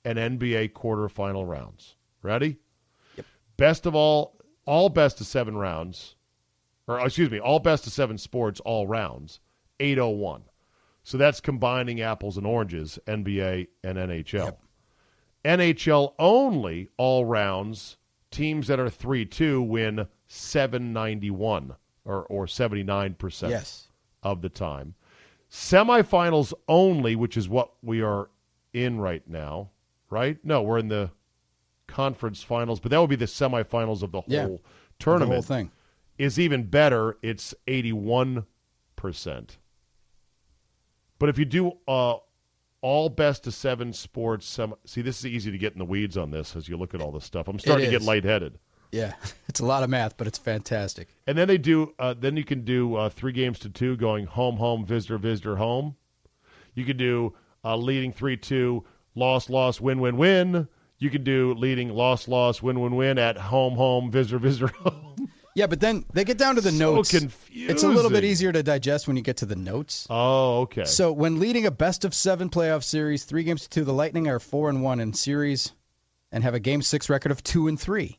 and 0.06 0.18
NBA 0.18 0.72
quarterfinal 0.72 1.46
rounds. 1.46 1.96
Ready? 2.22 2.56
Best 3.58 3.84
of 3.86 3.94
all, 3.94 4.38
all 4.64 4.88
best 4.88 5.20
of 5.20 5.26
seven 5.26 5.56
rounds 5.56 6.14
or 6.88 7.00
excuse 7.04 7.30
me, 7.30 7.40
all 7.40 7.58
best 7.58 7.86
of 7.86 7.92
seven 7.92 8.16
sports, 8.16 8.60
all 8.60 8.86
rounds, 8.86 9.40
801. 9.80 10.42
So 11.02 11.18
that's 11.18 11.40
combining 11.40 12.00
apples 12.00 12.36
and 12.36 12.46
oranges, 12.46 12.98
NBA 13.06 13.66
and 13.84 13.98
NHL. 13.98 14.56
NHL 15.44 16.14
only, 16.18 16.88
all 16.96 17.24
rounds, 17.24 17.96
teams 18.30 18.66
that 18.68 18.78
are 18.80 18.90
3 18.90 19.24
2 19.24 19.62
win 19.62 20.06
791 20.28 21.74
or, 22.04 22.22
or 22.24 22.46
79% 22.46 23.50
Yes. 23.50 23.88
of 24.22 24.42
the 24.42 24.48
time. 24.48 24.94
Semifinals 25.50 26.52
only, 26.68 27.16
which 27.16 27.36
is 27.36 27.48
what 27.48 27.72
we 27.82 28.02
are 28.02 28.30
in 28.72 28.98
right 29.00 29.26
now, 29.28 29.70
right? 30.10 30.38
No, 30.44 30.62
we're 30.62 30.78
in 30.78 30.88
the 30.88 31.10
conference 31.86 32.42
finals, 32.42 32.80
but 32.80 32.90
that 32.90 33.00
would 33.00 33.10
be 33.10 33.16
the 33.16 33.26
semifinals 33.26 34.02
of 34.02 34.12
the 34.12 34.20
whole 34.20 34.24
Yeah, 34.28 34.48
tournament. 34.98 35.30
The 35.30 35.34
whole 35.34 35.42
thing. 35.64 35.70
Is 36.18 36.38
even 36.38 36.64
better. 36.64 37.18
It's 37.22 37.54
81%. 37.66 38.44
But 41.18 41.28
if 41.28 41.38
you 41.38 41.44
do 41.44 41.72
uh, 41.86 42.16
all 42.80 43.08
best 43.08 43.46
of 43.46 43.54
seven 43.54 43.92
sports, 43.92 44.46
sem- 44.46 44.74
see, 44.84 45.02
this 45.02 45.18
is 45.18 45.26
easy 45.26 45.50
to 45.50 45.58
get 45.58 45.72
in 45.74 45.78
the 45.78 45.84
weeds 45.84 46.16
on 46.16 46.30
this 46.30 46.56
as 46.56 46.68
you 46.68 46.76
look 46.76 46.94
at 46.94 47.00
all 47.00 47.12
this 47.12 47.24
stuff. 47.24 47.48
I'm 47.48 47.58
starting 47.58 47.86
to 47.86 47.90
get 47.90 48.02
lightheaded. 48.02 48.58
Yeah, 48.92 49.14
it's 49.48 49.60
a 49.60 49.64
lot 49.66 49.82
of 49.82 49.90
math, 49.90 50.16
but 50.16 50.26
it's 50.26 50.38
fantastic. 50.38 51.08
And 51.26 51.36
then 51.36 51.48
they 51.48 51.58
do. 51.58 51.94
Uh, 51.98 52.14
then 52.18 52.36
you 52.36 52.44
can 52.44 52.64
do 52.64 52.94
uh, 52.94 53.08
three 53.08 53.32
games 53.32 53.58
to 53.60 53.68
two, 53.68 53.96
going 53.96 54.26
home, 54.26 54.56
home, 54.56 54.86
visitor, 54.86 55.18
visitor, 55.18 55.56
home. 55.56 55.96
You 56.74 56.84
could 56.84 56.96
do 56.96 57.34
uh, 57.64 57.76
leading 57.76 58.12
three 58.12 58.36
two, 58.36 58.84
loss, 59.16 59.50
loss, 59.50 59.80
win, 59.80 60.00
win, 60.00 60.16
win. 60.16 60.68
You 60.98 61.10
could 61.10 61.24
do 61.24 61.54
leading 61.54 61.90
loss, 61.90 62.28
loss, 62.28 62.62
win, 62.62 62.80
win, 62.80 62.94
win 62.94 63.18
at 63.18 63.36
home, 63.36 63.74
home, 63.74 64.10
visitor, 64.10 64.38
visitor, 64.38 64.68
home. 64.78 65.28
Yeah, 65.54 65.66
but 65.66 65.80
then 65.80 66.04
they 66.12 66.22
get 66.24 66.36
down 66.36 66.54
to 66.56 66.60
the 66.60 66.70
So 66.70 66.96
notes. 66.96 67.14
It's 67.14 67.82
a 67.82 67.88
little 67.88 68.10
bit 68.10 68.24
easier 68.24 68.52
to 68.52 68.62
digest 68.62 69.06
when 69.06 69.16
you 69.16 69.22
get 69.22 69.38
to 69.38 69.46
the 69.46 69.56
notes. 69.56 70.06
Oh, 70.10 70.60
okay. 70.60 70.84
So 70.84 71.12
when 71.12 71.40
leading 71.40 71.64
a 71.64 71.70
best 71.70 72.04
of 72.04 72.14
seven 72.14 72.50
playoff 72.50 72.84
series, 72.84 73.24
three 73.24 73.42
games 73.42 73.62
to 73.62 73.70
two, 73.70 73.84
the 73.84 73.94
Lightning 73.94 74.28
are 74.28 74.38
four 74.38 74.68
and 74.68 74.82
one 74.82 75.00
in 75.00 75.14
series 75.14 75.72
and 76.30 76.44
have 76.44 76.52
a 76.52 76.60
game 76.60 76.82
six 76.82 77.08
record 77.08 77.32
of 77.32 77.42
two 77.42 77.68
and 77.68 77.80
three. 77.80 78.18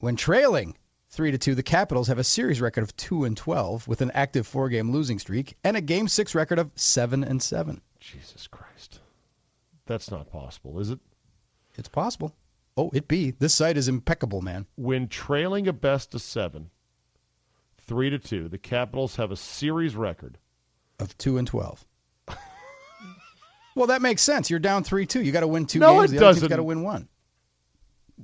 When 0.00 0.14
trailing 0.14 0.76
three 1.08 1.30
to 1.30 1.38
two, 1.38 1.54
the 1.54 1.62
Capitals 1.62 2.08
have 2.08 2.18
a 2.18 2.24
series 2.24 2.60
record 2.60 2.82
of 2.82 2.94
two 2.96 3.24
and 3.24 3.34
twelve 3.34 3.88
with 3.88 4.02
an 4.02 4.10
active 4.10 4.46
four 4.46 4.68
game 4.68 4.90
losing 4.92 5.18
streak 5.18 5.56
and 5.64 5.74
a 5.76 5.80
game 5.80 6.06
six 6.06 6.34
record 6.34 6.58
of 6.58 6.70
seven 6.74 7.24
and 7.24 7.42
seven. 7.42 7.80
Jesus 7.98 8.46
Christ, 8.46 8.71
that's 9.92 10.10
not 10.10 10.30
possible, 10.30 10.80
is 10.80 10.88
it? 10.90 10.98
It's 11.76 11.88
possible. 11.88 12.34
Oh, 12.78 12.90
it 12.94 13.08
be. 13.08 13.32
This 13.32 13.52
site 13.54 13.76
is 13.76 13.88
impeccable, 13.88 14.40
man. 14.40 14.66
When 14.76 15.06
trailing 15.06 15.68
a 15.68 15.72
best 15.74 16.14
of 16.14 16.22
seven, 16.22 16.70
three 17.86 18.08
to 18.08 18.18
two, 18.18 18.48
the 18.48 18.56
Capitals 18.56 19.16
have 19.16 19.30
a 19.30 19.36
series 19.36 19.94
record. 19.94 20.38
Of 20.98 21.16
two 21.18 21.36
and 21.36 21.46
twelve. 21.46 21.84
well, 23.74 23.86
that 23.88 24.00
makes 24.02 24.22
sense. 24.22 24.48
You're 24.48 24.58
down 24.60 24.84
three 24.84 25.04
two. 25.04 25.22
You 25.22 25.32
got 25.32 25.40
to 25.40 25.46
win 25.48 25.66
two 25.66 25.78
No, 25.80 25.98
games. 26.00 26.12
it 26.12 26.14
the 26.14 26.20
doesn't. 26.20 26.48
got 26.48 26.56
to 26.56 26.62
win 26.62 26.82
one. 26.82 27.08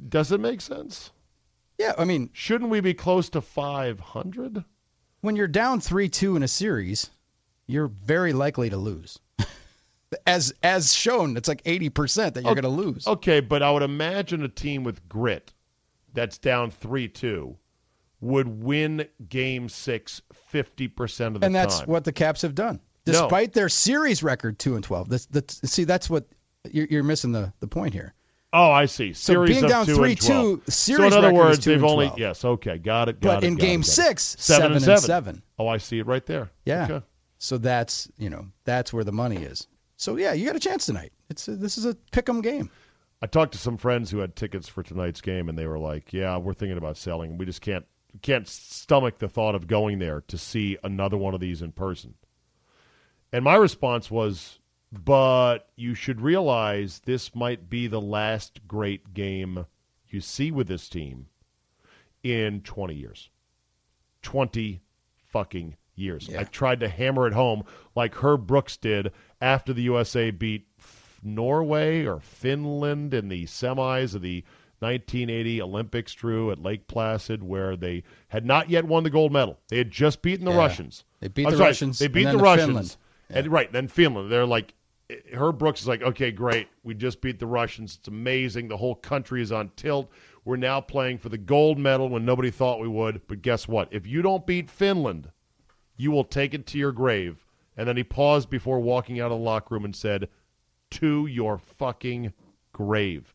Does 0.08 0.32
it 0.32 0.40
make 0.40 0.60
sense? 0.62 1.10
Yeah, 1.78 1.92
I 1.98 2.04
mean, 2.04 2.30
Shouldn't 2.32 2.70
we 2.70 2.80
be 2.80 2.94
close 2.94 3.28
to 3.30 3.40
500? 3.40 4.64
when 5.20 5.36
you're 5.36 5.46
down 5.48 5.80
3-2 5.80 6.36
in 6.36 6.42
a 6.42 6.48
series, 6.48 7.10
you're 7.66 7.88
very 7.88 8.32
likely 8.32 8.70
to 8.70 8.76
lose. 8.76 9.18
As 10.26 10.52
as 10.62 10.94
shown, 10.94 11.36
it's 11.36 11.48
like 11.48 11.62
80% 11.64 12.34
that 12.34 12.44
you're 12.44 12.54
going 12.54 12.62
to 12.62 12.68
lose. 12.68 13.06
Okay, 13.06 13.40
but 13.40 13.62
I 13.62 13.70
would 13.70 13.82
imagine 13.82 14.42
a 14.42 14.48
team 14.48 14.84
with 14.84 15.06
grit 15.08 15.52
that's 16.14 16.38
down 16.38 16.70
3 16.70 17.08
2 17.08 17.56
would 18.20 18.48
win 18.48 19.06
game 19.28 19.68
six 19.68 20.22
50% 20.52 21.26
of 21.26 21.34
the 21.34 21.38
time, 21.40 21.42
and 21.42 21.54
that's 21.54 21.80
time. 21.80 21.88
what 21.88 22.04
the 22.04 22.12
Caps 22.12 22.42
have 22.42 22.54
done. 22.54 22.80
No. 23.06 23.12
Despite 23.12 23.52
their 23.52 23.68
series 23.68 24.22
record 24.22 24.58
2 24.58 24.74
and 24.74 24.84
12. 24.84 25.08
That's, 25.08 25.26
that's, 25.26 25.70
see, 25.70 25.84
that's 25.84 26.10
what 26.10 26.26
you're, 26.70 26.86
you're 26.90 27.02
missing 27.04 27.32
the, 27.32 27.52
the 27.60 27.68
point 27.68 27.94
here. 27.94 28.14
oh, 28.52 28.70
I 28.70 28.86
see. 28.86 29.12
So 29.12 29.32
Series 29.34 29.58
being 29.58 29.70
down 29.70 29.86
3-2, 29.86 29.94
12. 29.94 30.20
so 30.26 30.62
series 30.70 31.14
in 31.14 31.18
other 31.18 31.32
words, 31.32 31.60
2 31.60 31.70
they've 31.70 31.84
only 31.84 32.06
12. 32.06 32.18
yes, 32.18 32.44
okay, 32.44 32.76
got 32.78 33.08
it. 33.08 33.20
Got. 33.20 33.36
But 33.36 33.44
it, 33.44 33.46
in 33.46 33.54
got 33.54 33.60
game 33.62 33.80
it. 33.80 33.86
6, 33.86 34.36
seven, 34.38 34.62
7 34.62 34.72
and 34.72 34.84
7. 34.84 34.98
7. 34.98 35.42
Oh, 35.58 35.68
I 35.68 35.76
see 35.76 36.00
it 36.00 36.06
right 36.06 36.24
there. 36.26 36.50
Yeah. 36.64 36.84
Okay. 36.84 37.06
So 37.38 37.56
that's, 37.56 38.10
you 38.18 38.30
know, 38.30 38.46
that's 38.64 38.92
where 38.92 39.04
the 39.04 39.12
money 39.12 39.36
is. 39.36 39.68
So 39.98 40.16
yeah, 40.16 40.32
you 40.32 40.46
got 40.46 40.56
a 40.56 40.60
chance 40.60 40.86
tonight. 40.86 41.12
It's 41.28 41.48
a, 41.48 41.56
this 41.56 41.76
is 41.76 41.84
a 41.84 41.94
pick 42.12 42.28
'em 42.28 42.40
game. 42.40 42.70
I 43.20 43.26
talked 43.26 43.52
to 43.52 43.58
some 43.58 43.76
friends 43.76 44.10
who 44.10 44.18
had 44.18 44.36
tickets 44.36 44.68
for 44.68 44.84
tonight's 44.84 45.20
game, 45.20 45.48
and 45.48 45.58
they 45.58 45.66
were 45.66 45.78
like, 45.78 46.12
"Yeah, 46.12 46.38
we're 46.38 46.54
thinking 46.54 46.78
about 46.78 46.96
selling. 46.96 47.36
We 47.36 47.44
just 47.44 47.60
can't 47.60 47.84
can't 48.22 48.46
stomach 48.48 49.18
the 49.18 49.28
thought 49.28 49.56
of 49.56 49.66
going 49.66 49.98
there 49.98 50.22
to 50.22 50.38
see 50.38 50.78
another 50.84 51.16
one 51.16 51.34
of 51.34 51.40
these 51.40 51.62
in 51.62 51.72
person." 51.72 52.14
And 53.32 53.44
my 53.44 53.56
response 53.56 54.08
was, 54.08 54.60
"But 54.92 55.68
you 55.74 55.94
should 55.94 56.20
realize 56.20 57.00
this 57.00 57.34
might 57.34 57.68
be 57.68 57.88
the 57.88 58.00
last 58.00 58.66
great 58.68 59.12
game 59.14 59.66
you 60.08 60.20
see 60.20 60.52
with 60.52 60.68
this 60.68 60.88
team 60.88 61.26
in 62.22 62.62
20 62.62 62.94
years. 62.94 63.30
20 64.22 64.80
fucking 65.26 65.76
years." 65.96 66.32
I 66.32 66.44
tried 66.44 66.78
to 66.80 66.88
hammer 66.88 67.26
it 67.26 67.32
home 67.32 67.64
like 67.96 68.14
Herb 68.14 68.46
Brooks 68.46 68.76
did 68.76 69.12
after 69.40 69.72
the 69.72 69.82
USA 69.82 70.30
beat 70.30 70.66
Norway 71.22 72.04
or 72.04 72.20
Finland 72.20 73.14
in 73.14 73.28
the 73.28 73.44
semis 73.44 74.14
of 74.14 74.22
the 74.22 74.44
1980 74.80 75.60
Olympics, 75.60 76.14
Drew, 76.14 76.50
at 76.52 76.62
Lake 76.62 76.86
Placid, 76.86 77.42
where 77.42 77.76
they 77.76 78.04
had 78.28 78.46
not 78.46 78.70
yet 78.70 78.84
won 78.84 79.02
the 79.02 79.10
gold 79.10 79.32
medal. 79.32 79.58
They 79.68 79.78
had 79.78 79.90
just 79.90 80.22
beaten 80.22 80.44
the 80.44 80.52
Yeah. 80.52 80.58
Russians. 80.58 81.04
They 81.20 81.28
beat 81.28 81.46
I'm 81.46 81.52
the 81.52 81.56
sorry, 81.58 81.68
Russians 81.70 81.98
They 81.98 82.06
beat 82.08 82.24
the 82.24 82.32
the 82.32 82.38
Russians. 82.38 82.66
Finland. 82.66 82.96
And 83.30 83.48
right, 83.48 83.72
then 83.72 83.88
Finland. 83.88 84.30
They're 84.30 84.46
like, 84.46 84.74
Herb 85.32 85.58
Brooks 85.58 85.80
is 85.80 85.88
like, 85.88 86.02
okay, 86.02 86.30
great. 86.30 86.68
We 86.84 86.94
just 86.94 87.20
beat 87.20 87.38
the 87.40 87.46
Russians. 87.46 87.96
It's 87.98 88.08
amazing. 88.08 88.68
The 88.68 88.76
whole 88.76 88.94
country 88.94 89.42
is 89.42 89.50
on 89.50 89.70
tilt. 89.74 90.10
We're 90.44 90.56
now 90.56 90.80
playing 90.80 91.18
for 91.18 91.28
the 91.28 91.38
gold 91.38 91.78
medal 91.78 92.08
when 92.08 92.24
nobody 92.24 92.50
thought 92.50 92.78
we 92.80 92.88
would. 92.88 93.22
But 93.26 93.42
guess 93.42 93.66
what? 93.66 93.88
If 93.90 94.06
you 94.06 94.22
don't 94.22 94.46
beat 94.46 94.70
Finland, 94.70 95.30
you 95.96 96.10
will 96.10 96.24
take 96.24 96.54
it 96.54 96.66
to 96.68 96.78
your 96.78 96.92
grave. 96.92 97.44
And 97.78 97.88
then 97.88 97.96
he 97.96 98.04
paused 98.04 98.50
before 98.50 98.80
walking 98.80 99.20
out 99.20 99.32
of 99.32 99.38
the 99.38 99.44
locker 99.44 99.74
room 99.74 99.86
and 99.86 99.96
said, 99.96 100.28
to 100.90 101.26
your 101.26 101.58
fucking 101.58 102.32
grave. 102.72 103.34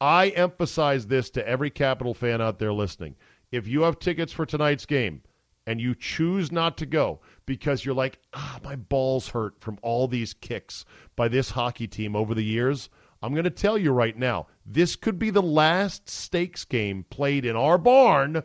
I 0.00 0.28
emphasize 0.28 1.06
this 1.06 1.30
to 1.30 1.46
every 1.46 1.70
Capital 1.70 2.14
fan 2.14 2.40
out 2.40 2.58
there 2.58 2.72
listening. 2.72 3.16
If 3.52 3.66
you 3.66 3.82
have 3.82 3.98
tickets 3.98 4.32
for 4.32 4.46
tonight's 4.46 4.86
game 4.86 5.22
and 5.66 5.80
you 5.80 5.94
choose 5.94 6.50
not 6.50 6.78
to 6.78 6.86
go 6.86 7.20
because 7.46 7.84
you're 7.84 7.94
like, 7.94 8.18
ah, 8.32 8.58
my 8.64 8.76
balls 8.76 9.28
hurt 9.28 9.60
from 9.60 9.78
all 9.82 10.08
these 10.08 10.32
kicks 10.34 10.84
by 11.16 11.28
this 11.28 11.50
hockey 11.50 11.86
team 11.86 12.16
over 12.16 12.34
the 12.34 12.44
years, 12.44 12.88
I'm 13.22 13.32
going 13.32 13.44
to 13.44 13.50
tell 13.50 13.76
you 13.76 13.92
right 13.92 14.16
now, 14.16 14.46
this 14.64 14.96
could 14.96 15.18
be 15.18 15.30
the 15.30 15.42
last 15.42 16.08
stakes 16.08 16.64
game 16.64 17.04
played 17.10 17.44
in 17.44 17.56
our 17.56 17.76
barn 17.76 18.42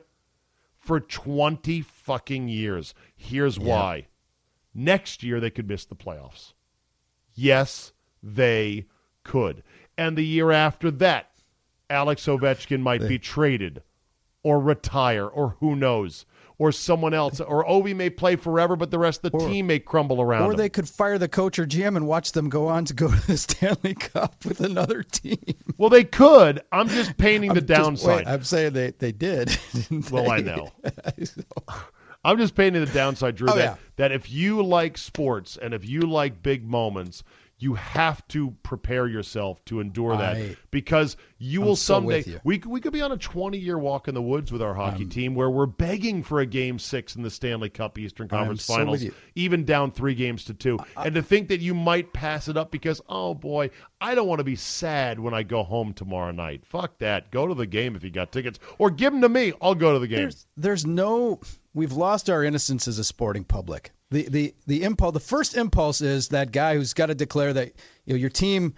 for 0.79 0.99
20 0.99 1.81
fucking 1.81 2.49
years. 2.49 2.93
Here's 3.15 3.57
why. 3.57 4.07
Next 4.75 5.23
year, 5.23 5.39
they 5.39 5.49
could 5.49 5.67
miss 5.69 5.85
the 5.85 5.95
playoffs. 5.95 6.53
Yes, 7.33 7.93
they 8.21 8.85
could. 9.23 9.63
And 9.97 10.17
the 10.17 10.25
year 10.25 10.51
after 10.51 10.91
that, 10.91 11.31
Alex 11.89 12.25
Ovechkin 12.25 12.81
might 12.81 13.07
be 13.07 13.17
traded 13.17 13.81
or 14.43 14.59
retire 14.59 15.25
or 15.25 15.55
who 15.61 15.75
knows. 15.75 16.25
Or 16.57 16.71
someone 16.71 17.13
else. 17.13 17.41
Or 17.41 17.65
Ovi 17.65 17.93
may 17.93 18.09
play 18.09 18.37
forever, 18.37 18.77
but 18.77 18.89
the 18.89 18.97
rest 18.97 19.25
of 19.25 19.33
the 19.33 19.39
team 19.39 19.67
may 19.67 19.77
crumble 19.79 20.21
around 20.21 20.43
Or 20.43 20.51
him. 20.51 20.57
they 20.57 20.69
could 20.69 20.87
fire 20.87 21.17
the 21.17 21.27
coach 21.27 21.59
or 21.59 21.65
GM 21.65 21.97
and 21.97 22.07
watch 22.07 22.31
them 22.31 22.47
go 22.47 22.67
on 22.69 22.85
to 22.85 22.93
go 22.93 23.09
to 23.13 23.27
the 23.27 23.35
Stanley 23.37 23.93
Cup 23.93 24.35
with 24.45 24.61
another 24.61 25.03
team. 25.03 25.37
well, 25.77 25.89
they 25.89 26.05
could. 26.05 26.61
I'm 26.71 26.87
just 26.87 27.17
painting 27.17 27.53
the 27.53 27.59
I'm 27.59 27.67
just- 27.67 27.81
downside. 27.81 28.25
wait, 28.25 28.27
I'm 28.27 28.43
saying 28.45 28.71
they, 28.71 28.91
they 28.91 29.11
did. 29.11 29.57
Well, 30.11 30.31
I 30.31 30.39
they? 30.41 30.55
know. 30.55 30.71
I'm 32.25 32.37
just 32.37 32.55
painting 32.55 32.83
the 32.83 32.91
downside, 32.91 33.35
Drew. 33.35 33.49
Oh, 33.49 33.55
that, 33.55 33.63
yeah. 33.63 33.75
that 33.97 34.11
if 34.11 34.31
you 34.31 34.63
like 34.63 34.97
sports 34.97 35.57
and 35.61 35.73
if 35.73 35.87
you 35.87 36.01
like 36.01 36.41
big 36.41 36.67
moments, 36.67 37.23
you 37.57 37.73
have 37.75 38.27
to 38.27 38.51
prepare 38.63 39.07
yourself 39.07 39.63
to 39.65 39.79
endure 39.79 40.17
that 40.17 40.35
I- 40.35 40.57
because 40.71 41.15
you 41.37 41.61
I'm 41.61 41.67
will 41.67 41.75
someday. 41.75 42.23
you. 42.25 42.39
We 42.43 42.61
we 42.65 42.81
could 42.81 42.91
be 42.91 43.01
on 43.01 43.13
a 43.13 43.17
20 43.17 43.57
year 43.57 43.77
walk 43.77 44.07
in 44.07 44.13
the 44.13 44.21
woods 44.21 44.51
with 44.51 44.61
our 44.61 44.73
hockey 44.73 45.05
team 45.05 45.35
where 45.35 45.49
we're 45.49 45.65
begging 45.65 46.21
for 46.21 46.41
a 46.41 46.45
game 46.45 46.79
six 46.79 47.15
in 47.15 47.21
the 47.21 47.29
Stanley 47.29 47.69
Cup 47.69 47.97
Eastern 47.97 48.27
Conference 48.27 48.65
so 48.65 48.75
Finals, 48.75 49.05
even 49.35 49.63
down 49.63 49.91
three 49.91 50.15
games 50.15 50.43
to 50.45 50.53
two, 50.53 50.77
and 50.97 51.15
to 51.15 51.21
think 51.21 51.47
that 51.47 51.61
you 51.61 51.73
might 51.73 52.11
pass 52.11 52.49
it 52.49 52.57
up 52.57 52.71
because 52.71 53.01
oh 53.07 53.33
boy, 53.33 53.69
I 54.01 54.15
don't 54.15 54.27
want 54.27 54.39
to 54.39 54.45
be 54.45 54.57
sad 54.57 55.19
when 55.19 55.33
I 55.33 55.43
go 55.43 55.63
home 55.63 55.93
tomorrow 55.93 56.31
night. 56.31 56.65
Fuck 56.65 56.97
that. 56.99 57.31
Go 57.31 57.47
to 57.47 57.53
the 57.53 57.67
game 57.67 57.95
if 57.95 58.03
you 58.03 58.09
got 58.09 58.31
tickets, 58.31 58.59
or 58.79 58.89
give 58.91 59.13
them 59.13 59.21
to 59.21 59.29
me. 59.29 59.53
I'll 59.61 59.75
go 59.75 59.93
to 59.93 59.99
the 59.99 60.07
game. 60.07 60.19
There's, 60.19 60.47
there's 60.57 60.85
no. 60.85 61.39
We've 61.75 61.91
lost 61.93 62.29
our 62.29 62.43
innocence 62.43 62.87
as 62.87 62.97
a 62.97 63.03
sporting 63.03 63.43
public. 63.43 63.91
The 64.09 64.27
the 64.29 64.55
the 64.65 64.83
impulse. 64.83 65.13
The 65.13 65.19
first 65.19 65.55
impulse 65.55 66.01
is 66.01 66.29
that 66.29 66.51
guy 66.51 66.75
who's 66.75 66.93
got 66.93 67.07
to 67.07 67.15
declare 67.15 67.53
that 67.53 67.73
you 68.05 68.13
know 68.13 68.19
your 68.19 68.29
team 68.29 68.73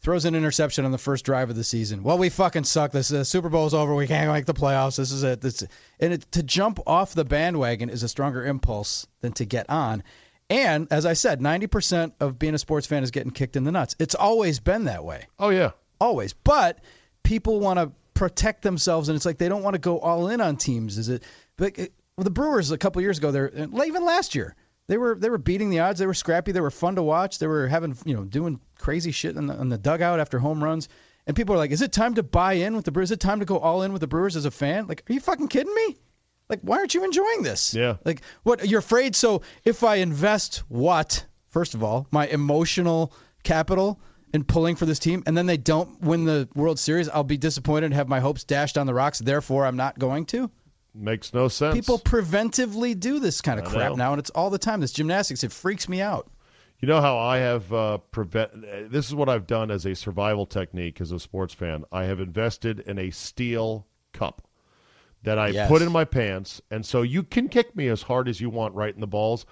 throws 0.00 0.24
an 0.24 0.34
interception 0.34 0.84
on 0.84 0.90
the 0.92 0.98
first 0.98 1.24
drive 1.24 1.48
of 1.48 1.56
the 1.56 1.64
season. 1.64 2.02
Well, 2.02 2.18
we 2.18 2.28
fucking 2.28 2.64
suck. 2.64 2.90
This 2.92 3.12
uh, 3.12 3.24
Super 3.24 3.48
Bowl's 3.48 3.72
over. 3.74 3.94
We 3.94 4.06
can't 4.06 4.30
make 4.32 4.46
the 4.46 4.54
playoffs. 4.54 4.96
This 4.96 5.12
is 5.12 5.22
it. 5.22 5.40
This 5.40 5.62
and 6.00 6.12
it, 6.12 6.30
to 6.32 6.42
jump 6.42 6.80
off 6.86 7.14
the 7.14 7.24
bandwagon 7.24 7.88
is 7.88 8.02
a 8.02 8.08
stronger 8.08 8.44
impulse 8.44 9.06
than 9.20 9.32
to 9.34 9.44
get 9.44 9.70
on. 9.70 10.02
And 10.50 10.88
as 10.90 11.06
I 11.06 11.14
said, 11.14 11.40
ninety 11.40 11.66
percent 11.68 12.14
of 12.20 12.38
being 12.38 12.54
a 12.54 12.58
sports 12.58 12.86
fan 12.86 13.02
is 13.02 13.10
getting 13.10 13.30
kicked 13.30 13.56
in 13.56 13.64
the 13.64 13.72
nuts. 13.72 13.96
It's 13.98 14.14
always 14.14 14.60
been 14.60 14.84
that 14.84 15.04
way 15.04 15.26
Oh 15.38 15.48
yeah. 15.50 15.70
always. 16.00 16.32
But 16.34 16.80
people 17.22 17.60
want 17.60 17.78
to 17.78 17.92
protect 18.14 18.62
themselves, 18.62 19.08
and 19.08 19.16
it's 19.16 19.24
like 19.24 19.38
they 19.38 19.48
don't 19.48 19.62
want 19.62 19.74
to 19.74 19.80
go 19.80 19.98
all 20.00 20.28
in 20.28 20.40
on 20.40 20.56
teams. 20.56 20.98
Is 20.98 21.08
it? 21.08 21.22
But 21.56 21.78
it, 21.78 21.92
well, 22.16 22.24
the 22.24 22.30
Brewers 22.30 22.70
a 22.70 22.78
couple 22.78 23.00
years 23.02 23.18
ago, 23.18 23.30
they're 23.30 23.52
uh, 23.56 23.84
even 23.84 24.04
last 24.04 24.34
year, 24.34 24.54
They 24.88 24.98
were 24.98 25.14
they 25.14 25.30
were 25.30 25.38
beating 25.38 25.70
the 25.70 25.80
odds. 25.80 25.98
They 25.98 26.06
were 26.06 26.14
scrappy. 26.14 26.52
They 26.52 26.60
were 26.60 26.70
fun 26.70 26.96
to 26.96 27.02
watch. 27.02 27.38
They 27.38 27.46
were 27.46 27.68
having 27.68 27.96
you 28.04 28.14
know 28.14 28.24
doing 28.24 28.60
crazy 28.78 29.12
shit 29.12 29.36
in 29.36 29.46
the, 29.46 29.60
in 29.60 29.68
the 29.68 29.78
dugout 29.78 30.20
after 30.20 30.38
home 30.38 30.62
runs. 30.62 30.88
And 31.26 31.36
people 31.36 31.54
are 31.54 31.58
like, 31.58 31.70
"Is 31.70 31.82
it 31.82 31.92
time 31.92 32.14
to 32.14 32.22
buy 32.22 32.54
in 32.54 32.74
with 32.74 32.84
the 32.84 32.90
Brewers? 32.90 33.10
Is 33.10 33.14
it 33.14 33.20
time 33.20 33.40
to 33.40 33.46
go 33.46 33.58
all 33.58 33.82
in 33.82 33.92
with 33.92 34.00
the 34.00 34.08
Brewers 34.08 34.36
as 34.36 34.44
a 34.44 34.50
fan?" 34.50 34.86
Like, 34.86 35.04
are 35.08 35.12
you 35.12 35.20
fucking 35.20 35.48
kidding 35.48 35.74
me? 35.74 35.96
Like, 36.48 36.60
why 36.62 36.78
aren't 36.78 36.94
you 36.94 37.04
enjoying 37.04 37.42
this? 37.42 37.72
Yeah. 37.72 37.96
Like, 38.04 38.20
what 38.42 38.68
you're 38.68 38.80
afraid? 38.80 39.16
So 39.16 39.40
if 39.64 39.84
I 39.84 39.96
invest 39.96 40.64
what 40.68 41.24
first 41.48 41.74
of 41.74 41.82
all 41.82 42.06
my 42.10 42.26
emotional 42.26 43.14
capital 43.44 44.00
in 44.34 44.42
pulling 44.44 44.76
for 44.76 44.84
this 44.84 44.98
team, 44.98 45.22
and 45.26 45.36
then 45.36 45.46
they 45.46 45.56
don't 45.56 46.00
win 46.02 46.24
the 46.24 46.48
World 46.54 46.78
Series, 46.78 47.08
I'll 47.08 47.22
be 47.24 47.36
disappointed 47.36 47.86
and 47.86 47.94
have 47.94 48.08
my 48.08 48.20
hopes 48.20 48.44
dashed 48.44 48.76
on 48.76 48.86
the 48.86 48.94
rocks. 48.94 49.18
Therefore, 49.18 49.64
I'm 49.64 49.76
not 49.76 49.98
going 49.98 50.26
to. 50.26 50.50
Makes 50.94 51.32
no 51.32 51.48
sense. 51.48 51.74
People 51.74 51.98
preventively 51.98 52.98
do 52.98 53.18
this 53.18 53.40
kind 53.40 53.58
of 53.58 53.66
I 53.66 53.70
crap 53.70 53.90
know. 53.90 53.96
now, 53.96 54.12
and 54.12 54.18
it's 54.20 54.30
all 54.30 54.50
the 54.50 54.58
time. 54.58 54.80
This 54.80 54.92
gymnastics, 54.92 55.42
it 55.42 55.50
freaks 55.52 55.88
me 55.88 56.00
out. 56.02 56.30
You 56.80 56.88
know 56.88 57.00
how 57.00 57.16
I 57.16 57.38
have 57.38 57.72
uh, 57.72 57.98
prevent. 57.98 58.90
This 58.90 59.06
is 59.06 59.14
what 59.14 59.28
I've 59.28 59.46
done 59.46 59.70
as 59.70 59.86
a 59.86 59.94
survival 59.94 60.44
technique 60.46 61.00
as 61.00 61.12
a 61.12 61.18
sports 61.18 61.54
fan. 61.54 61.84
I 61.92 62.04
have 62.04 62.20
invested 62.20 62.80
in 62.80 62.98
a 62.98 63.10
steel 63.10 63.86
cup 64.12 64.42
that 65.22 65.38
I 65.38 65.48
Yes. 65.48 65.68
put 65.68 65.80
in 65.80 65.92
my 65.92 66.04
pants, 66.04 66.60
and 66.70 66.84
so 66.84 67.02
you 67.02 67.22
can 67.22 67.48
kick 67.48 67.74
me 67.76 67.88
as 67.88 68.02
hard 68.02 68.28
as 68.28 68.40
you 68.40 68.50
want 68.50 68.74
right 68.74 68.92
in 68.94 69.00
the 69.00 69.06
balls. 69.06 69.46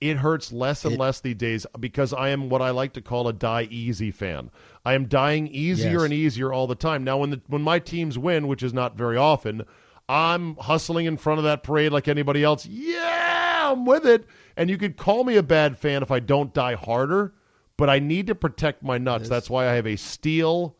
It 0.00 0.16
hurts 0.16 0.52
less 0.52 0.84
and 0.84 0.94
It- 0.94 0.98
less 1.00 1.20
these 1.20 1.36
days 1.36 1.64
because 1.78 2.12
I 2.12 2.30
am 2.30 2.48
what 2.50 2.60
I 2.60 2.70
like 2.70 2.92
to 2.94 3.00
call 3.00 3.28
a 3.28 3.32
die 3.32 3.68
easy 3.70 4.10
fan. 4.10 4.50
I 4.84 4.94
am 4.94 5.06
dying 5.06 5.46
easier 5.46 5.92
Yes. 6.00 6.02
and 6.02 6.12
easier 6.12 6.52
all 6.52 6.66
the 6.66 6.74
time. 6.74 7.04
Now, 7.04 7.18
when 7.18 7.30
the 7.30 7.40
when 7.46 7.62
my 7.62 7.78
teams 7.78 8.18
win, 8.18 8.48
which 8.48 8.64
is 8.64 8.74
not 8.74 8.96
very 8.98 9.16
often, 9.16 9.62
I'm 10.08 10.56
hustling 10.56 11.06
in 11.06 11.16
front 11.16 11.38
of 11.38 11.44
that 11.44 11.62
parade 11.62 11.92
like 11.92 12.08
anybody 12.08 12.42
else. 12.44 12.66
Yeah, 12.66 13.70
I'm 13.72 13.84
with 13.84 14.06
it. 14.06 14.26
And 14.56 14.68
you 14.68 14.76
could 14.76 14.96
call 14.96 15.24
me 15.24 15.36
a 15.36 15.42
bad 15.42 15.78
fan 15.78 16.02
if 16.02 16.10
I 16.10 16.20
don't 16.20 16.52
die 16.52 16.74
harder, 16.74 17.34
but 17.76 17.88
I 17.88 17.98
need 17.98 18.26
to 18.26 18.34
protect 18.34 18.82
my 18.82 18.98
nuts. 18.98 19.28
That's 19.28 19.48
why 19.48 19.68
I 19.68 19.74
have 19.74 19.86
a 19.86 19.96
steel 19.96 20.76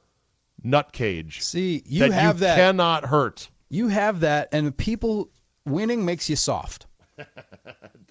nut 0.62 0.92
cage 0.92 1.40
See, 1.40 1.82
you 1.86 2.00
that 2.00 2.12
have 2.12 2.36
you 2.36 2.40
that. 2.40 2.56
cannot 2.56 3.06
hurt. 3.06 3.48
You 3.68 3.88
have 3.88 4.20
that, 4.20 4.48
and 4.52 4.76
people 4.76 5.30
winning 5.64 6.04
makes 6.04 6.28
you 6.28 6.36
soft. 6.36 6.86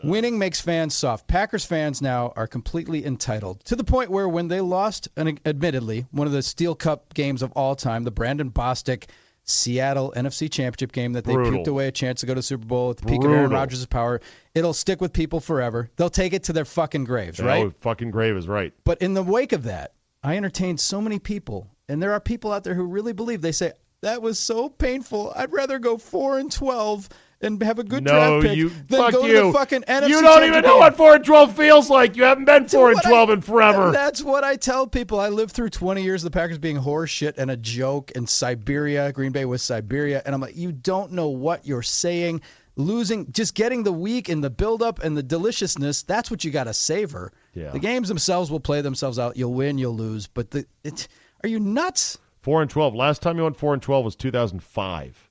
winning 0.04 0.40
makes 0.40 0.60
fans 0.60 0.96
soft. 0.96 1.28
Packers 1.28 1.66
fans 1.66 2.02
now 2.02 2.34
are 2.36 2.48
completely 2.48 3.06
entitled 3.06 3.64
to 3.66 3.76
the 3.76 3.84
point 3.84 4.10
where 4.10 4.28
when 4.28 4.48
they 4.48 4.62
lost, 4.62 5.08
and 5.16 5.40
admittedly, 5.46 6.06
one 6.12 6.26
of 6.28 6.34
the 6.34 6.42
Steel 6.42 6.74
Cup 6.74 7.14
games 7.14 7.42
of 7.42 7.52
all 7.52 7.76
time, 7.76 8.04
the 8.04 8.12
Brandon 8.12 8.50
Bostick 8.50 9.10
Seattle 9.44 10.14
NFC 10.16 10.52
Championship 10.52 10.92
game 10.92 11.14
that 11.14 11.26
they 11.26 11.34
Brutal. 11.34 11.64
puked 11.64 11.68
away 11.68 11.88
a 11.88 11.92
chance 11.92 12.22
to 12.22 12.26
go 12.26 12.34
to 12.34 12.42
Super 12.42 12.66
Bowl 12.66 12.92
at 12.92 12.98
the 12.98 13.06
peak 13.06 13.24
of 13.24 13.32
Aaron 13.32 13.52
Rodgers' 13.52 13.86
power. 13.86 14.22
It'll 14.54 14.74
stick 14.74 15.02
with 15.02 15.14
people 15.14 15.40
forever. 15.40 15.90
They'll 15.96 16.10
take 16.10 16.34
it 16.34 16.44
to 16.44 16.54
their 16.54 16.66
fucking 16.66 17.06
graves, 17.06 17.40
oh, 17.40 17.46
right? 17.46 17.66
Oh, 17.66 17.74
fucking 17.82 18.12
grave 18.12 18.38
is 18.38 18.48
right. 18.48 18.74
But 18.84 19.02
in 19.02 19.14
the 19.14 19.24
wake 19.24 19.52
of 19.52 19.64
that, 19.64 19.94
I 20.24 20.38
entertained 20.38 20.80
so 20.80 21.02
many 21.02 21.20
people, 21.20 21.68
and 21.90 22.02
there 22.02 22.14
are 22.14 22.20
people 22.20 22.52
out 22.52 22.64
there 22.64 22.76
who 22.76 22.86
really 22.86 23.14
believe. 23.14 23.42
They 23.42 23.52
say 23.52 23.74
that 24.02 24.22
was 24.22 24.40
so 24.40 24.70
painful. 24.70 25.34
I'd 25.36 25.52
rather 25.52 25.80
go 25.80 25.98
four 25.98 26.38
and 26.38 26.52
twelve 26.52 27.10
and 27.44 27.62
have 27.64 27.80
a 27.80 27.84
good 27.84 28.04
no, 28.04 28.12
draft 28.40 28.48
pick 28.48 28.58
you 28.58 28.70
than 28.70 29.00
fuck 29.00 29.12
go 29.14 29.26
you. 29.26 29.34
to 29.38 29.44
the 29.48 29.54
fucking 29.54 29.82
NFC. 29.84 30.10
you 30.10 30.22
don't 30.22 30.44
even 30.44 30.64
know 30.64 30.78
what 30.78 30.96
four 30.98 31.16
and 31.16 31.26
twelve 31.26 31.56
feels 31.56 31.90
like. 31.90 32.16
You 32.16 32.24
haven't 32.24 32.46
been 32.46 32.68
four 32.68 32.90
and 32.90 32.96
What 32.96 33.06
I- 33.06 33.10
twelve 33.10 33.30
in 33.32 33.42
forever. 33.42 33.92
That's 33.92 34.24
what 34.24 34.44
I 34.44 34.56
tell 34.56 34.88
people. 34.88 35.20
I 35.20 35.30
lived 35.30 35.52
through 35.52 35.70
20 35.70 36.02
years 36.04 36.24
of 36.24 36.32
the 36.32 36.38
Packers 36.38 36.58
being 36.58 36.78
horseshit 36.78 37.38
and 37.38 37.52
a 37.52 37.58
joke, 37.58 38.12
and 38.16 38.28
Siberia. 38.28 39.12
Green 39.12 39.32
Bay 39.32 39.46
was 39.46 39.62
Siberia, 39.62 40.22
and 40.26 40.36
I'm 40.36 40.42
like, 40.42 40.56
you 40.56 40.72
don't 40.72 41.12
know 41.12 41.28
what 41.30 41.66
you're 41.66 41.82
saying. 41.84 42.42
Losing, 42.78 43.30
just 43.34 43.54
getting 43.54 43.84
the 43.84 43.92
week 43.92 44.30
and 44.30 44.42
the 44.44 44.50
buildup 44.50 45.04
and 45.04 45.16
the 45.16 45.22
deliciousness. 45.22 46.04
That's 46.04 46.32
what 46.32 46.44
you 46.46 46.52
got 46.52 46.64
to 46.66 46.74
savor. 46.74 47.34
Yeah. 47.54 47.70
The 47.72 47.80
games 47.80 48.08
themselves 48.08 48.50
will 48.50 48.62
play 48.62 48.80
themselves 48.82 49.20
out. 49.20 49.36
You'll 49.36 49.54
win, 49.54 49.78
you'll 49.78 49.96
lose, 49.96 50.28
but 50.28 50.52
the 50.52 50.66
it, 50.86 51.08
are 51.44 51.50
you 51.50 51.60
nuts? 51.60 52.18
Four 52.42 52.62
and 52.62 52.72
twelve. 52.72 52.96
Last 52.96 53.22
time 53.22 53.38
you 53.38 53.44
went 53.44 53.58
four 53.58 53.74
and 53.74 53.82
twelve 53.82 54.06
was 54.06 54.16
two 54.16 54.32
thousand 54.32 54.64
five. 54.64 55.30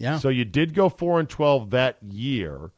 Yeah. 0.00 0.18
So 0.18 0.28
you 0.30 0.44
did 0.44 0.74
go 0.74 0.88
four 0.88 1.20
and 1.20 1.28
twelve 1.28 1.70
that 1.70 1.98
year. 2.02 2.72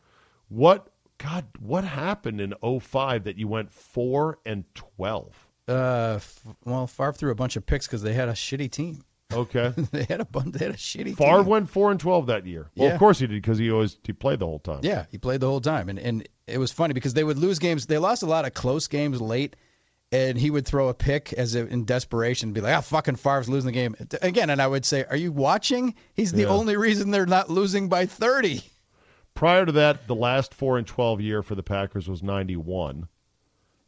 What 0.49 0.89
God? 1.19 1.47
What 1.61 1.85
happened 1.85 2.41
in 2.41 2.53
05 2.81 3.25
that 3.25 3.39
you 3.39 3.49
went 3.49 3.73
four 3.73 4.39
and 4.45 4.65
twelve? 4.75 5.35
uh, 5.69 6.15
f- 6.17 6.43
well, 6.65 6.87
Favre 6.87 7.13
threw 7.13 7.31
a 7.31 7.35
bunch 7.35 7.55
of 7.57 7.65
picks 7.65 7.87
because 7.87 8.03
they 8.03 8.13
had 8.13 8.29
a 8.29 8.33
shitty 8.33 8.71
team. 8.71 9.03
Okay. 9.33 9.73
they 9.93 10.05
had 10.05 10.21
a 10.21 10.25
bunch. 10.27 10.53
They 10.55 10.67
had 10.67 10.75
a 10.75 10.79
shitty 10.79 11.17
Favre 11.17 11.39
team. 11.39 11.47
went 11.47 11.71
four 11.71 11.91
and 11.91 11.99
twelve 12.01 12.27
that 12.27 12.45
year. 12.47 12.69
Well, 12.77 12.89
Yeah. 12.89 12.95
of 12.95 12.99
course 12.99 13.21
he 13.21 13.27
did 13.29 13.41
because 13.41 13.59
he 13.59 13.71
always 13.71 13.97
he 14.05 14.13
played 14.13 14.41
the 14.41 14.47
whole 14.47 14.59
time. 14.59 14.81
Yeah, 14.83 15.07
he 15.11 15.17
played 15.19 15.41
the 15.41 15.47
whole 15.49 15.61
time, 15.61 15.89
and 15.89 15.99
and 15.99 16.29
it 16.49 16.59
was 16.59 16.73
funny 16.73 16.93
because 16.93 17.15
they 17.15 17.25
would 17.25 17.39
lose 17.39 17.59
games. 17.61 17.87
They 17.87 17.99
lost 17.99 18.23
a 18.23 18.27
lot 18.27 18.45
of 18.45 18.53
close 18.53 18.89
games 18.89 19.21
late, 19.21 19.55
and 20.13 20.39
he 20.39 20.51
would 20.51 20.67
throw 20.67 20.89
a 20.89 20.95
pick 20.95 21.33
as 21.33 21.55
if 21.55 21.69
in 21.71 21.85
desperation, 21.85 22.53
be 22.53 22.61
like, 22.61 22.77
"Ah, 22.77 22.81
fucking 22.83 23.17
Favre's 23.17 23.49
losing 23.49 23.67
the 23.67 23.73
game 23.73 23.97
again." 24.21 24.51
And 24.51 24.61
I 24.63 24.67
would 24.67 24.85
say, 24.85 25.05
"Are 25.11 25.17
you 25.17 25.33
watching? 25.33 25.95
He's 26.15 26.33
the 26.33 26.43
Yeah. 26.43 26.49
only 26.49 26.77
reason 26.77 27.11
they're 27.11 27.27
not 27.27 27.49
losing 27.51 27.89
by 27.89 28.07
30. 28.07 28.63
Prior 29.35 29.65
to 29.65 29.73
that, 29.73 30.07
the 30.07 30.15
last 30.15 30.53
four 30.53 30.77
and 30.79 30.87
twelve 30.87 31.21
year 31.21 31.43
for 31.43 31.55
the 31.55 31.63
Packers 31.63 32.07
was 32.09 32.23
ninety 32.23 32.55
one, 32.57 33.09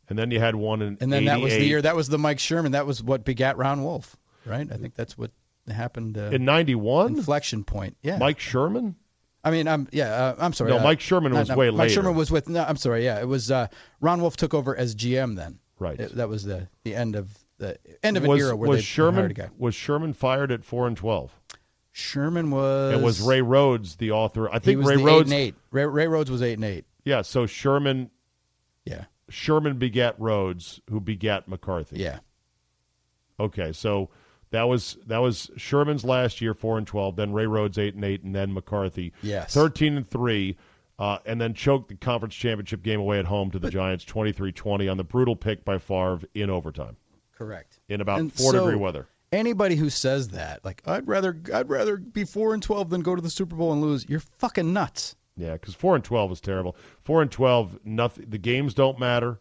and 0.08 0.18
then 0.18 0.30
you 0.30 0.40
had 0.40 0.56
one 0.56 0.80
in 0.80 0.96
And 1.00 1.12
then 1.12 1.26
that 1.26 1.40
was 1.40 1.52
the 1.52 1.64
year. 1.64 1.82
That 1.82 1.94
was 1.94 2.08
the 2.08 2.18
Mike 2.18 2.38
Sherman. 2.38 2.72
That 2.72 2.86
was 2.86 3.02
what 3.02 3.24
begat 3.26 3.58
Ron 3.58 3.84
Wolf, 3.84 4.16
right? 4.46 4.66
I 4.72 4.76
think 4.78 4.94
that's 4.94 5.18
what 5.18 5.30
happened. 5.68 6.16
Uh, 6.16 6.30
in 6.32 6.46
ninety 6.46 6.74
one. 6.74 7.16
inflection 7.18 7.62
point. 7.62 7.96
Yeah, 8.02 8.16
Mike 8.16 8.40
Sherman. 8.40 8.96
I 9.44 9.50
mean, 9.50 9.68
I'm 9.68 9.86
yeah. 9.92 10.08
Uh, 10.14 10.34
I'm 10.38 10.54
sorry. 10.54 10.70
No, 10.70 10.78
uh, 10.78 10.82
Mike 10.82 11.00
Sherman 11.00 11.34
was 11.34 11.50
not- 11.50 11.58
way 11.58 11.66
Mike 11.66 11.72
later. 11.72 11.88
Mike 11.88 11.90
Sherman 11.94 12.14
was 12.14 12.30
with. 12.30 12.48
No, 12.48 12.64
I'm 12.64 12.76
sorry. 12.78 13.04
Yeah, 13.04 13.20
it 13.20 13.28
was 13.28 13.50
uh, 13.50 13.66
Ron 14.00 14.22
Wolf 14.22 14.38
took 14.38 14.54
over 14.54 14.74
as 14.74 14.94
GM 14.94 15.36
then. 15.36 15.58
Right. 15.78 15.98
It- 15.98 16.14
that 16.16 16.28
was 16.28 16.44
the 16.44 16.68
the 16.84 16.94
end 16.94 17.16
of 17.16 17.36
the 17.58 17.78
end 18.02 18.16
of 18.16 18.24
an 18.24 18.30
was 18.30 18.40
era 18.42 18.56
where 18.56 18.68
was 18.70 18.78
they 18.78 18.82
Sherman 18.82 19.14
hired 19.16 19.30
a 19.30 19.34
guy. 19.34 19.50
was 19.58 19.74
Sherman 19.74 20.12
fired 20.12 20.50
at 20.52 20.64
four 20.64 20.86
and 20.86 20.96
twelve? 20.96 21.32
Sherman 21.92 22.50
was. 22.50 22.94
It 22.94 23.02
was 23.02 23.20
Ray 23.20 23.40
Rhodes 23.42 23.96
the 23.96 24.10
author? 24.10 24.50
I 24.50 24.58
think 24.58 24.84
Ray 24.84 24.96
Rhodes. 24.96 25.30
eight 25.30 25.34
and 25.36 25.48
eight. 25.48 25.54
Ray, 25.70 25.86
Ray 25.86 26.08
Rhodes 26.08 26.30
was 26.30 26.42
eight 26.42 26.54
and 26.54 26.64
eight. 26.64 26.84
Yeah, 27.04 27.22
so 27.22 27.46
Sherman 27.46 28.10
Yeah. 28.84 29.04
Sherman 29.30 29.78
begat 29.78 30.16
Rhodes, 30.18 30.80
who 30.90 31.00
begat 31.00 31.46
McCarthy. 31.48 31.98
Yeah. 32.00 32.18
Okay, 33.40 33.72
so 33.72 34.10
that 34.50 34.64
was 34.64 34.96
that 35.06 35.18
was 35.18 35.50
Sherman's 35.56 36.04
last 36.04 36.40
year, 36.40 36.54
four 36.54 36.78
and 36.78 36.86
twelve. 36.86 37.16
Then 37.16 37.32
Ray 37.32 37.46
Rhodes 37.46 37.78
eight 37.78 37.94
and 37.94 38.04
eight, 38.04 38.22
and 38.22 38.34
then 38.34 38.52
McCarthy 38.52 39.12
Yes. 39.22 39.52
thirteen 39.54 39.96
and 39.96 40.08
three, 40.08 40.56
uh, 40.98 41.18
and 41.26 41.40
then 41.40 41.54
choked 41.54 41.88
the 41.88 41.94
conference 41.96 42.34
championship 42.34 42.82
game 42.82 43.00
away 43.00 43.18
at 43.18 43.24
home 43.24 43.50
to 43.50 43.58
the 43.58 43.70
Giants 43.70 44.04
23-20 44.04 44.90
on 44.90 44.96
the 44.96 45.04
brutal 45.04 45.34
pick 45.36 45.64
by 45.64 45.78
Favre 45.78 46.20
in 46.34 46.50
overtime 46.50 46.96
Correct. 47.36 47.80
in 47.88 48.00
about 48.00 48.20
And 48.20 48.32
four 48.32 48.52
so- 48.52 48.64
degree 48.66 48.78
weather. 48.80 49.08
Anybody 49.32 49.74
who 49.74 49.90
says 49.90 50.28
that, 50.28 50.64
like 50.64 50.80
I'd 50.86 51.08
rather 51.08 51.36
I'd 51.52 51.68
rather 51.68 51.96
be 51.96 52.22
four 52.22 52.54
and 52.54 52.62
twelve 52.62 52.88
than 52.90 53.00
go 53.00 53.16
to 53.16 53.20
the 53.22 53.28
Super 53.30 53.56
Bowl 53.56 53.72
and 53.72 53.82
lose, 53.82 54.06
you're 54.08 54.20
fucking 54.20 54.72
nuts. 54.72 55.16
Yeah, 55.36 55.54
because 55.54 55.74
four 55.74 55.96
and 55.96 56.04
twelve 56.04 56.30
is 56.30 56.40
terrible. 56.40 56.76
Four 57.02 57.20
and 57.20 57.32
twelve, 57.32 57.76
nothing. 57.84 58.26
The 58.28 58.38
games 58.38 58.74
don't 58.74 58.96
matter. 59.00 59.40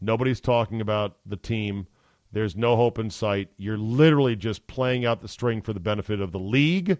Nobody's 0.00 0.40
talking 0.40 0.80
about 0.80 1.18
the 1.24 1.36
team. 1.36 1.86
There's 2.32 2.56
no 2.56 2.74
hope 2.74 2.98
in 2.98 3.10
sight. 3.10 3.48
You're 3.58 3.78
literally 3.78 4.34
just 4.34 4.66
playing 4.66 5.04
out 5.06 5.20
the 5.20 5.28
string 5.28 5.62
for 5.62 5.72
the 5.72 5.78
benefit 5.78 6.20
of 6.20 6.32
the 6.32 6.40
league 6.40 6.98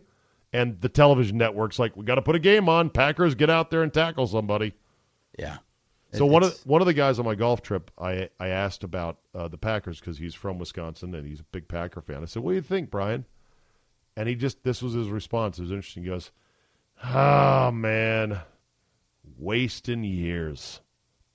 and 0.52 0.80
the 0.80 0.88
television 0.88 1.36
networks. 1.38 1.78
Like 1.78 1.96
we 1.96 2.04
got 2.04 2.16
to 2.16 2.22
put 2.22 2.36
a 2.36 2.38
game 2.40 2.68
on. 2.68 2.90
Packers, 2.90 3.34
get 3.34 3.50
out 3.50 3.70
there 3.70 3.82
and 3.82 3.92
tackle 3.92 4.26
somebody. 4.26 4.74
Yeah. 5.38 5.58
So 6.12 6.26
It- 6.26 6.30
one 6.30 6.42
of 6.42 6.48
it's- 6.50 6.64
one 6.66 6.80
of 6.80 6.86
the 6.86 6.94
guys 6.94 7.18
on 7.18 7.24
my 7.26 7.34
golf 7.34 7.60
trip, 7.62 7.90
I 7.98 8.30
I 8.40 8.48
asked 8.48 8.82
about 8.84 9.18
uh, 9.34 9.48
the 9.48 9.58
Packers 9.58 10.00
because 10.00 10.16
he's 10.18 10.34
from 10.34 10.58
Wisconsin 10.58 11.14
and 11.14 11.26
he's 11.26 11.40
a 11.40 11.44
big 11.44 11.68
Packer 11.68 12.00
fan. 12.00 12.22
I 12.22 12.26
said, 12.26 12.42
"What 12.42 12.52
do 12.52 12.56
you 12.56 12.62
think, 12.62 12.90
Brian?" 12.90 13.26
And 14.16 14.28
he 14.28 14.34
just 14.34 14.64
this 14.64 14.82
was 14.82 14.94
his 14.94 15.08
response. 15.08 15.58
It 15.58 15.62
was 15.62 15.70
interesting. 15.70 16.02
He 16.04 16.08
goes, 16.08 16.32
"Oh 17.04 17.70
man, 17.70 18.40
wasting 19.38 20.02
years." 20.04 20.80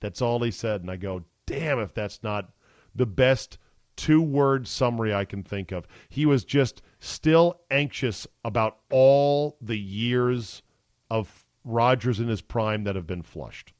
That's 0.00 0.20
all 0.20 0.42
he 0.42 0.50
said, 0.50 0.80
and 0.82 0.90
I 0.90 0.96
go, 0.96 1.24
"Damn, 1.46 1.78
if 1.78 1.94
that's 1.94 2.22
not 2.22 2.50
the 2.94 3.06
best." 3.06 3.58
Two 3.96 4.20
word 4.22 4.66
summary 4.66 5.14
I 5.14 5.24
can 5.24 5.42
think 5.42 5.70
of. 5.72 5.86
He 6.08 6.26
was 6.26 6.44
just 6.44 6.82
still 7.00 7.60
anxious 7.70 8.26
about 8.44 8.78
all 8.90 9.56
the 9.60 9.78
years 9.78 10.62
of 11.10 11.44
Rodgers 11.64 12.18
in 12.20 12.28
his 12.28 12.40
prime 12.42 12.84
that 12.84 12.96
have 12.96 13.06
been 13.06 13.22
flushed. 13.22 13.72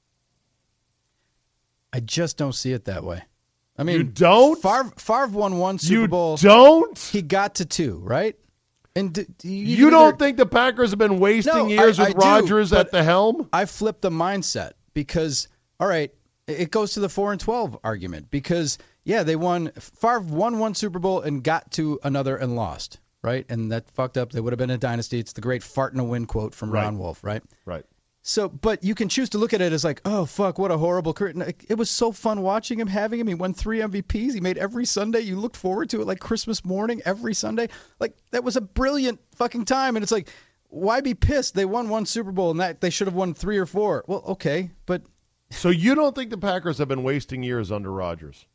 I 1.93 2.01
just 2.01 2.37
don't 2.37 2.55
see 2.55 2.73
it 2.73 2.85
that 2.87 3.05
way. 3.05 3.23
I 3.77 3.83
mean, 3.83 3.97
You 3.97 4.03
don't? 4.05 4.61
Favre, 4.61 4.93
Favre 4.97 5.27
won 5.29 5.59
one 5.59 5.79
Super 5.79 6.01
you 6.03 6.09
Bowl. 6.09 6.37
don't? 6.37 6.99
He 6.99 7.23
got 7.23 7.57
to 7.57 7.65
two, 7.65 7.99
right? 8.03 8.37
And 8.97 9.13
d- 9.13 9.27
d- 9.39 9.49
you, 9.49 9.77
You 9.87 9.91
don't 9.91 10.17
think 10.19 10.37
the 10.37 10.47
Packers 10.47 10.91
have 10.91 10.99
been 10.99 11.19
wasting 11.19 11.53
No, 11.55 11.67
years 11.67 11.99
I- 11.99 12.09
with 12.09 12.17
I 12.25 12.41
Rodgers 12.41 12.73
at 12.73 12.93
the 12.93 13.03
helm? 13.03 13.49
I 13.53 13.65
flipped 13.65 14.03
the 14.03 14.11
mindset 14.11 14.73
because, 14.93 15.49
all 15.81 15.89
right, 15.89 16.13
it 16.47 16.71
goes 16.71 16.93
to 16.93 17.01
the 17.01 17.09
four 17.09 17.33
and 17.33 17.41
twelve 17.41 17.77
argument 17.83 18.31
because 18.31 18.79
yeah, 19.05 19.23
they 19.23 19.37
won. 19.37 19.71
Favre 19.73 20.21
won 20.21 20.59
one 20.59 20.75
Super 20.75 20.99
Bowl 20.99 21.21
and 21.21 21.43
got 21.43 21.71
to 21.73 21.99
another 22.05 22.37
and 22.37 22.57
lost, 22.57 23.01
right? 23.23 23.45
And 23.49 23.71
that 23.73 23.91
fucked 23.91 24.17
up. 24.17 24.33
They 24.33 24.41
would 24.41 24.53
have 24.53 24.59
been 24.59 24.71
a 24.71 24.79
dynasty. 24.79 25.19
It's 25.19 25.33
the 25.33 25.41
great 25.41 25.63
fart 25.63 25.93
in 25.93 26.01
a 26.01 26.05
win 26.05 26.27
quote 26.27 26.55
from 26.55 26.71
Right. 26.71 26.85
Ron 26.85 26.99
Wolf, 26.99 27.23
right? 27.23 27.43
Right. 27.65 27.85
So, 28.27 28.49
but 28.49 28.83
you 28.83 28.95
can 28.95 29.11
choose 29.11 29.29
to 29.31 29.39
look 29.39 29.53
at 29.53 29.61
it 29.61 29.75
as 29.75 29.85
like, 29.85 30.01
oh 30.07 30.25
fuck, 30.25 30.59
what 30.59 30.71
a 30.71 30.79
horrible 30.79 31.13
career. 31.13 31.35
It 31.69 31.77
was 31.77 31.91
so 31.91 32.11
fun 32.11 32.41
watching 32.41 32.81
him, 32.81 32.87
having 32.87 33.21
him. 33.21 33.27
He 33.27 33.35
won 33.35 33.53
three 33.53 33.81
MVPs. 33.81 34.33
He 34.33 34.41
made 34.41 34.57
every 34.57 34.87
Sunday. 34.87 35.21
You 35.21 35.39
looked 35.39 35.59
forward 35.59 35.91
to 35.91 36.01
it 36.01 36.07
like 36.07 36.21
Christmas 36.21 36.65
morning 36.65 37.03
every 37.05 37.35
Sunday. 37.35 37.69
Like 38.01 38.17
that 38.31 38.43
was 38.43 38.57
a 38.57 38.63
brilliant 38.63 39.21
fucking 39.37 39.67
time. 39.67 39.95
And 39.97 40.03
it's 40.03 40.11
like, 40.13 40.31
why 40.69 41.03
be 41.03 41.13
pissed? 41.13 41.55
They 41.55 41.67
won 41.67 41.91
one 41.91 42.07
Super 42.07 42.33
Bowl 42.33 42.51
and 42.51 42.61
that 42.61 42.81
they 42.81 42.89
should 42.89 43.09
have 43.09 43.15
won 43.15 43.35
three 43.35 43.59
or 43.59 43.67
four. 43.67 44.05
Well, 44.09 44.25
okay, 44.29 44.71
but 44.87 45.03
So 45.51 45.69
you 45.69 45.95
don't 45.95 46.15
think 46.15 46.31
the 46.31 46.39
Packers 46.39 46.79
have 46.79 46.89
been 46.89 47.03
wasting 47.03 47.43
years 47.43 47.71
under 47.71 47.93
Rodgers? 47.93 48.47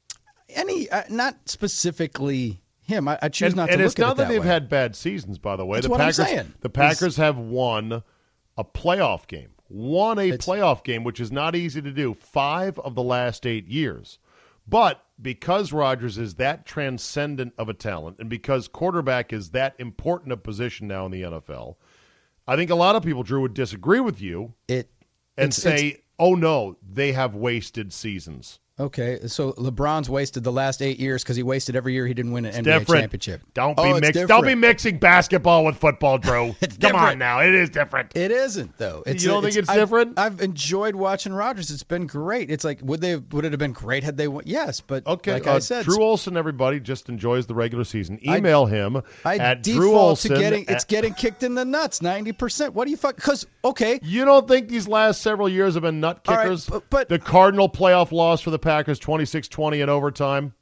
Any, 0.49 0.89
uh, 0.89 1.03
not 1.09 1.35
specifically 1.49 2.61
him. 2.81 3.07
I, 3.07 3.19
I 3.21 3.29
choose 3.29 3.47
and, 3.53 3.55
not 3.57 3.65
to 3.67 3.73
and 3.73 3.81
look 3.81 3.91
it's 3.91 3.99
at 3.99 4.01
not 4.01 4.11
it 4.13 4.17
that, 4.17 4.23
that 4.23 4.29
they've 4.29 4.41
way. 4.41 4.47
had 4.47 4.69
bad 4.69 4.95
seasons, 4.95 5.37
by 5.37 5.55
the 5.55 5.65
way. 5.65 5.77
That's 5.77 5.85
the 5.87 5.91
what 5.91 6.01
I'm 6.01 6.07
Packers, 6.11 6.27
saying. 6.27 6.53
the 6.61 6.69
Packers 6.69 7.17
have 7.17 7.37
won 7.37 8.03
a 8.57 8.63
playoff 8.63 9.27
game, 9.27 9.49
won 9.69 10.19
a 10.19 10.31
playoff 10.33 10.83
game, 10.83 11.03
which 11.03 11.19
is 11.19 11.31
not 11.31 11.55
easy 11.55 11.81
to 11.81 11.91
do. 11.91 12.13
Five 12.13 12.77
of 12.79 12.95
the 12.95 13.03
last 13.03 13.45
eight 13.45 13.67
years, 13.67 14.19
but 14.67 15.03
because 15.21 15.71
Rodgers 15.73 16.17
is 16.17 16.35
that 16.35 16.65
transcendent 16.65 17.53
of 17.57 17.69
a 17.69 17.73
talent, 17.73 18.17
and 18.19 18.29
because 18.29 18.67
quarterback 18.67 19.31
is 19.33 19.51
that 19.51 19.75
important 19.79 20.31
a 20.33 20.37
position 20.37 20.87
now 20.87 21.05
in 21.05 21.11
the 21.11 21.21
NFL, 21.23 21.75
I 22.47 22.55
think 22.55 22.69
a 22.71 22.75
lot 22.75 22.95
of 22.95 23.03
people, 23.03 23.23
Drew, 23.23 23.41
would 23.41 23.53
disagree 23.53 23.99
with 23.99 24.19
you 24.21 24.53
it 24.67 24.89
and 25.37 25.49
it's- 25.49 25.57
say, 25.61 25.87
it's- 25.89 26.01
"Oh 26.17 26.35
no, 26.35 26.77
they 26.81 27.11
have 27.11 27.35
wasted 27.35 27.93
seasons." 27.93 28.59
Okay, 28.79 29.19
so 29.27 29.51
LeBron's 29.53 30.09
wasted 30.09 30.43
the 30.43 30.51
last 30.51 30.81
eight 30.81 30.99
years 30.99 31.21
because 31.21 31.35
he 31.35 31.43
wasted 31.43 31.75
every 31.75 31.91
year 31.93 32.07
he 32.07 32.13
didn't 32.13 32.31
win 32.31 32.45
an 32.45 32.53
NBA 32.53 32.63
different. 32.79 33.01
championship. 33.01 33.41
Don't 33.53 33.77
Oh, 33.77 33.83
be 33.99 34.07
it's 34.07 34.17
mix. 34.17 34.27
Don't 34.27 34.45
be 34.45 34.55
mixing 34.55 34.97
basketball 34.99 35.65
with 35.65 35.75
football, 35.77 36.17
Drew. 36.17 36.55
It's 36.61 36.77
Come 36.77 36.95
on 36.95 37.17
now, 37.19 37.41
it 37.41 37.53
is 37.53 37.69
different. 37.69 38.15
It 38.15 38.31
isn't 38.31 38.77
though. 38.77 39.03
It's, 39.05 39.21
You 39.23 39.29
don't 39.31 39.43
think 39.43 39.55
it's 39.57 39.67
I've- 39.69 39.79
different? 39.79 40.17
I've, 40.17 40.39
enjoyed 40.39 40.95
watching 40.95 41.33
Rodgers. 41.33 41.71
It's 41.71 41.83
been 41.83 42.07
great. 42.07 42.49
It's 42.49 42.63
like 42.63 42.79
would 42.81 43.01
they 43.01 43.17
would 43.17 43.43
it 43.43 43.51
have 43.51 43.59
been 43.59 43.73
great 43.73 44.03
had 44.03 44.15
they 44.15 44.27
won? 44.29 44.43
Yes, 44.45 44.79
but 44.79 45.05
Okay, 45.05 45.33
like 45.33 45.47
uh, 45.47 45.55
I 45.55 45.59
said, 45.59 45.83
Drew 45.83 46.01
Olson, 46.01 46.37
everybody 46.37 46.79
just 46.79 47.09
enjoys 47.09 47.47
the 47.47 47.53
regular 47.55 47.83
season. 47.83 48.17
I- 48.27 48.37
Email 48.37 48.65
him 48.65 49.01
I 49.25 49.37
at 49.37 49.63
Drew 49.63 49.95
Olson. 49.97 50.31
to 50.31 50.37
getting 50.39 50.65
it's 50.69 50.85
getting 50.85 51.13
kicked 51.13 51.43
in 51.43 51.53
the 51.55 51.65
nuts 51.65 52.01
ninety 52.01 52.31
percent. 52.31 52.73
What 52.73 52.85
do 52.85 52.91
you 52.91 52.97
fuck? 52.97 53.15
Because 53.17 53.45
okay, 53.65 53.99
you 54.03 54.23
don't 54.23 54.47
think 54.47 54.69
these 54.69 54.87
last 54.87 55.21
several 55.21 55.49
years 55.49 55.73
have 55.73 55.83
been 55.83 55.99
nut 55.99 56.21
All 56.29 56.35
right, 56.35 56.43
kickers? 56.43 56.65
but- 56.69 56.89
but- 56.89 57.09
the 57.09 57.19
Cardinal 57.19 57.67
playoff 57.67 58.11
loss 58.13 58.39
for 58.39 58.51
the 58.51 58.59
Packers, 58.69 58.99
26-20 58.99 59.81
in 59.81 59.89
overtime. 59.89 60.53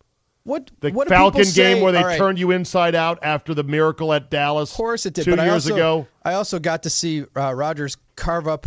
what 0.44 0.72
The 0.80 0.92
what 0.92 1.10
Falcon 1.10 1.44
say? 1.44 1.74
game 1.74 1.84
where 1.84 1.92
they 1.92 2.04
right, 2.04 2.18
turned 2.18 2.40
you 2.40 2.52
inside 2.52 2.96
out 2.96 3.20
after 3.22 3.54
the 3.54 3.64
miracle 3.64 4.14
at 4.14 4.30
Dallas. 4.30 4.72
Of 4.72 4.78
course 4.78 5.06
it 5.06 5.14
did. 5.14 5.26
Two 5.26 5.32
but 5.32 5.40
I 5.42 5.46
years 5.46 5.66
also, 5.66 5.76
ago. 5.76 6.08
I 6.24 6.34
also 6.36 6.58
got 6.60 6.84
to 6.84 6.90
see 6.90 7.26
uh, 7.36 7.54
Rodgers 7.54 7.98
carve 8.16 8.48
up 8.48 8.66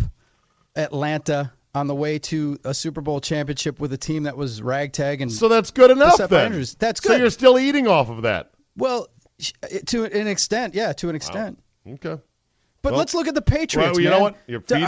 Atlanta 0.75 1.51
on 1.73 1.87
the 1.87 1.95
way 1.95 2.19
to 2.19 2.57
a 2.65 2.73
Super 2.73 3.01
Bowl 3.01 3.19
championship 3.21 3.79
with 3.79 3.93
a 3.93 3.97
team 3.97 4.23
that 4.23 4.35
was 4.37 4.61
ragtag 4.61 5.21
and 5.21 5.31
So 5.31 5.47
that's 5.47 5.71
good 5.71 5.89
enough 5.91 6.17
then. 6.17 6.45
Andrews. 6.47 6.75
That's 6.75 7.01
So 7.01 7.09
good. 7.09 7.21
you're 7.21 7.29
still 7.29 7.57
eating 7.57 7.87
off 7.87 8.09
of 8.09 8.21
that. 8.23 8.51
well 8.77 9.07
to 9.87 10.03
an 10.05 10.27
extent, 10.27 10.75
yeah, 10.75 10.93
to 10.93 11.09
an 11.09 11.15
extent. 11.15 11.57
Okay. 11.87 12.21
But 12.83 12.91
Well- 12.93 12.99
let's 12.99 13.13
look 13.13 13.27
at 13.27 13.35
the 13.35 13.41
Patriots. 13.41 13.93
Well, 13.97 14.01
you 14.01 14.09
know 14.09 14.19
what? 14.21 14.35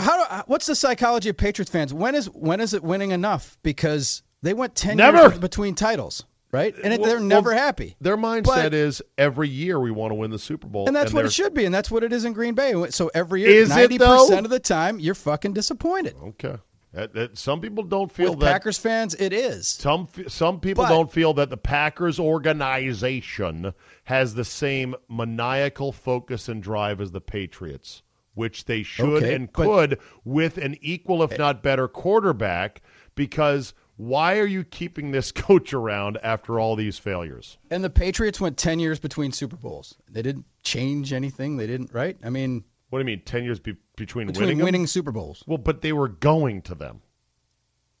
How 0.02 0.16
do- 0.24 0.42
what's 0.46 0.66
the 0.66 0.74
psychology 0.74 1.28
of 1.28 1.36
Patriots 1.36 1.70
fans? 1.70 1.92
When 1.94 2.14
is 2.14 2.26
when 2.26 2.60
is 2.60 2.74
it 2.74 2.82
winning 2.82 3.10
enough? 3.12 3.56
Because 3.62 4.22
they 4.44 4.54
went 4.54 4.74
ten 4.76 4.96
Never. 4.96 5.18
years 5.22 5.38
between 5.38 5.74
titles, 5.74 6.24
right? 6.52 6.74
And 6.84 6.92
it, 6.92 7.00
Well- 7.00 7.10
they're 7.10 7.20
never 7.20 7.50
well, 7.50 7.58
happy. 7.58 7.96
Their 8.00 8.16
mindset 8.16 8.44
But- 8.44 8.74
is 8.74 9.02
every 9.18 9.48
year 9.48 9.80
we 9.80 9.90
want 9.90 10.12
to 10.12 10.14
win 10.14 10.30
the 10.30 10.38
Super 10.38 10.68
Bowl. 10.68 10.86
And 10.86 10.94
that's 10.94 11.12
what 11.12 11.24
it 11.24 11.32
should 11.32 11.54
be, 11.54 11.64
and 11.64 11.74
that's 11.74 11.90
what 11.90 12.04
it 12.04 12.12
is 12.12 12.24
in 12.24 12.32
Green 12.32 12.54
Bay. 12.54 12.72
So 12.90 13.10
every 13.14 13.40
year, 13.42 13.66
ninety 13.66 13.98
percent 13.98 14.46
of 14.46 14.50
the 14.50 14.60
time, 14.60 15.00
you're 15.00 15.14
fucking 15.16 15.52
disappointed. 15.54 16.14
Okay. 16.22 16.56
That- 16.92 17.12
that- 17.14 17.36
some 17.36 17.60
people 17.60 17.82
don't 17.82 18.12
feel 18.12 18.30
With 18.30 18.40
that. 18.40 18.52
Packers 18.52 18.78
fans, 18.78 19.14
it 19.16 19.32
is. 19.32 19.66
Some 19.66 20.06
some 20.28 20.60
people 20.60 20.84
But- 20.84 20.90
don't 20.90 21.10
feel 21.10 21.34
that 21.34 21.50
the 21.50 21.56
Packers 21.56 22.20
organization 22.20 23.72
has 24.04 24.34
the 24.34 24.44
same 24.44 24.94
maniacal 25.08 25.90
focus 25.92 26.48
and 26.48 26.62
drive 26.62 27.00
as 27.00 27.10
the 27.10 27.20
Patriots, 27.20 28.02
which 28.34 28.66
they 28.66 28.82
should 28.82 29.22
Okay, 29.22 29.34
and 29.34 29.52
but- 29.52 29.64
could 29.64 29.98
with 30.24 30.56
an 30.58 30.76
equal, 30.80 31.22
if 31.22 31.32
eh. 31.32 31.36
not 31.36 31.62
better, 31.62 31.88
quarterback. 31.88 32.82
Because 33.16 33.74
why 33.96 34.38
are 34.38 34.46
you 34.46 34.64
keeping 34.64 35.10
this 35.12 35.30
coach 35.46 35.72
around 35.72 36.18
after 36.22 36.58
all 36.58 36.76
these 36.76 36.98
failures? 36.98 37.58
And 37.70 37.84
the 37.84 37.90
Patriots 37.90 38.40
went 38.40 38.56
ten 38.56 38.78
years 38.78 38.98
between 38.98 39.32
Super 39.32 39.56
Bowls. 39.56 39.96
They 40.10 40.22
didn't 40.22 40.44
change 40.62 41.12
anything. 41.12 41.56
They 41.56 41.66
didn't, 41.66 41.92
right? 41.92 42.16
I 42.24 42.30
mean, 42.30 42.64
What 42.90 42.98
do 42.98 43.02
you 43.02 43.06
mean, 43.06 43.22
ten 43.24 43.44
years 43.44 43.60
be- 43.60 43.76
between, 43.96 44.26
between 44.26 44.48
winning? 44.48 44.64
winning? 44.64 44.86
Super 44.86 45.12
Bowls, 45.12 45.44
Well, 45.46 45.58
but 45.58 45.82
they 45.82 45.92
were 45.92 46.08
going 46.08 46.62
to 46.62 46.74
them. 46.74 47.02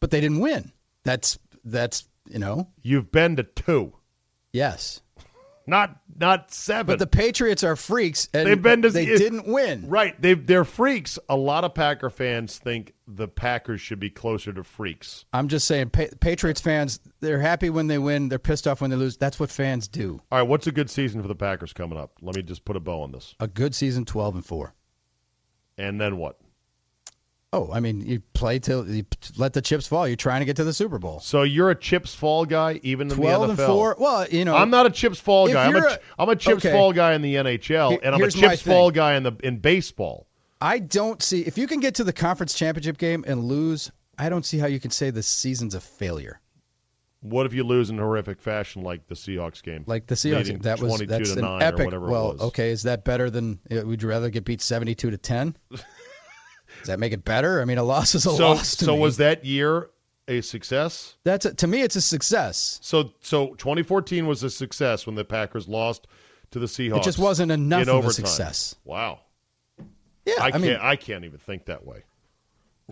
but 0.00 0.10
they 0.10 0.20
didn't 0.20 0.40
win. 0.40 0.72
That's 1.04 1.38
that's 1.64 2.08
you 2.28 2.38
know, 2.38 2.68
You've 2.82 3.12
been 3.12 3.36
to 3.36 3.42
two, 3.44 3.92
yes. 4.52 5.02
Not 5.66 5.96
not 6.18 6.52
seven. 6.52 6.86
But 6.86 6.98
the 6.98 7.06
Patriots 7.06 7.64
are 7.64 7.76
freaks, 7.76 8.28
and 8.34 8.46
They've 8.46 8.60
been 8.60 8.82
to- 8.82 8.90
they 8.90 9.06
it- 9.06 9.18
didn't 9.18 9.46
win. 9.46 9.88
Right. 9.88 10.20
They 10.20 10.34
they're 10.34 10.64
freaks. 10.64 11.18
A 11.28 11.36
lot 11.36 11.64
of 11.64 11.74
Packer 11.74 12.10
fans 12.10 12.58
think 12.58 12.94
the 13.06 13.28
Packers 13.28 13.80
should 13.80 13.98
be 14.00 14.10
closer 14.10 14.52
to 14.52 14.62
freaks. 14.64 15.24
I'm 15.32 15.48
just 15.48 15.66
saying, 15.66 15.90
pa- 15.90 16.06
Patriots 16.20 16.60
fans, 16.60 17.00
they're 17.20 17.40
happy 17.40 17.70
when 17.70 17.86
they 17.86 17.98
win. 17.98 18.28
They're 18.28 18.38
pissed 18.38 18.66
off 18.66 18.80
when 18.80 18.90
they 18.90 18.96
lose. 18.96 19.16
That's 19.16 19.38
what 19.40 19.50
fans 19.50 19.88
do. 19.88 20.20
All 20.30 20.38
right, 20.38 20.48
what's 20.48 20.66
a 20.66 20.72
good 20.72 20.88
season 20.90 21.20
for 21.22 21.28
the 21.28 21.34
Packers 21.34 21.72
coming 21.72 21.98
up? 21.98 22.12
Let 22.22 22.36
me 22.36 22.42
just 22.42 22.64
put 22.64 22.76
a 22.76 22.80
bow 22.80 23.02
on 23.02 23.12
this. 23.12 23.34
A 23.40 23.48
good 23.48 23.74
season, 23.74 24.04
twelve 24.04 24.34
and 24.34 24.44
four. 24.44 24.74
And 25.78 26.00
then 26.00 26.16
what? 26.18 26.38
Oh, 27.54 27.70
I 27.72 27.78
mean, 27.78 28.00
you 28.00 28.20
play 28.32 28.58
till 28.58 28.84
you 28.88 29.04
let 29.36 29.52
the 29.52 29.62
chips 29.62 29.86
fall. 29.86 30.08
You're 30.08 30.16
trying 30.16 30.40
to 30.40 30.44
get 30.44 30.56
to 30.56 30.64
the 30.64 30.72
Super 30.72 30.98
Bowl. 30.98 31.20
So 31.20 31.44
you're 31.44 31.70
a 31.70 31.74
chips 31.76 32.12
fall 32.12 32.44
guy 32.44 32.80
even 32.82 33.08
in 33.08 33.16
the 33.16 33.28
and 33.28 33.56
NFL. 33.56 33.66
four. 33.66 33.96
Well, 33.96 34.26
you 34.28 34.44
know, 34.44 34.56
I'm 34.56 34.70
not 34.70 34.86
a 34.86 34.90
chips 34.90 35.20
fall 35.20 35.46
guy. 35.46 35.66
I'm 35.66 35.76
a 35.76 35.98
I'm 36.18 36.28
a 36.28 36.34
chips 36.34 36.64
okay. 36.64 36.72
fall 36.72 36.92
guy 36.92 37.14
in 37.14 37.22
the 37.22 37.36
NHL 37.36 38.00
and 38.02 38.12
I'm 38.12 38.20
a 38.20 38.28
chips 38.28 38.60
fall 38.60 38.90
guy 38.90 39.14
in 39.14 39.22
the 39.22 39.36
in 39.44 39.58
baseball. 39.58 40.26
I 40.60 40.80
don't 40.80 41.22
see 41.22 41.42
if 41.42 41.56
you 41.56 41.68
can 41.68 41.78
get 41.78 41.94
to 41.96 42.04
the 42.04 42.12
conference 42.12 42.54
championship 42.54 42.98
game 42.98 43.24
and 43.24 43.44
lose. 43.44 43.92
I 44.18 44.28
don't 44.28 44.44
see 44.44 44.58
how 44.58 44.66
you 44.66 44.80
can 44.80 44.90
say 44.90 45.10
the 45.10 45.22
season's 45.22 45.76
a 45.76 45.80
failure. 45.80 46.40
What 47.20 47.46
if 47.46 47.54
you 47.54 47.62
lose 47.62 47.88
in 47.88 47.98
horrific 47.98 48.40
fashion 48.40 48.82
like 48.82 49.06
the 49.06 49.14
Seahawks 49.14 49.62
game? 49.62 49.84
Like 49.86 50.08
the 50.08 50.16
Seahawks, 50.16 50.46
game, 50.46 50.58
that 50.58 50.80
was 50.80 50.96
22 50.96 51.06
that's 51.06 51.32
to 51.34 51.38
an 51.38 51.44
9 51.44 51.62
epic. 51.62 51.90
well, 51.92 52.36
okay, 52.40 52.70
is 52.70 52.82
that 52.82 53.04
better 53.04 53.30
than? 53.30 53.60
Would 53.70 54.02
you 54.02 54.08
rather 54.08 54.28
get 54.28 54.44
beat 54.44 54.60
seventy-two 54.60 55.10
to 55.10 55.18
ten? 55.18 55.56
Does 56.84 56.88
that 56.88 57.00
make 57.00 57.12
it 57.12 57.24
better? 57.24 57.60
I 57.60 57.64
mean, 57.64 57.78
a 57.78 57.82
loss 57.82 58.14
is 58.14 58.26
a 58.26 58.30
So 58.30 58.48
loss. 58.50 58.76
To 58.76 58.84
so 58.84 58.94
me. 58.94 59.00
was 59.00 59.16
that 59.16 59.44
year 59.44 59.90
a 60.28 60.40
success? 60.42 61.14
that's 61.24 61.46
a, 61.46 61.54
to 61.54 61.66
me? 61.66 61.80
It's 61.82 61.96
a 61.96 62.00
success. 62.02 62.78
So 62.82 63.12
so 63.20 63.54
2014 63.54 64.26
was 64.26 64.42
a 64.42 64.50
success 64.50 65.06
when 65.06 65.14
the 65.16 65.24
Packers 65.24 65.66
lost 65.68 66.06
to 66.50 66.58
the 66.58 66.66
Seahawks. 66.66 66.98
It 66.98 67.02
just 67.04 67.18
wasn't 67.18 67.50
enough 67.52 67.88
of 67.88 68.04
a 68.04 68.10
success. 68.12 68.74
Wow. 68.84 69.20
Yeah, 70.26 70.34
I 70.40 70.44
I, 70.46 70.50
can't 70.52 70.62
mean, 70.62 70.78
I 70.80 70.96
can't 70.96 71.24
even 71.24 71.38
think 71.38 71.66
that 71.66 71.84
way. 71.84 72.04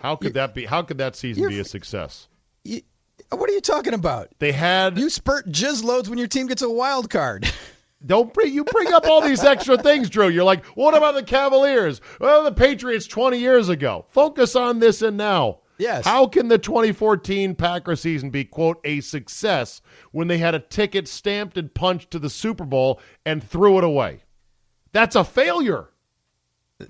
How 0.01 0.17
could 0.17 0.35
that 0.35 0.55
be 0.55 0.65
how 0.65 0.83
could 0.83 0.99
that 0.99 1.17
season 1.17 1.49
be 1.49 1.59
a 1.61 1.65
success? 1.65 2.29
you- 2.65 2.83
what 3.31 3.49
are 3.49 3.53
you 3.53 3.61
talking 3.61 3.95
about? 3.95 4.29
They 4.41 4.53
had 4.53 4.99
You 4.99 5.09
spurt 5.09 5.51
jizz 5.51 5.83
loads 5.85 6.09
when 6.11 6.19
your 6.19 6.27
team 6.29 6.47
gets 6.49 6.61
a 6.63 6.69
wild 6.69 7.09
card. 7.09 7.51
don't 8.07 8.33
bring 8.33 8.53
you 8.53 8.65
bring 8.65 8.93
up 8.93 9.07
all 9.07 9.21
these 9.21 9.45
extra 9.45 9.77
things, 9.79 10.11
Drew. 10.11 10.29
You're 10.29 10.45
like, 10.45 10.65
what 10.67 10.97
about 10.97 11.15
the 11.15 11.23
Cavaliers? 11.23 12.01
Well, 12.21 12.45
the 12.45 12.53
Patriots 12.53 13.07
20 13.07 13.39
years 13.39 13.69
ago. 13.69 14.07
Focus 14.11 14.57
on 14.57 14.79
this 14.79 15.03
and 15.03 15.17
now. 15.17 15.61
Yes. 15.79 16.05
How 16.05 16.27
can 16.27 16.49
the 16.49 16.59
2014 16.59 17.55
Packer 17.55 17.97
season 17.97 18.31
be 18.31 18.45
quote 18.45 18.81
a 18.85 19.01
success 19.01 19.81
when 20.13 20.29
they 20.29 20.39
had 20.39 20.55
a 20.55 20.61
ticket 20.61 21.09
stamped 21.09 21.59
and 21.59 21.73
punched 21.73 22.11
to 22.13 22.19
the 22.19 22.31
Super 22.31 22.65
Bowl 22.65 23.01
and 23.27 23.43
threw 23.43 23.79
it 23.79 23.85
away? 23.85 24.23
That's 24.93 25.17
a 25.17 25.25
failure. 25.25 25.89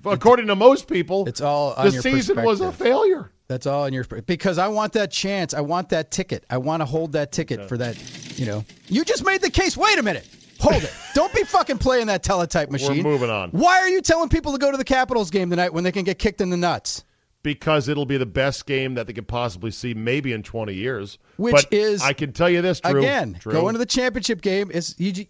According 0.05 0.47
to 0.47 0.55
most 0.55 0.87
people, 0.87 1.27
It's 1.27 1.41
all 1.41 1.73
on 1.73 1.85
the 1.85 1.91
season 2.01 2.43
was 2.43 2.61
a 2.61 2.71
failure. 2.71 3.31
That's 3.47 3.67
all 3.67 3.85
in 3.85 3.93
your 3.93 4.03
because 4.03 4.57
I 4.57 4.67
want 4.67 4.93
that 4.93 5.11
chance. 5.11 5.53
I 5.53 5.61
want 5.61 5.89
that 5.89 6.11
ticket. 6.11 6.45
I 6.49 6.57
want 6.57 6.81
to 6.81 6.85
hold 6.85 7.11
that 7.11 7.31
ticket 7.31 7.67
for 7.67 7.77
that. 7.77 7.97
You 8.39 8.45
know, 8.45 8.65
you 8.87 9.03
just 9.03 9.25
made 9.25 9.41
the 9.41 9.49
case. 9.49 9.77
Wait 9.77 9.99
a 9.99 10.03
minute. 10.03 10.27
Hold 10.63 10.83
it. 10.83 10.93
Don't 11.13 11.33
be 11.33 11.43
fucking 11.43 11.77
playing 11.77 12.07
that 12.07 12.23
teletype 12.23 12.71
machine. 12.71 13.03
We're 13.03 13.11
moving 13.11 13.29
on. 13.29 13.51
Why 13.51 13.79
are 13.79 13.89
you 13.89 14.01
telling 14.01 14.29
people 14.29 14.53
to 14.53 14.57
go 14.57 14.71
to 14.71 14.77
the 14.77 14.83
Capitals 14.83 15.29
game 15.29 15.49
tonight 15.49 15.73
when 15.73 15.83
they 15.83 15.91
can 15.91 16.03
get 16.03 16.19
kicked 16.19 16.41
in 16.41 16.49
the 16.49 16.57
nuts? 16.57 17.03
because 17.43 17.89
it'll 17.89 18.05
be 18.05 18.17
the 18.17 18.25
best 18.25 18.65
game 18.65 18.95
that 18.95 19.05
they 19.05 19.13
could 19.13 19.27
possibly 19.27 19.69
see 19.69 19.93
maybe 19.93 20.31
in 20.31 20.41
20 20.41 20.73
years. 20.73 21.19
Which 21.35 21.53
but 21.53 21.67
is- 21.71 22.01
I 22.01 22.13
can 22.13 22.31
tell 22.31 22.49
you 22.49 22.61
this, 22.61 22.79
Drew. 22.79 23.01
Again, 23.01 23.37
Drew, 23.39 23.51
going 23.51 23.73
to 23.73 23.79
the 23.79 23.85
championship 23.85 24.41
game 24.41 24.71
is 24.71 24.95
you, 24.97 25.25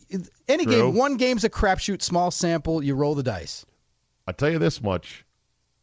any 0.48 0.64
Drew. 0.64 0.74
game. 0.74 0.96
One 0.96 1.18
game's 1.18 1.44
a 1.44 1.50
crapshoot, 1.50 2.02
small 2.02 2.32
sample. 2.32 2.84
You 2.84 2.96
roll 2.96 3.16
the 3.16 3.24
dice. 3.24 3.66
I 4.28 4.32
tell 4.32 4.52
you 4.52 4.60
this 4.60 4.82
much: 4.82 5.26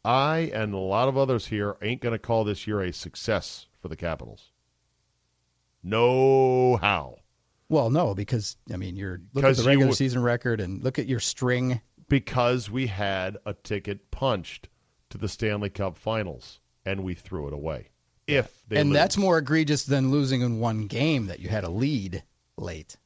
I 0.04 0.50
and 0.54 0.72
a 0.72 0.78
lot 0.78 1.08
of 1.08 1.18
others 1.18 1.46
here 1.46 1.76
ain't 1.82 2.00
going 2.00 2.12
to 2.14 2.18
call 2.18 2.44
this 2.44 2.66
year 2.66 2.80
a 2.80 2.92
success 2.92 3.66
for 3.82 3.88
the 3.88 3.96
Capitals. 3.96 4.52
No 5.82 6.76
how. 6.76 7.16
Well, 7.70 7.88
no, 7.88 8.14
because 8.16 8.56
I 8.72 8.76
mean, 8.76 8.96
you're 8.96 9.20
look 9.32 9.44
at 9.44 9.56
the 9.56 9.62
regular 9.62 9.92
season 9.92 10.22
record 10.22 10.60
and 10.60 10.82
look 10.82 10.98
at 10.98 11.06
your 11.06 11.20
string. 11.20 11.80
Because 12.08 12.68
we 12.68 12.88
had 12.88 13.38
a 13.46 13.54
ticket 13.54 14.10
punched 14.10 14.68
to 15.10 15.18
the 15.18 15.28
Stanley 15.28 15.70
Cup 15.70 15.96
Finals, 15.96 16.58
and 16.84 17.04
we 17.04 17.14
threw 17.14 17.46
it 17.46 17.52
away. 17.52 17.90
If 18.26 18.62
they 18.68 18.80
and 18.80 18.90
lose. 18.90 18.96
that's 18.96 19.16
more 19.16 19.38
egregious 19.38 19.84
than 19.84 20.10
losing 20.10 20.40
in 20.40 20.58
one 20.58 20.88
game 20.88 21.26
that 21.26 21.38
you 21.38 21.48
had 21.48 21.62
a 21.62 21.70
lead 21.70 22.24
late. 22.56 22.96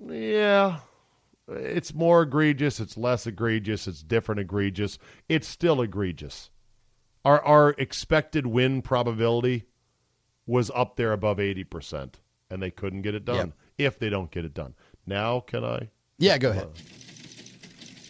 Yeah. 0.00 0.78
It's 1.48 1.92
more 1.92 2.22
egregious. 2.22 2.78
It's 2.78 2.96
less 2.96 3.26
egregious. 3.26 3.88
It's 3.88 4.02
different 4.02 4.40
egregious. 4.40 4.98
It's 5.28 5.48
still 5.48 5.80
egregious. 5.80 6.50
Our 7.24 7.44
our 7.44 7.70
expected 7.78 8.46
win 8.46 8.82
probability 8.82 9.64
was 10.46 10.70
up 10.72 10.94
there 10.94 11.12
above 11.12 11.38
80%, 11.38 12.14
and 12.50 12.62
they 12.62 12.70
couldn't 12.70 13.02
get 13.02 13.14
it 13.14 13.24
done 13.24 13.36
Yep. 13.36 13.52
if 13.78 13.98
they 13.98 14.08
don't 14.08 14.30
get 14.30 14.44
it 14.44 14.54
done. 14.54 14.74
Now, 15.06 15.40
can 15.40 15.64
I? 15.64 15.88
Yeah, 16.18 16.38
go 16.38 16.50
ahead. 16.50 16.68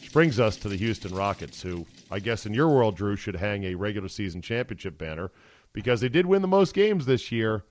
Which 0.01 0.13
brings 0.13 0.39
us 0.41 0.57
to 0.59 0.69
the 0.69 0.77
Houston 0.77 1.15
Rockets, 1.15 1.63
who 1.63 1.87
I 2.11 2.19
guess 2.21 2.47
in 2.47 2.55
your 2.55 2.69
world, 2.69 2.97
Drew, 2.97 3.17
should 3.17 3.37
hang 3.37 3.65
a 3.65 3.75
regular 3.75 4.09
season 4.09 4.41
championship 4.43 4.97
banner 4.99 5.31
because 5.73 6.01
they 6.01 6.09
did 6.09 6.27
win 6.27 6.43
the 6.43 6.49
most 6.49 6.75
games 6.75 7.07
this 7.07 7.31
year. 7.33 7.65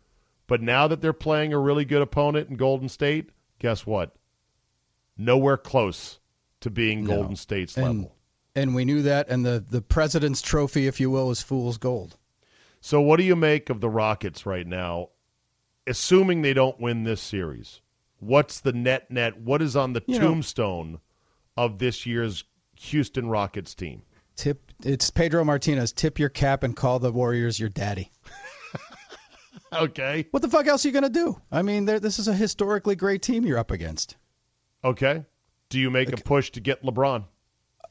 But 0.47 0.61
now 0.61 0.87
that 0.87 1.01
they're 1.01 1.13
playing 1.13 1.53
a 1.53 1.59
really 1.59 1.85
good 1.85 2.01
opponent 2.03 2.49
in 2.49 2.55
Golden 2.57 2.87
State, 2.89 3.29
guess 3.59 3.85
what? 3.85 4.15
Nowhere 5.17 5.57
close 5.57 6.19
to 6.61 6.69
being 6.69 7.03
No. 7.03 7.15
Golden 7.17 7.35
State's 7.35 7.77
And 7.77 7.85
level. 7.85 8.15
and 8.53 8.75
we 8.75 8.85
knew 8.85 9.01
that 9.03 9.27
and 9.29 9.45
the 9.45 9.63
the 9.67 9.81
president's 9.81 10.41
trophy 10.41 10.87
if 10.87 10.99
you 10.99 11.09
will 11.09 11.31
is 11.31 11.41
fool's 11.41 11.77
gold. 11.77 12.17
So, 12.81 13.01
what 13.01 13.17
do 13.17 13.23
you 13.23 13.35
make 13.35 13.69
of 13.71 13.81
the 13.81 13.89
Rockets 13.89 14.45
right 14.45 14.67
now? 14.67 15.09
Assuming 15.87 16.41
they 16.41 16.53
don't 16.53 16.79
win 16.79 17.03
this 17.03 17.21
series, 17.21 17.81
what's 18.19 18.59
the 18.59 18.73
net 18.73 19.09
net? 19.11 19.39
What 19.39 19.61
is 19.61 19.75
on 19.75 19.93
the 19.93 20.01
You 20.07 20.19
know- 20.19 20.27
tombstone 20.29 20.99
of 21.57 21.77
this 21.79 22.05
year's 22.05 22.43
Houston 22.75 23.27
Rockets 23.29 23.75
team? 23.75 24.01
Tip 24.35 24.71
it's 24.83 25.09
Pedro 25.09 25.43
Martinez. 25.45 25.91
Tip 25.93 26.19
your 26.19 26.27
cap 26.29 26.63
and 26.63 26.75
call 26.75 26.99
the 26.99 27.11
Warriors 27.11 27.59
your 27.59 27.69
daddy. 27.69 28.11
Okay. 29.73 30.25
What 30.31 30.41
the 30.41 30.47
fuck 30.47 30.67
else 30.67 30.85
are 30.85 30.87
you 30.87 30.93
going 30.93 31.03
to 31.03 31.09
do? 31.09 31.41
I 31.51 31.61
mean, 31.61 31.83
this 31.85 32.17
is 32.17 32.29
a 32.29 32.33
historically 32.33 32.95
great 32.95 33.21
team 33.21 33.45
you're 33.45 33.57
up 33.57 33.71
against. 33.71 34.15
Okay. 34.85 35.25
Do 35.69 35.79
you 35.79 35.89
make 35.91 36.13
a 36.13 36.17
push 36.17 36.51
to 36.51 36.61
get 36.61 36.81
LeBron? 36.83 37.25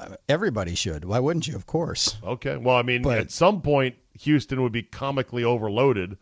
Uh, 0.01 0.17
everybody 0.29 0.75
should. 0.77 1.05
Why 1.05 1.19
wouldn't 1.19 1.47
you? 1.47 1.55
Of 1.57 1.67
course. 1.67 2.17
Okay. 2.25 2.57
Well, 2.57 2.77
I 2.77 2.83
mean, 2.83 3.03
But- 3.03 3.19
at 3.19 3.31
some 3.31 3.61
point, 3.61 3.97
Houston 4.21 4.63
would 4.63 4.73
be 4.73 4.83
comically 4.83 5.45
overloaded, 5.45 6.17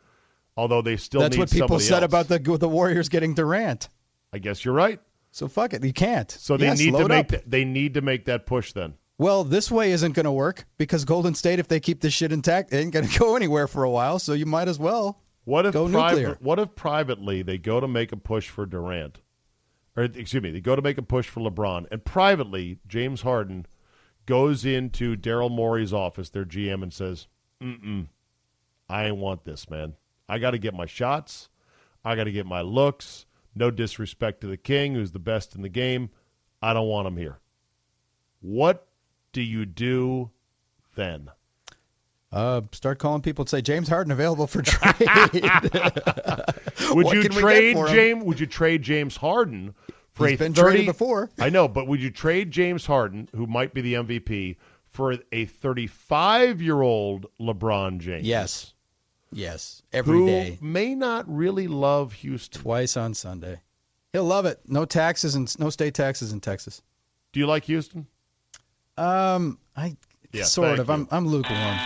although 0.57 0.82
they 0.82 0.96
still 0.96 1.20
That's 1.20 1.36
what 1.36 1.50
people 1.50 1.78
said 1.80 2.03
else. 2.03 2.11
about 2.11 2.28
the 2.28 2.38
the 2.59 2.68
Warriors 2.68 3.09
getting 3.09 3.34
Durant. 3.34 3.88
I 4.32 4.38
guess 4.38 4.64
you're 4.64 4.74
right. 4.74 5.00
So 5.30 5.48
fuck 5.48 5.72
it. 5.72 5.82
You 5.84 5.92
can't. 5.92 6.30
So 6.30 6.57
they 6.57 6.66
Yes, 6.66 6.78
need 6.78 6.94
to 6.94 7.09
make 7.09 7.28
that, 7.28 7.50
they 7.50 7.64
need 7.64 7.94
to 7.94 8.00
make 8.03 8.26
that 8.26 8.44
push 8.46 8.72
then. 8.72 8.94
Well, 9.18 9.44
this 9.44 9.70
way 9.70 9.92
isn't 9.92 10.12
going 10.12 10.24
to 10.24 10.32
work 10.32 10.64
because 10.78 11.05
Golden 11.05 11.34
State, 11.34 11.59
if 11.59 11.68
they 11.68 11.80
keep 11.80 12.00
this 12.00 12.12
shit 12.12 12.32
intact, 12.32 12.72
ain't 12.74 12.92
going 12.92 13.07
to 13.09 13.18
go 13.18 13.36
anywhere 13.36 13.66
for 13.68 13.84
a 13.84 13.90
while. 13.90 14.18
So 14.18 14.32
you 14.32 14.46
might 14.46 14.68
as 14.68 14.78
well. 14.78 15.20
What 15.44 15.66
if 15.66 15.72
Go 15.72 15.88
private, 15.88 16.16
nuclear. 16.20 16.38
What 16.40 16.59
if 16.59 16.74
privately 16.74 17.42
they 17.42 17.59
go 17.59 17.80
to 17.80 17.88
make 17.88 18.12
a 18.12 18.16
push 18.16 18.48
for 18.48 18.64
Durant, 18.66 19.18
or 19.96 20.05
excuse 20.05 20.42
me, 20.42 20.50
they 20.50 20.61
go 20.61 20.76
to 20.76 20.82
make 20.82 20.98
a 20.98 21.03
push 21.03 21.28
for 21.28 21.40
LeBron, 21.40 21.86
and 21.90 22.05
privately 22.05 22.78
James 22.86 23.22
Harden 23.22 23.66
goes 24.26 24.64
into 24.64 25.16
Daryl 25.16 25.50
Morey's 25.50 25.92
office, 25.92 26.30
their 26.30 26.44
GM, 26.44 26.82
and 26.82 26.92
says, 26.92 27.26
"Mm-mm, 27.61 28.07
I 28.88 29.11
want 29.12 29.44
this, 29.44 29.68
man. 29.68 29.94
I 30.29 30.39
got 30.39 30.53
to 30.53 30.59
get 30.59 30.75
my 30.75 30.87
shots. 30.87 31.49
I 32.05 32.16
got 32.16 32.25
to 32.25 32.33
get 32.33 32.47
my 32.47 32.61
looks. 32.62 33.27
No 33.55 33.70
disrespect 33.70 34.41
to 34.41 34.47
the 34.47 34.57
king, 34.57 34.95
who's 34.95 35.12
the 35.12 35.18
best 35.18 35.55
in 35.55 35.62
the 35.62 35.68
game. 35.68 36.11
I 36.62 36.73
don't 36.73 36.89
want 36.89 37.07
him 37.07 37.16
here." 37.16 37.39
What 38.41 38.89
do 39.33 39.41
you 39.43 39.64
do 39.66 40.31
then? 40.97 41.31
Uh, 42.33 42.62
start 42.73 42.99
calling 42.99 43.20
people 43.20 43.43
and 43.43 43.49
say 43.51 43.61
James 43.61 43.89
Harden 43.89 44.11
available 44.11 44.47
for 44.47 44.62
trade. 44.64 44.95
Would 46.95 47.05
What 47.05 47.14
you 47.16 47.23
can 47.23 47.35
we 47.35 47.41
get 47.43 47.75
trade? 47.75 47.77
James? 47.89 48.25
Would 48.25 48.41
you 48.41 48.47
trade 48.47 48.83
James 48.83 49.16
Harden 49.16 49.75
for 50.14 50.27
He's 50.27 50.37
a 50.41 50.45
been 50.45 50.55
30, 50.55 50.68
traded 50.70 50.87
before. 50.87 51.31
I 51.39 51.51
know, 51.51 51.68
but 51.68 51.87
would 51.87 52.01
you 52.01 52.11
trade 52.11 52.51
James 52.51 52.85
Harden, 52.87 53.29
who 53.35 53.47
might 53.47 53.73
be 53.75 53.81
the 53.81 53.95
MVP, 53.95 54.57
for 54.87 55.12
a 55.12 55.47
35-year-old 55.47 57.27
LeBron 57.41 57.99
James? 57.99 58.27
yes, 58.27 58.72
yes, 59.33 59.83
every 59.93 60.24
day, 60.26 60.59
may 60.61 60.95
not 60.95 61.24
really 61.28 61.66
love 61.68 62.12
Houston. 62.14 62.61
twice 62.62 62.97
on 62.97 63.14
Sunday. 63.14 63.61
He'll 64.12 64.24
love 64.24 64.45
it. 64.47 64.61
No 64.66 64.85
taxes 64.85 65.35
and 65.35 65.59
no 65.59 65.70
state 65.70 65.95
taxes 65.95 66.33
in 66.33 66.41
Texas. 66.41 66.83
Do 67.33 67.41
you 67.41 67.47
like 67.47 67.64
Houston? 67.64 68.07
Um, 68.97 69.59
I 69.76 69.97
Yeah, 70.33 70.43
sort 70.45 70.78
of. 70.78 70.89
you. 70.89 70.95
I'm 70.95 71.09
I'm 71.11 71.26
lukewarm. 71.26 71.78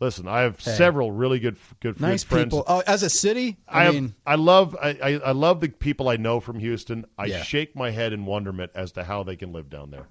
Listen, 0.00 0.26
I 0.26 0.40
have 0.40 0.58
Hey. 0.60 0.72
several 0.76 1.12
really 1.12 1.38
good 1.38 1.56
good, 1.80 2.00
Nice 2.00 2.24
friends. 2.24 2.46
people. 2.46 2.64
Oh, 2.66 2.82
as 2.86 3.02
a 3.02 3.10
city, 3.10 3.58
I, 3.68 3.80
I, 3.80 3.84
have, 3.84 3.94
mean, 3.94 4.14
I 4.26 4.34
love 4.36 4.74
I, 4.82 4.88
I, 5.02 5.08
I 5.26 5.32
love 5.32 5.60
the 5.60 5.68
people 5.68 6.08
I 6.08 6.16
know 6.16 6.40
from 6.40 6.58
Houston. 6.58 7.04
I 7.18 7.26
Yeah. 7.26 7.42
shake 7.42 7.76
my 7.76 7.90
head 7.90 8.12
in 8.12 8.24
wonderment 8.26 8.72
as 8.74 8.92
to 8.92 9.04
how 9.04 9.22
they 9.22 9.36
can 9.36 9.52
live 9.52 9.68
down 9.70 9.90
there. 9.90 10.08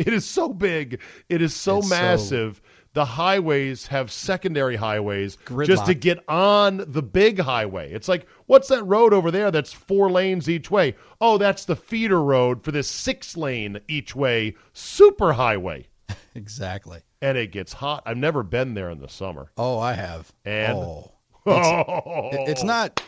It 0.06 0.14
is 0.14 0.24
so 0.24 0.48
big. 0.52 1.00
It 1.28 1.42
is 1.42 1.54
so 1.54 1.78
It's 1.78 1.88
so- 1.88 1.94
massive. 1.94 2.62
the 2.94 3.04
highways 3.04 3.86
have 3.86 4.10
secondary 4.10 4.74
highways 4.76 5.36
Gridlock. 5.44 5.66
just 5.66 5.86
to 5.86 5.94
get 5.94 6.18
on 6.28 6.82
the 6.88 7.02
big 7.02 7.38
highway. 7.38 7.92
It's 7.92 8.08
like, 8.08 8.26
what's 8.46 8.66
that 8.68 8.82
road 8.84 9.12
over 9.14 9.30
there 9.30 9.50
that's 9.52 9.72
four 9.72 10.10
lanes 10.10 10.48
each 10.48 10.70
way? 10.72 10.96
Oh, 11.20 11.38
that's 11.38 11.66
the 11.66 11.76
feeder 11.76 12.20
road 12.20 12.64
for 12.64 12.72
this 12.72 12.88
six 12.88 13.36
lane 13.36 13.78
each 13.86 14.16
way 14.16 14.56
super 14.72 15.32
highway. 15.34 15.86
exactly. 16.34 17.00
And 17.22 17.38
it 17.38 17.52
gets 17.52 17.72
hot. 17.74 18.02
I've 18.06 18.16
never 18.16 18.42
been 18.42 18.74
there 18.74 18.90
in 18.90 18.98
the 19.00 19.08
summer. 19.08 19.52
Oh, 19.56 19.78
I 19.78 19.92
have. 19.92 20.32
And- 20.44 20.78
oh, 20.78 21.12
Oh, 21.46 22.30
It- 22.32 22.48
it's 22.48 22.64
not 22.64 23.02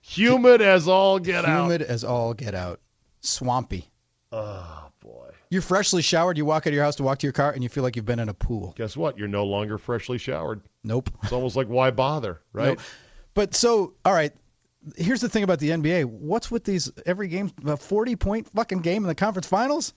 humid 0.00 0.60
as 0.62 0.88
all 0.88 1.18
get 1.20 1.44
out. 1.44 1.62
humid 1.64 1.82
as 1.82 2.02
all 2.02 2.34
get 2.34 2.54
out. 2.56 2.80
Swampy. 3.20 3.88
Oh. 4.32 4.87
You're 5.50 5.62
freshly 5.62 6.02
showered. 6.02 6.36
You 6.36 6.44
walk 6.44 6.64
out 6.66 6.68
of 6.68 6.74
your 6.74 6.84
house 6.84 6.96
to 6.96 7.02
walk 7.02 7.18
to 7.20 7.26
your 7.26 7.32
car, 7.32 7.52
and 7.52 7.62
you 7.62 7.68
feel 7.68 7.82
like 7.82 7.96
you've 7.96 8.04
been 8.04 8.18
in 8.18 8.28
a 8.28 8.34
pool. 8.34 8.74
Guess 8.76 8.96
what? 8.96 9.18
You're 9.18 9.28
no 9.28 9.44
longer 9.44 9.78
freshly 9.78 10.18
showered. 10.18 10.60
Nope. 10.84 11.10
It's 11.22 11.32
almost 11.32 11.56
like 11.56 11.68
why 11.68 11.90
bother, 11.90 12.40
right? 12.52 12.76
No. 12.76 12.84
But 13.34 13.54
so, 13.54 13.94
all 14.04 14.12
right. 14.12 14.32
Here's 14.96 15.20
the 15.20 15.28
thing 15.28 15.42
about 15.42 15.58
the 15.58 15.70
NBA. 15.70 16.04
What's 16.04 16.50
with 16.50 16.64
these 16.64 16.90
every 17.04 17.28
game 17.28 17.50
a 17.66 17.76
40 17.76 18.16
point 18.16 18.48
fucking 18.50 18.80
game 18.80 19.02
in 19.02 19.08
the 19.08 19.14
conference 19.14 19.46
finals? 19.46 19.92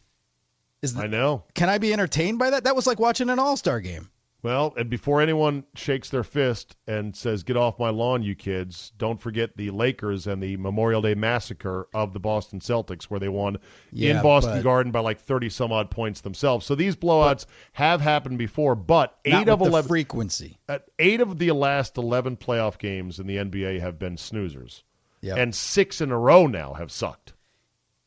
Is 0.81 0.97
I 0.97 1.05
know. 1.07 1.43
can 1.53 1.69
I 1.69 1.77
be 1.77 1.93
entertained 1.93 2.39
by 2.39 2.49
that? 2.49 2.63
That 2.63 2.75
was 2.75 2.87
like 2.87 2.99
watching 2.99 3.29
an 3.29 3.37
All 3.39 3.55
Star 3.55 3.79
game. 3.79 4.09
Well, 4.43 4.73
and 4.75 4.89
before 4.89 5.21
anyone 5.21 5.65
shakes 5.75 6.09
their 6.09 6.23
fist 6.23 6.75
and 6.87 7.15
says, 7.15 7.43
"Get 7.43 7.55
off 7.57 7.77
my 7.77 7.89
lawn, 7.89 8.23
you 8.23 8.33
kids," 8.33 8.91
don't 8.97 9.21
forget 9.21 9.55
the 9.55 9.69
Lakers 9.69 10.25
and 10.25 10.41
the 10.41 10.57
Memorial 10.57 11.01
Day 11.03 11.13
massacre 11.13 11.87
of 11.93 12.13
the 12.13 12.19
Boston 12.19 12.59
Celtics, 12.59 13.03
where 13.03 13.19
they 13.19 13.29
won 13.29 13.57
in 13.93 14.19
Boston 14.23 14.55
but- 14.57 14.63
Garden 14.63 14.91
by 14.91 14.99
like 15.01 15.19
thirty 15.19 15.47
some 15.49 15.71
odd 15.71 15.91
points 15.91 16.21
themselves. 16.21 16.65
So 16.65 16.73
these 16.73 16.95
blowouts 16.95 17.45
have 17.73 18.01
happened 18.01 18.39
before, 18.39 18.73
but 18.73 19.19
eight 19.25 19.47
of 19.47 19.59
with 19.59 19.67
the 19.67 19.73
eleven, 19.73 19.89
frequency. 19.89 20.57
uh, 20.67 20.79
eight 20.97 21.21
of 21.21 21.37
the 21.37 21.51
last 21.51 21.95
eleven 21.97 22.35
playoff 22.35 22.79
games 22.79 23.19
in 23.19 23.27
the 23.27 23.37
NBA 23.37 23.79
have 23.79 23.99
been 23.99 24.15
snoozers, 24.15 24.81
Yep. 25.21 25.37
and 25.37 25.53
six 25.53 26.01
in 26.01 26.11
a 26.11 26.17
row 26.17 26.47
now 26.47 26.73
have 26.73 26.91
sucked. 26.91 27.33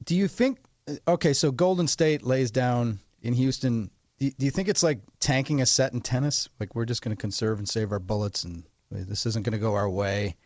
Do 0.04 0.16
you 0.16 0.26
think? 0.26 0.58
Okay, 1.06 1.32
so 1.32 1.52
Golden 1.52 1.86
State 1.86 2.24
lays 2.24 2.50
down 2.50 2.98
in 3.22 3.34
Houston. 3.34 3.90
Do 4.18 4.30
you 4.38 4.50
think 4.50 4.68
it's 4.68 4.82
like 4.82 5.00
tanking 5.20 5.60
a 5.60 5.66
set 5.66 5.92
in 5.92 6.00
tennis? 6.00 6.48
Like 6.60 6.74
we're 6.74 6.84
just 6.84 7.02
going 7.02 7.14
to 7.16 7.20
conserve 7.20 7.58
and 7.58 7.68
save 7.68 7.92
our 7.92 7.98
bullets, 7.98 8.44
and 8.44 8.64
uh, 8.94 9.00
this 9.06 9.26
isn't 9.26 9.44
going 9.44 9.52
to 9.52 9.58
go 9.58 9.74
our 9.74 9.90
way. 9.90 10.36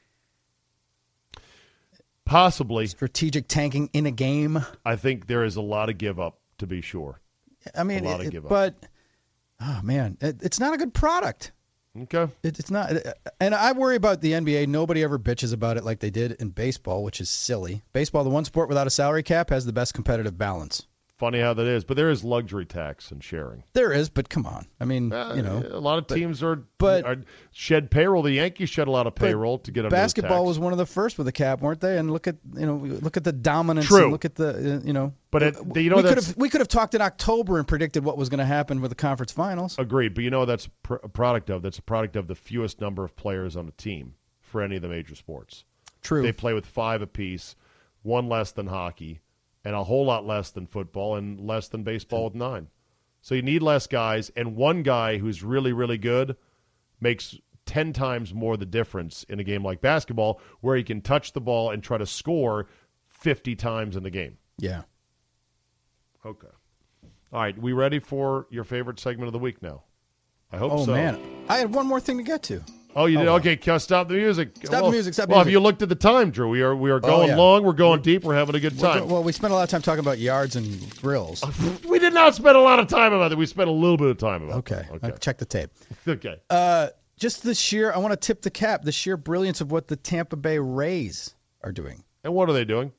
Possibly, 2.24 2.86
Strategic 2.86 3.48
tanking 3.48 3.88
in 3.92 4.04
a 4.06 4.10
game. 4.10 4.64
I 4.84 4.96
think 4.96 5.26
there 5.26 5.44
is 5.44 5.56
a 5.56 5.62
lot 5.62 5.88
of 5.88 5.96
give 5.96 6.20
up 6.20 6.40
to 6.58 6.66
be 6.66 6.80
sure. 6.82 7.20
I 7.74 7.84
mean, 7.84 8.04
A 8.04 8.08
lot 8.10 8.20
of 8.24 8.30
give 8.30 8.44
up. 8.44 8.50
but 8.50 8.74
oh 9.60 9.80
man, 9.82 10.18
it, 10.20 10.42
it's 10.42 10.60
not 10.60 10.74
a 10.74 10.76
good 10.76 10.92
product. 10.92 11.52
Okay. 12.02 12.30
It, 12.42 12.58
it's 12.58 12.70
not, 12.70 12.92
uh, 12.92 13.12
and 13.40 13.54
I 13.54 13.72
worry 13.72 13.96
about 13.96 14.20
the 14.20 14.32
NBA. 14.32 14.66
Nobody 14.68 15.02
ever 15.02 15.18
bitches 15.18 15.52
about 15.52 15.76
it 15.76 15.84
like 15.84 16.00
they 16.00 16.10
did 16.10 16.32
in 16.32 16.50
baseball, 16.50 17.02
which 17.02 17.20
is 17.20 17.28
silly. 17.30 17.82
Baseball, 17.92 18.24
the 18.24 18.30
one 18.30 18.44
sport 18.44 18.68
without 18.68 18.86
a 18.86 18.90
salary 18.90 19.22
cap, 19.22 19.50
has 19.50 19.64
the 19.64 19.72
best 19.72 19.94
competitive 19.94 20.36
balance. 20.38 20.86
Funny 21.18 21.40
how 21.40 21.52
that 21.52 21.66
is, 21.66 21.84
but 21.84 21.96
there 21.96 22.10
is 22.10 22.22
luxury 22.22 22.64
tax 22.64 23.10
and 23.10 23.24
sharing. 23.24 23.64
There 23.72 23.92
is, 23.92 24.08
but 24.08 24.28
come 24.28 24.46
on. 24.46 24.66
I 24.78 24.84
mean, 24.84 25.12
Uh, 25.12 25.34
you 25.34 25.42
know, 25.42 25.64
a 25.68 25.80
lot 25.80 25.98
of 25.98 26.06
teams 26.06 26.44
are, 26.44 26.62
but- 26.78 27.04
are 27.04 27.16
shed 27.50 27.90
payroll. 27.90 28.22
The 28.22 28.30
Yankees 28.34 28.70
shed 28.70 28.86
a 28.86 28.92
lot 28.92 29.08
of 29.08 29.16
payroll 29.16 29.58
to 29.58 29.72
get 29.72 29.82
the 29.82 29.88
basketball 29.88 30.46
was 30.46 30.60
one 30.60 30.70
of 30.72 30.78
the 30.78 30.86
first 30.86 31.18
with 31.18 31.26
a 31.26 31.32
cap, 31.32 31.60
weren't 31.60 31.80
they? 31.80 31.98
And 31.98 32.12
look 32.12 32.28
at 32.28 32.36
you 32.54 32.64
know, 32.66 32.76
look 32.76 33.16
at 33.16 33.24
the 33.24 33.32
dominance. 33.32 33.86
True. 33.88 34.12
Look 34.12 34.24
at 34.24 34.36
the 34.36 34.76
uh, 34.76 34.80
you 34.86 34.92
know. 34.92 35.12
But 35.32 35.42
it- 35.42 35.56
you 35.74 35.90
know 35.90 35.96
we 35.96 36.02
could 36.04 36.14
have 36.18 36.36
we 36.36 36.48
could 36.48 36.60
have 36.60 36.68
talked 36.68 36.94
in 36.94 37.00
October 37.00 37.58
and 37.58 37.66
predicted 37.66 38.04
what 38.04 38.16
was 38.16 38.28
going 38.28 38.38
to 38.38 38.44
happen 38.46 38.80
with 38.80 38.92
the 38.92 38.94
conference 38.94 39.32
finals. 39.32 39.74
agreed. 39.76 40.14
But 40.14 40.22
you 40.22 40.30
know 40.30 40.44
that's 40.44 40.68
pr- 40.84 40.94
a 41.02 41.08
product 41.08 41.50
of 41.50 41.62
that's 41.62 41.78
a 41.78 41.82
product 41.82 42.14
of 42.14 42.28
the 42.28 42.36
fewest 42.36 42.80
number 42.80 43.04
of 43.04 43.16
players 43.16 43.56
on 43.56 43.66
a 43.66 43.72
team 43.72 44.14
for 44.40 44.62
any 44.62 44.76
of 44.76 44.82
the 44.82 44.88
major 44.88 45.16
sports. 45.16 45.64
True. 46.00 46.22
They 46.22 46.30
play 46.32 46.54
with 46.54 46.64
five 46.64 47.02
apiece, 47.02 47.56
one 48.02 48.28
less 48.28 48.52
than 48.52 48.68
hockey, 48.68 49.20
and 49.68 49.76
a 49.76 49.84
whole 49.84 50.06
lot 50.06 50.26
less 50.26 50.50
than 50.50 50.66
football, 50.66 51.16
and 51.16 51.38
less 51.38 51.68
than 51.68 51.82
baseball 51.82 52.24
with 52.24 52.34
nine. 52.34 52.68
So 53.20 53.34
you 53.34 53.42
need 53.42 53.62
less 53.62 53.86
guys, 53.86 54.30
and 54.34 54.56
one 54.56 54.82
guy 54.82 55.18
who's 55.18 55.42
really, 55.42 55.74
really 55.74 55.98
good 55.98 56.36
makes 57.02 57.36
10 57.66 57.92
times 57.92 58.32
more 58.32 58.56
the 58.56 58.64
difference 58.64 59.24
in 59.24 59.40
a 59.40 59.44
game 59.44 59.62
like 59.62 59.82
basketball, 59.82 60.40
where 60.62 60.74
he 60.74 60.82
can 60.82 61.02
touch 61.02 61.34
the 61.34 61.42
ball 61.42 61.70
and 61.70 61.82
try 61.82 61.98
to 61.98 62.06
score 62.06 62.66
50 63.08 63.56
times 63.56 63.94
in 63.94 64.04
the 64.04 64.10
game. 64.10 64.38
Yeah. 64.56 64.84
Okay. 66.24 66.48
All 67.30 67.40
right. 67.42 67.58
We 67.58 67.74
ready 67.74 67.98
for 67.98 68.46
your 68.48 68.64
favorite 68.64 68.98
segment 68.98 69.26
of 69.26 69.34
the 69.34 69.38
week 69.38 69.60
now? 69.60 69.82
I 70.50 70.56
hope 70.56 70.70
so. 70.70 70.78
Oh 70.78 70.84
so. 70.86 70.92
man, 70.92 71.20
I 71.46 71.58
had 71.58 71.74
one 71.74 71.86
more 71.86 72.00
thing 72.00 72.16
to 72.16 72.22
get 72.22 72.42
to. 72.44 72.64
Oh, 72.98 73.06
you 73.06 73.16
did? 73.18 73.28
Oh. 73.28 73.36
Okay, 73.36 73.56
I 73.70 73.78
stop 73.78 74.08
the 74.08 74.14
music. 74.14 74.50
Stop 74.64 74.84
the 74.86 74.90
music, 74.90 75.14
stop 75.14 75.28
the 75.28 75.30
well, 75.32 75.38
have 75.38 75.48
you 75.50 75.60
looked 75.60 75.82
at 75.82 75.88
the 75.88 75.94
time, 75.94 76.32
Drew? 76.32 76.48
We 76.48 76.62
are 76.62 76.74
we 76.74 76.90
are 76.90 76.98
going 76.98 77.28
yeah. 77.28 77.36
long. 77.36 77.62
We're 77.62 77.72
going 77.72 78.02
deep. 78.02 78.24
We're 78.24 78.34
having 78.34 78.56
a 78.56 78.60
good 78.60 78.76
time. 78.76 79.00
go- 79.00 79.06
Well, 79.06 79.22
we 79.22 79.30
spent 79.30 79.52
a 79.52 79.56
lot 79.56 79.62
of 79.62 79.70
time 79.70 79.82
talking 79.82 80.00
about 80.00 80.18
yards 80.18 80.56
and 80.56 80.90
grills. 81.00 81.44
we 81.88 82.00
did 82.00 82.12
not 82.12 82.34
spend 82.34 82.56
a 82.56 82.60
lot 82.60 82.80
of 82.80 82.88
time 82.88 83.12
about 83.12 83.30
it. 83.30 83.38
We 83.38 83.46
spent 83.46 83.68
a 83.68 83.72
little 83.72 83.96
bit 83.96 84.08
of 84.08 84.18
time 84.18 84.42
about 84.42 84.56
Okay, 84.58 84.84
it. 84.90 84.96
Okay. 84.96 85.08
Uh, 85.12 85.16
check 85.18 85.38
the 85.38 85.44
tape. 85.46 85.70
Okay. 86.08 86.40
Uh, 86.50 86.88
just 87.16 87.42
the 87.44 87.54
sheer, 87.54 87.92
I 87.92 87.98
want 87.98 88.12
to 88.12 88.16
tip 88.16 88.42
the 88.42 88.50
cap, 88.50 88.82
the 88.82 88.92
sheer 88.92 89.16
brilliance 89.16 89.60
of 89.60 89.70
what 89.70 89.86
the 89.86 89.96
Tampa 89.96 90.36
Bay 90.36 90.58
Rays 90.58 91.34
are 91.62 91.72
doing. 91.72 92.02
and 92.24 92.34
what 92.34 92.48
are 92.50 92.52
they 92.52 92.64
doing? 92.64 92.90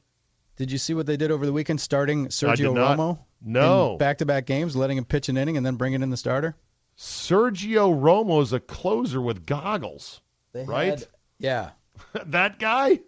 Did 0.56 0.72
you 0.72 0.78
see 0.78 0.94
what 0.94 1.06
they 1.08 1.18
did 1.18 1.32
over 1.32 1.46
the 1.46 1.54
weekend, 1.54 1.82
starting 1.82 2.28
Sergio. 2.28 2.74
Romo? 2.74 3.20
No. 3.42 3.98
Back 3.98 4.18
to 4.20 4.26
back 4.26 4.46
games, 4.46 4.76
letting 4.76 4.98
him 4.98 5.06
pitch 5.06 5.28
an 5.30 5.38
inning 5.38 5.58
and 5.58 5.66
then 5.66 5.76
bringing 5.76 6.02
in 6.04 6.10
the 6.10 6.18
starter? 6.18 6.56
Sergio 7.00 7.98
Romo 7.98 8.42
is 8.42 8.52
a 8.52 8.60
closer 8.60 9.22
with 9.22 9.46
goggles. 9.46 10.20
They 10.52 10.66
Right? 10.66 11.00
had- 11.00 11.08
yeah. 11.38 11.70
that 12.26 12.60
guy? 12.60 13.00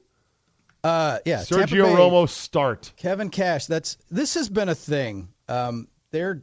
Uh, 0.82 1.20
yeah. 1.26 1.40
Sergio 1.42 1.84
Bay, 1.86 1.94
Romo 1.96 2.28
start. 2.28 2.94
Kevin 2.96 3.30
Cash. 3.30 3.66
That's 3.66 3.98
this 4.10 4.34
has 4.36 4.48
been 4.48 4.70
a 4.70 4.76
thing. 4.76 5.28
Um, 5.50 5.90
they're, 6.12 6.42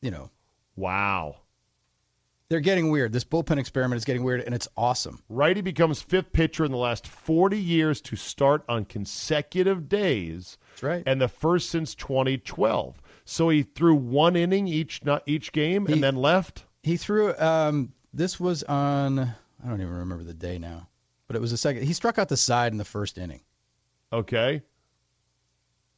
you 0.00 0.10
know, 0.10 0.30
Wow. 0.76 1.36
they're 2.48 2.60
getting 2.60 2.90
weird. 2.90 3.12
This 3.12 3.24
bullpen 3.24 3.58
experiment 3.58 3.98
is 3.98 4.04
getting 4.06 4.24
weird, 4.24 4.40
and 4.40 4.54
it's 4.54 4.68
awesome. 4.76 5.22
Righty 5.28 5.60
becomes 5.60 6.00
fifth 6.00 6.32
pitcher 6.32 6.64
in 6.64 6.70
the 6.72 6.78
last 6.78 7.06
40 7.06 7.58
years 7.58 8.00
to 8.02 8.16
start 8.16 8.64
on 8.68 8.84
consecutive 8.86 9.88
days. 9.88 10.56
That's 10.70 10.82
right. 10.82 11.02
And 11.06 11.20
the 11.20 11.28
first 11.28 11.68
since 11.70 11.94
2012. 11.94 13.00
So 13.24 13.48
he 13.50 13.62
threw 13.64 13.94
one 13.94 14.34
inning 14.36 14.66
each 14.66 15.04
not 15.04 15.22
each 15.26 15.52
game 15.52 15.86
He- 15.86 15.92
and 15.92 16.02
then 16.02 16.16
left. 16.16 16.64
He 16.86 16.96
threw. 16.96 17.36
Um, 17.36 17.92
this 18.14 18.38
was 18.38 18.62
on. 18.62 19.18
I 19.18 19.68
don't 19.68 19.80
even 19.80 19.92
remember 19.92 20.22
the 20.22 20.32
day 20.32 20.56
now, 20.56 20.86
but 21.26 21.34
it 21.34 21.40
was 21.40 21.50
a 21.50 21.56
second. 21.56 21.82
He 21.82 21.92
struck 21.92 22.16
out 22.16 22.28
the 22.28 22.36
side 22.36 22.70
in 22.70 22.78
the 22.78 22.84
first 22.84 23.18
inning, 23.18 23.40
Okay. 24.12 24.62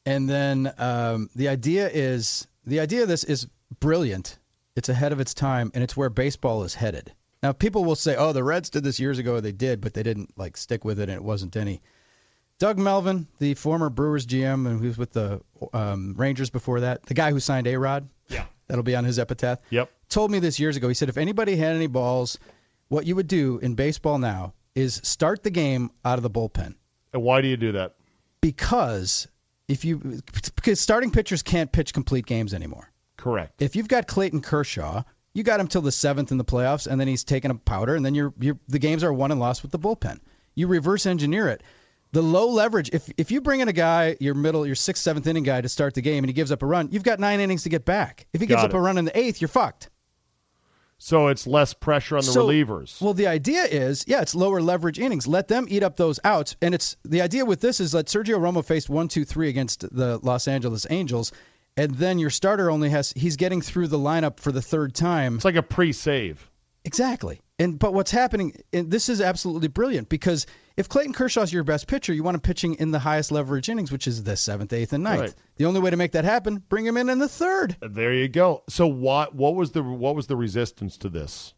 and 0.07 0.27
then 0.31 0.73
um, 0.79 1.29
the 1.37 1.47
idea 1.49 1.91
is 1.93 2.47
the 2.65 2.81
idea 2.81 3.03
of 3.03 3.09
this 3.09 3.23
is 3.25 3.47
brilliant. 3.81 4.39
It's 4.77 4.89
ahead 4.89 5.13
of 5.13 5.21
its 5.21 5.35
time, 5.35 5.71
and 5.75 5.85
it's 5.85 5.95
where 5.95 6.09
baseball 6.09 6.63
is 6.63 6.75
headed. 6.75 7.13
Now, 7.43 7.53
people 7.53 7.85
will 7.85 7.95
say, 7.95 8.17
"Oh, 8.17 8.33
the 8.33 8.43
Reds 8.43 8.71
did 8.71 8.83
this 8.83 8.99
years 8.99 9.19
ago." 9.19 9.41
They 9.41 9.53
did, 9.53 9.83
but 9.83 9.93
they 9.93 10.03
didn't 10.03 10.39
like 10.39 10.57
stick 10.57 10.87
with 10.87 10.99
it, 11.01 11.11
and 11.11 11.17
it 11.17 11.23
wasn't 11.23 11.55
any. 11.55 11.83
Doug 12.59 12.79
Melvin, 12.79 13.29
the 13.41 13.53
former 13.53 13.91
Brewers 13.91 14.27
GM, 14.27 14.67
and 14.67 14.81
he 14.81 14.87
was 14.87 14.97
with 14.97 15.13
the 15.13 15.43
um, 15.75 16.15
Rangers 16.17 16.49
before 16.49 16.81
that, 16.81 17.05
the 17.05 17.13
guy 17.15 17.31
who 17.31 17.41
signed 17.41 17.67
A 17.67 17.77
Rod. 17.77 18.09
That'll 18.69 18.85
be 18.85 18.95
on 18.97 19.05
his 19.05 19.19
epitaph. 19.19 19.59
Yep. 19.71 19.91
Told 20.09 20.31
me 20.31 20.39
this 20.39 20.61
years 20.61 20.77
ago. 20.77 20.89
He 20.89 20.95
said, 20.95 21.09
if 21.09 21.17
anybody 21.19 21.57
had 21.57 21.75
any 21.75 21.87
balls, 21.87 22.39
what 22.89 23.07
you 23.07 23.17
would 23.17 23.29
do 23.29 23.59
in 23.59 23.75
baseball 23.75 24.19
now 24.19 24.53
is 24.75 25.01
start 25.03 25.43
the 25.43 25.51
game 25.51 25.91
out 26.05 26.19
of 26.19 26.23
the 26.23 26.31
bullpen 26.31 26.75
And 27.13 27.23
why 27.23 27.41
do 27.41 27.49
you 27.49 27.57
do 27.57 27.73
that? 27.73 27.95
because 28.41 29.27
if 29.67 29.85
you 29.85 30.21
because 30.55 30.81
starting 30.81 31.11
pitchers 31.11 31.43
can't 31.43 31.71
pitch 31.73 31.93
complete 31.93 32.27
games 32.27 32.55
anymore. 32.55 32.91
Correct. 33.17 33.61
If 33.61 33.75
you've 33.75 33.89
got 33.89 34.07
Clayton 34.07 34.41
Kershaw, 34.41 35.03
you 35.35 35.43
got 35.43 35.61
him 35.61 35.67
till 35.67 35.83
the 35.83 35.93
seventh 35.93 36.31
in 36.31 36.39
the 36.39 36.45
playoffs, 36.45 36.87
and 36.87 37.01
then 37.01 37.09
he's 37.09 37.25
taking 37.25 37.51
a 37.51 37.55
powder, 37.57 37.97
and 37.97 38.07
then 38.07 38.15
you're, 38.15 38.33
you're 38.39 38.59
the 38.69 38.79
games 38.79 39.03
are 39.03 39.13
won 39.13 39.31
and 39.33 39.41
lost 39.41 39.63
with 39.63 39.73
the 39.73 39.79
bullpen. 39.79 40.21
You 40.55 40.69
reverse 40.69 41.05
engineer 41.05 41.49
it. 41.49 41.63
The 42.13 42.23
low 42.23 42.49
leverage. 42.49 42.89
If 42.93 43.11
if 43.19 43.31
you 43.31 43.41
bring 43.41 43.61
in 43.61 43.69
a 43.69 43.73
guy, 43.73 44.17
your 44.21 44.35
middle, 44.35 44.65
your 44.67 44.75
sixth, 44.75 45.03
seventh 45.03 45.27
inning 45.27 45.43
guy 45.43 45.61
to 45.61 45.69
start 45.69 45.95
the 45.95 46.01
game, 46.01 46.25
and 46.25 46.29
he 46.29 46.33
gives 46.33 46.51
up 46.51 46.63
a 46.63 46.67
run, 46.67 46.89
you've 46.91 47.03
got 47.03 47.21
nine 47.21 47.39
innings 47.41 47.63
to 47.65 47.69
get 47.69 47.85
back. 47.85 48.27
If 48.33 48.41
he 48.41 48.47
gives 48.47 48.63
Got 48.63 48.71
up 48.71 48.75
a 48.75 48.81
run 48.81 48.97
in 48.99 49.05
the 49.05 49.19
eighth, 49.19 49.41
you're 49.41 49.49
fucked. 49.49 49.91
So 51.01 51.29
it's 51.29 51.47
less 51.47 51.75
pressure 51.75 52.17
on 52.17 52.25
the 52.25 52.33
So- 52.33 52.47
relievers. 52.47 53.01
Well, 53.01 53.15
the 53.15 53.29
idea 53.29 53.65
is, 53.65 54.05
yeah, 54.09 54.21
it's 54.21 54.35
lower 54.35 54.61
leverage 54.61 54.99
innings. 54.99 55.29
Let 55.29 55.47
them 55.47 55.67
eat 55.69 55.85
up 55.85 55.97
those 55.97 56.19
outs. 56.25 56.57
And 56.61 56.75
it's 56.75 56.97
the 57.05 57.21
idea 57.23 57.45
with 57.45 57.61
this 57.61 57.79
is 57.79 57.93
that 57.93 58.07
Sergio 58.07 58.39
Romo 58.41 58.65
faced 58.65 58.89
one, 58.89 59.07
two, 59.07 59.25
three 59.25 59.49
against 59.49 59.83
the 59.95 60.19
Los 60.23 60.49
Angeles 60.49 60.87
Angels, 60.91 61.31
and 61.77 61.95
then 61.95 62.19
your 62.19 62.31
starter 62.31 62.69
only 62.71 62.91
has 62.91 63.13
he's 63.15 63.37
getting 63.37 63.61
through 63.63 63.87
the 63.87 63.99
lineup 63.99 64.41
for 64.41 64.51
the 64.51 64.63
third 64.63 64.93
time. 64.95 65.37
it's 65.37 65.45
like 65.45 65.55
a 65.55 65.63
pre-save. 65.63 66.51
Exactly. 66.85 67.41
And 67.59 67.79
but 67.79 67.93
what's 67.93 68.11
happening? 68.11 68.55
And 68.73 68.91
this 68.91 69.09
is 69.09 69.21
absolutely 69.21 69.69
brilliant 69.69 70.09
because 70.09 70.47
if 70.77 70.89
Clayton 70.89 71.13
Kershaw's 71.13 71.53
your 71.53 71.65
best 71.65 71.87
pitcher, 71.89 72.13
you 72.13 72.23
want 72.23 72.37
him 72.37 72.41
pitching 72.41 72.75
in 72.75 72.93
the 72.93 73.01
highest 73.01 73.33
leverage 73.33 73.69
innings, 73.69 73.91
which 73.91 74.07
is 74.07 74.23
the 74.23 74.37
seventh, 74.37 74.73
eighth, 74.73 74.93
and 74.93 75.03
ninth. 75.03 75.21
Right. 75.21 75.35
The 75.57 75.65
only 75.65 75.81
way 75.81 75.91
to 75.91 75.97
make 75.97 76.13
that 76.13 76.25
happen, 76.25 76.63
bring 76.69 76.87
him 76.87 76.97
in 76.97 77.09
in 77.09 77.19
the 77.19 77.29
third. 77.29 77.77
There 77.83 78.15
you 78.15 78.29
go. 78.29 78.63
So 78.69 78.87
what 78.87 79.35
what 79.35 79.55
was 79.55 79.73
the 79.73 79.83
what 79.83 80.15
was 80.15 80.29
the 80.29 80.37
resistance 80.37 80.97
to 80.99 81.09
this? 81.09 81.55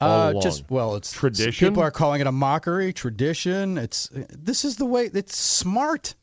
Uh, 0.00 0.34
just 0.40 0.70
well, 0.70 0.96
it's 0.96 1.10
Tradition? 1.12 1.68
People 1.68 1.82
are 1.82 1.90
calling 1.90 2.20
it 2.20 2.26
a 2.26 2.32
mockery, 2.32 2.92
tradition. 2.92 3.78
It's 3.78 4.10
this 4.12 4.64
is 4.64 4.76
the 4.76 4.84
way. 4.84 5.10
It's 5.14 5.36
smart. 5.36 6.14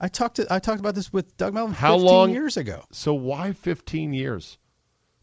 I 0.00 0.08
talked 0.08 0.36
to 0.36 0.46
I 0.52 0.58
talked 0.58 0.80
about 0.80 0.94
this 0.94 1.12
with 1.12 1.36
Doug 1.36 1.54
Melvin 1.54 1.74
How 1.74 1.94
15 1.94 2.06
long- 2.06 2.30
years 2.32 2.56
ago 2.56 2.84
So 2.92 3.14
why 3.14 3.52
15 3.52 4.12
years? 4.12 4.58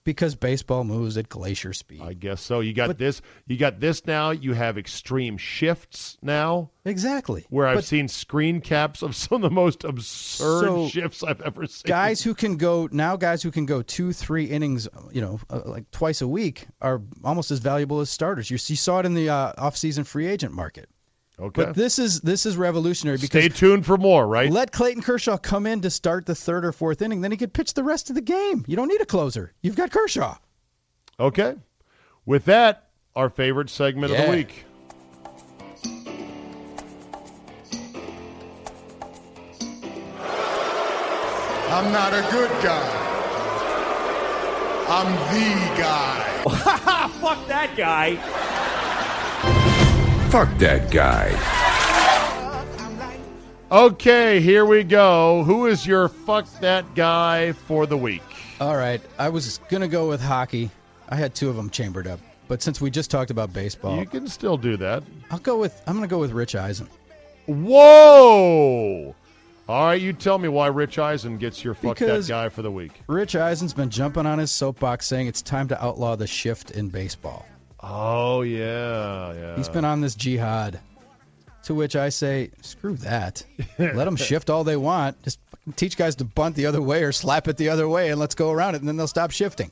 Because 0.05 0.35
baseball 0.35 0.85
moves 0.85 1.17
at 1.17 1.27
glacier 1.27 1.73
speed. 1.73 2.01
I 2.01 2.13
guess 2.13 2.39
so. 2.41 2.61
You 2.61 2.71
got 2.73 2.87
But- 2.87 2.97
this. 2.99 3.21
You 3.47 3.57
got 3.57 3.81
this 3.81 4.05
now. 4.05 4.31
You 4.31 4.53
have 4.53 4.77
extreme 4.77 5.37
shifts 5.37 6.17
now, 6.21 6.69
exactly. 6.85 7.45
where 7.49 7.67
I've 7.67 7.75
But 7.77 7.83
seen 7.83 8.07
screen 8.07 8.61
caps 8.61 9.01
of 9.01 9.15
some 9.15 9.35
of 9.35 9.41
the 9.41 9.53
most 9.53 9.83
absurd 9.83 10.63
So, 10.65 10.87
shifts 10.87 11.23
I've 11.23 11.41
ever 11.41 11.67
seen. 11.67 11.83
guys 11.89 12.21
who 12.21 12.33
can 12.33 12.55
go 12.55 12.87
now, 12.91 13.17
guys 13.17 13.43
who 13.43 13.51
can 13.51 13.65
go 13.65 13.81
two, 13.81 14.13
three 14.13 14.45
innings, 14.45 14.87
you 15.11 15.19
know, 15.21 15.39
uh, 15.49 15.61
like 15.65 15.91
twice 15.91 16.21
a 16.21 16.27
week, 16.27 16.67
are 16.81 17.01
almost 17.23 17.51
as 17.51 17.59
valuable 17.59 17.99
as 17.99 18.09
starters. 18.09 18.49
You, 18.49 18.55
you 18.67 18.75
saw 18.77 18.99
it 18.99 19.05
in 19.05 19.13
the 19.15 19.29
uh, 19.29 19.51
off-season 19.57 20.05
free 20.05 20.27
agent 20.27 20.53
market. 20.53 20.87
Okay. 21.39 21.65
But 21.65 21.75
this 21.75 21.99
is 21.99 22.21
this 22.21 22.45
is 22.45 22.57
revolutionary 22.57 23.17
because 23.17 23.29
Stay 23.43 23.49
tuned 23.49 23.85
for 23.85 23.97
more. 23.97 24.27
Right. 24.27 24.51
Let 24.51 24.71
Clayton 24.71 25.03
Kershaw 25.03 25.37
come 25.37 25.65
in 25.65 25.81
to 25.81 25.89
start 25.89 26.25
the 26.25 26.35
third 26.35 26.65
or 26.65 26.71
fourth 26.71 27.01
inning, 27.01 27.21
then 27.21 27.31
he 27.31 27.37
could 27.37 27.53
pitch 27.53 27.73
the 27.73 27.83
rest 27.83 28.09
of 28.09 28.15
the 28.15 28.21
game. 28.21 28.63
You 28.67 28.75
don't 28.75 28.87
need 28.87 29.01
a 29.01 29.05
closer. 29.05 29.53
You've 29.61 29.75
got 29.75 29.91
Kershaw. 29.91 30.37
Okay. 31.19 31.55
With 32.25 32.45
that, 32.45 32.89
our 33.15 33.29
favorite 33.29 33.69
segment 33.69 34.11
of 34.11 34.25
the 34.25 34.31
week. 34.31 34.65
I'm 41.75 41.91
not 41.91 42.13
a 42.13 42.21
good 42.31 42.51
guy. 42.63 43.01
I'm 44.87 45.11
the 45.33 45.81
guy. 45.81 46.21
Fuck 47.19 47.47
that 47.47 47.73
guy. 47.75 48.44
Fuck 50.35 50.57
that 50.57 50.91
guy. 50.91 51.31
Okay, 53.71 54.41
here 54.41 54.65
we 54.65 54.83
go. 54.83 55.45
Who 55.45 55.67
is 55.67 55.87
your 55.87 56.09
fuck 56.09 56.45
that 56.59 56.93
guy 56.93 57.53
for 57.53 57.85
the 57.85 57.95
week? 57.95 58.21
All 58.59 58.75
right, 58.75 58.99
I 59.17 59.29
was 59.29 59.61
gonna 59.69 59.87
go 59.87 60.09
with 60.09 60.19
hockey. 60.19 60.69
I 61.07 61.15
had 61.15 61.35
two 61.35 61.47
of 61.47 61.55
them 61.55 61.69
chambered 61.69 62.05
up, 62.05 62.19
but 62.49 62.61
since 62.61 62.81
we 62.81 62.91
just 62.91 63.09
talked 63.09 63.31
about 63.31 63.53
baseball, 63.53 63.97
You 63.97 64.05
can 64.05 64.27
still 64.27 64.57
do 64.57 64.75
that. 64.75 65.03
I'll 65.31 65.39
go 65.39 65.57
with 65.57 65.81
I'm 65.87 65.95
gonna 65.95 66.05
go 66.05 66.19
with 66.19 66.33
Rich 66.33 66.53
Eisen 66.57 66.89
Whoa! 67.45 69.15
All 69.69 69.85
right, 69.85 70.01
you 70.01 70.11
tell 70.11 70.37
me 70.37 70.49
why 70.49 70.67
Rich 70.67 70.99
Eisen 70.99 71.37
gets 71.37 71.63
your 71.63 71.75
fuck 71.75 71.97
Because- 71.97 72.27
that 72.27 72.33
guy 72.33 72.49
for 72.49 72.61
the 72.61 72.71
week. 72.71 73.03
Rich 73.07 73.37
Eisen's 73.37 73.73
been 73.73 73.89
jumping 73.89 74.25
on 74.25 74.39
his 74.39 74.51
soapbox 74.51 75.05
saying 75.05 75.27
it's 75.27 75.41
time 75.41 75.69
to 75.69 75.81
outlaw 75.81 76.17
the 76.17 76.27
shift 76.27 76.71
in 76.71 76.89
baseball. 76.89 77.45
Oh 77.87 78.41
yeah, 78.41 79.33
yeah. 79.33 79.55
He's 79.55 79.69
been 79.69 79.85
on 79.85 80.01
this 80.01 80.15
jihad. 80.15 80.79
To 81.63 81.73
which 81.73 81.95
I 81.95 82.09
say, 82.09 82.51
screw 82.61 82.95
that. 82.97 83.43
Let 83.79 84.05
them 84.05 84.15
shift 84.15 84.51
all 84.51 84.63
they 84.63 84.77
want. 84.77 85.21
Just 85.23 85.39
fucking 85.49 85.73
teach 85.73 85.97
guys 85.97 86.15
to 86.17 86.23
bunt 86.23 86.55
the 86.55 86.67
other 86.67 86.81
way 86.81 87.03
or 87.03 87.11
slap 87.11 87.47
it 87.47 87.57
the 87.57 87.69
other 87.69 87.89
way, 87.89 88.11
and 88.11 88.19
let's 88.19 88.35
go 88.35 88.51
around 88.51 88.75
it, 88.75 88.79
and 88.79 88.87
then 88.87 88.97
they'll 88.97 89.07
stop 89.07 89.31
shifting. 89.31 89.71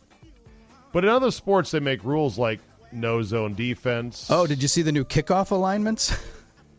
But 0.92 1.04
in 1.04 1.10
other 1.12 1.30
sports, 1.30 1.70
they 1.70 1.80
make 1.80 2.04
rules 2.04 2.38
like 2.38 2.60
no 2.92 3.22
zone 3.22 3.54
defense. 3.54 4.28
Oh, 4.30 4.48
did 4.48 4.62
you 4.62 4.68
see 4.68 4.82
the 4.82 4.92
new 4.92 5.04
kickoff 5.04 5.52
alignments? 5.52 6.16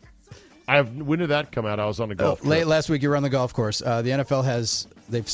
I 0.67 0.75
have. 0.77 0.95
When 0.95 1.19
did 1.19 1.29
that 1.29 1.51
come 1.51 1.65
out? 1.65 1.79
I 1.79 1.85
was 1.85 1.99
on 1.99 2.11
a 2.11 2.15
golf. 2.15 2.41
Oh, 2.43 2.47
late 2.47 2.67
last 2.67 2.89
week, 2.89 3.01
you 3.01 3.09
were 3.09 3.15
on 3.15 3.23
the 3.23 3.29
golf 3.29 3.53
course. 3.53 3.81
Uh, 3.81 4.01
the 4.01 4.09
NFL 4.11 4.43
has 4.43 4.87
they've 5.09 5.29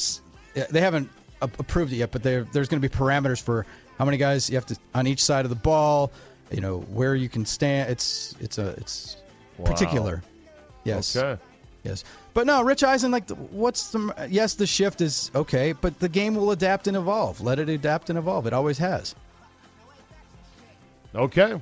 they 0.69 0.81
haven't 0.81 1.09
approved 1.41 1.93
it 1.93 1.97
yet, 1.97 2.11
but 2.11 2.23
there's 2.23 2.45
going 2.51 2.81
to 2.81 2.87
be 2.87 2.89
parameters 2.89 3.41
for 3.41 3.65
how 4.01 4.05
many 4.05 4.17
guys 4.17 4.49
you 4.49 4.55
have 4.55 4.65
to 4.65 4.75
on 4.95 5.05
each 5.05 5.23
side 5.23 5.45
of 5.45 5.49
the 5.49 5.55
ball. 5.55 6.11
You 6.49 6.59
know 6.59 6.79
where 6.79 7.13
you 7.13 7.29
can 7.29 7.45
stand. 7.45 7.91
It's 7.91 8.35
it's 8.39 8.57
a 8.57 8.69
it's 8.69 9.17
particular. 9.63 10.23
Yes. 10.85 11.15
Okay. 11.15 11.39
Yes, 11.83 12.03
but 12.33 12.47
no, 12.47 12.63
Rich 12.63 12.83
Eisen. 12.83 13.11
Like, 13.11 13.29
what's 13.51 13.91
the? 13.91 14.27
Yes, 14.27 14.55
the 14.55 14.65
shift 14.65 15.01
is 15.01 15.29
okay, 15.35 15.73
but 15.73 15.99
the 15.99 16.09
game 16.09 16.33
will 16.33 16.49
adapt 16.49 16.87
and 16.87 16.97
evolve. 16.97 17.41
Let 17.41 17.59
it 17.59 17.69
adapt 17.69 18.09
and 18.09 18.17
evolve. 18.17 18.47
It 18.47 18.53
always 18.53 18.79
has. 18.79 19.13
Okay. 21.13 21.61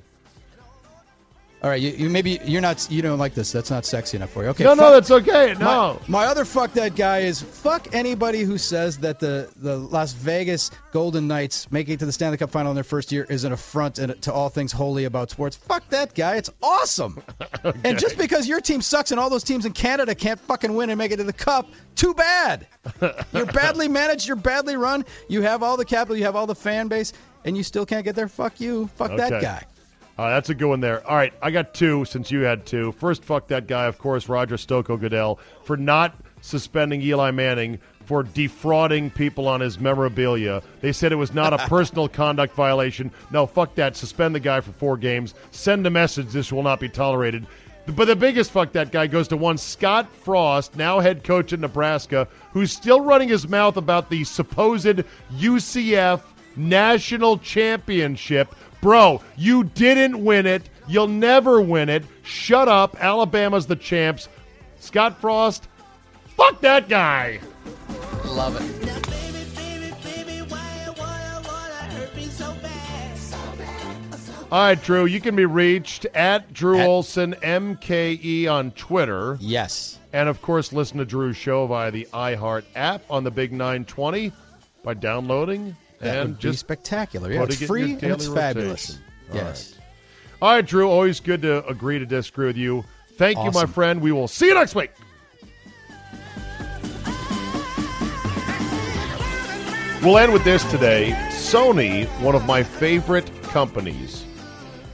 All 1.62 1.70
right, 1.70 1.82
you, 1.82 1.89
you 1.91 2.10
maybe 2.10 2.39
you're 2.45 2.62
not 2.62 2.89
you 2.89 3.01
don't 3.01 3.20
like 3.20 3.34
this. 3.34 3.51
That's 3.51 3.70
not 3.70 3.84
sexy 3.84 4.16
enough 4.16 4.30
for 4.30 4.43
you. 4.43 4.49
Okay, 4.49 4.64
no, 4.64 4.74
no, 4.76 4.93
that's 4.93 5.12
okay. 5.12 5.55
No. 5.60 5.99
My, 6.07 6.22
my 6.22 6.26
other 6.26 6.45
fuck 6.45 6.72
that 6.74 6.95
guy 6.95 7.20
is 7.20 7.41
fuck 7.41 7.93
anybody 7.93 8.43
who 8.43 8.57
says 8.57 8.97
that 8.99 9.20
the, 9.20 9.51
the 9.57 9.78
Las 9.78 10.14
Vegas 10.14 10.72
Golden 10.93 11.28
Knights 11.28 11.70
making 11.70 11.95
it 11.95 11.99
to 11.99 12.05
the 12.05 12.14
Stanley 12.14 12.38
Cup 12.38 12.49
final 12.49 12.72
in 12.72 12.76
their 12.76 12.86
first 12.86 13.12
year 13.12 13.26
is 13.30 13.43
an 13.43 13.51
affront 13.51 13.99
and 13.99 14.22
to 14.22 14.32
all 14.32 14.47
things 14.47 14.72
holy 14.72 15.03
about 15.03 15.32
sports. 15.32 15.57
Fuck 15.57 15.89
that 15.89 16.16
guy. 16.16 16.38
It's 16.38 16.49
awesome. 16.64 17.22
And 17.84 17.99
just 17.99 18.18
because 18.18 18.47
your 18.47 18.62
team 18.62 18.82
sucks 18.82 19.12
and 19.12 19.20
all 19.20 19.30
those 19.30 19.43
teams 19.43 19.66
in 19.66 19.74
Canada 19.74 20.16
can't 20.16 20.39
fucking 20.39 20.74
win 20.74 20.89
and 20.89 20.97
make 20.97 21.12
it 21.12 21.18
to 21.18 21.24
the 21.24 21.34
cup, 21.34 21.68
too 21.95 22.14
bad. 22.14 22.68
You're 23.34 23.45
badly 23.47 23.88
managed, 23.88 24.28
you're 24.28 24.36
badly 24.38 24.76
run, 24.78 25.03
you 25.28 25.41
have 25.41 25.62
all 25.62 25.76
the 25.76 25.86
capital, 25.86 26.16
you 26.16 26.24
have 26.24 26.36
all 26.36 26.47
the 26.47 26.55
fan 26.55 26.88
base, 26.88 27.12
and 27.45 27.57
you 27.57 27.64
still 27.64 27.86
can't 27.86 28.05
get 28.05 28.16
there. 28.16 28.28
Fuck 28.28 28.62
you. 28.62 28.88
Fuck 28.95 29.18
that 29.18 29.41
guy. 29.41 29.64
Uh, 30.20 30.32
that's 30.32 30.49
a 30.49 30.53
good 30.53 30.67
one 30.67 30.82
there. 30.82 31.07
All 31.07 31.15
right, 31.15 31.32
I 31.41 31.49
got 31.49 31.74
two 31.74 32.03
since 32.03 32.30
you 32.30 32.41
had 32.41 32.65
two. 32.65 32.91
First, 32.91 33.24
fuck 33.24 33.47
that 33.47 33.67
guy, 33.67 33.86
of 33.86 33.97
course, 33.97 34.28
Roger 34.28 34.57
Stoko 34.57 34.99
Goodell, 34.99 35.39
for 35.63 35.78
not 35.78 36.13
suspending 36.41 37.01
Eli 37.01 37.32
Manning 37.32 37.80
for 38.03 38.24
defrauding 38.24 39.11
people 39.11 39.47
on 39.47 39.61
his 39.61 39.80
memorabilia. 39.80 40.61
They 40.82 40.91
said 40.91 41.13
it 41.13 41.15
was 41.15 41.34
not 41.34 41.53
a 41.53 41.57
personal 41.70 42.09
conduct 42.09 42.53
violation. 42.53 43.11
No, 43.32 43.45
fuck 43.45 43.76
that. 43.76 43.95
Suspend 43.95 44.36
the 44.36 44.41
guy 44.41 44.59
for 44.59 44.74
four 44.74 44.97
games. 44.97 45.36
Send 45.51 45.88
a 45.88 45.89
message 45.89 46.28
this 46.28 46.51
will 46.51 46.63
not 46.63 46.82
be 46.82 46.89
tolerated. 46.89 47.47
But 47.86 48.03
the 48.03 48.15
biggest 48.17 48.51
fuck 48.51 48.74
that 48.74 48.91
guy 48.91 49.07
goes 49.07 49.30
to 49.30 49.38
one 49.38 49.57
Scott 49.57 50.13
Frost, 50.13 50.76
now 50.76 50.99
head 50.99 51.24
coach 51.24 51.53
in 51.53 51.61
Nebraska, 51.61 52.28
who's 52.51 52.74
still 52.74 52.99
running 52.99 53.30
his 53.30 53.47
mouth 53.47 53.78
about 53.78 54.09
the 54.09 54.26
supposed 54.26 55.01
UCF 55.38 56.24
national 56.57 57.38
championship. 57.38 58.53
Bro, 58.82 59.21
you 59.38 59.65
didn't 59.65 60.23
win 60.23 60.45
it. 60.45 60.69
You'll 60.88 61.07
never 61.07 61.61
win 61.61 61.89
it. 61.89 62.03
Shut 62.23 62.67
up. 62.67 62.95
Alabama's 63.03 63.67
the 63.67 63.75
champs. 63.75 64.30
Scott 64.80 65.19
Frost, 65.19 65.67
fuck 66.38 66.61
that 66.61 66.88
guy. 66.88 67.39
Love 68.25 68.55
it. 68.59 68.89
All 74.51 74.59
right, 74.63 74.82
Drew, 74.82 75.05
you 75.05 75.21
can 75.21 75.36
be 75.36 75.45
reached 75.45 76.07
at 76.15 76.51
Drew 76.51 76.80
At- 76.80 76.88
Olson, 76.88 77.36
MKE 77.43 78.47
on 78.47 78.71
Twitter. 78.71 79.38
Yes. 79.39 79.99
And 80.11 80.27
of 80.27 80.41
course, 80.41 80.73
listen 80.73 80.97
to 80.97 81.05
Drew's 81.05 81.38
show 81.38 81.67
via 81.67 81.91
the 81.91 82.07
iHeart 82.13 82.63
app 82.75 83.03
on 83.11 83.23
the 83.23 83.30
Big 83.30 83.51
920 83.51 84.32
by 84.84 84.95
downloading 84.95 85.77
That 86.00 86.18
and 86.18 86.30
would 86.30 86.38
be 86.38 86.41
just 86.41 86.60
spectacular. 86.60 87.32
Yeah, 87.32 87.43
it's 87.43 87.64
free 87.64 87.91
and 87.91 88.02
daily 88.02 88.14
it's 88.14 88.28
fabulous. 88.28 88.89
rotation. 88.89 89.04
All 89.32 89.36
Yes. 89.36 89.76
All 90.41 90.54
right, 90.54 90.66
Drew, 90.66 90.89
always 90.89 91.20
good 91.20 91.41
to 91.41 91.66
agree 91.68 92.00
to 92.00 92.06
disagree 92.06 92.47
with 92.47 92.58
you. 92.58 92.86
Thank 93.18 93.38
you, 93.43 93.52
my 93.52 93.66
friend. 93.66 94.00
We 94.00 94.14
will 94.14 94.30
see 94.30 94.47
you 94.47 94.54
next 94.54 94.76
week. 94.76 94.91
We'll 100.02 100.18
end 100.18 100.32
with 100.32 100.45
this 100.45 100.64
today. 100.72 101.14
Sony, 101.32 102.08
one 102.22 102.34
of 102.34 102.45
my 102.45 102.64
favorite 102.64 103.30
companies, 103.43 104.24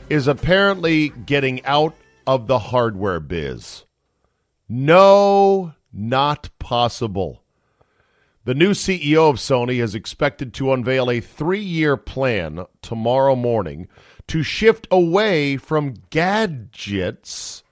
is 0.10 0.28
apparently 0.28 1.10
getting 1.10 1.64
out 1.66 1.94
of 2.26 2.48
the 2.48 2.58
hardware 2.58 3.20
biz. 3.20 3.86
No, 4.68 5.74
not 5.94 6.50
possible. 6.58 7.44
The 8.46 8.54
new 8.54 8.72
CEO 8.72 9.28
of 9.28 9.38
Sony 9.38 9.82
is 9.82 9.96
expected 9.96 10.54
to 10.54 10.72
unveil 10.72 11.10
a 11.10 11.20
three 11.20 11.64
year 11.64 11.98
plan 11.98 12.64
tomorrow 12.84 13.36
morning 13.36 13.88
to 14.28 14.44
shift 14.44 14.88
away 14.92 15.58
from 15.58 15.96
gadgets 16.12 17.64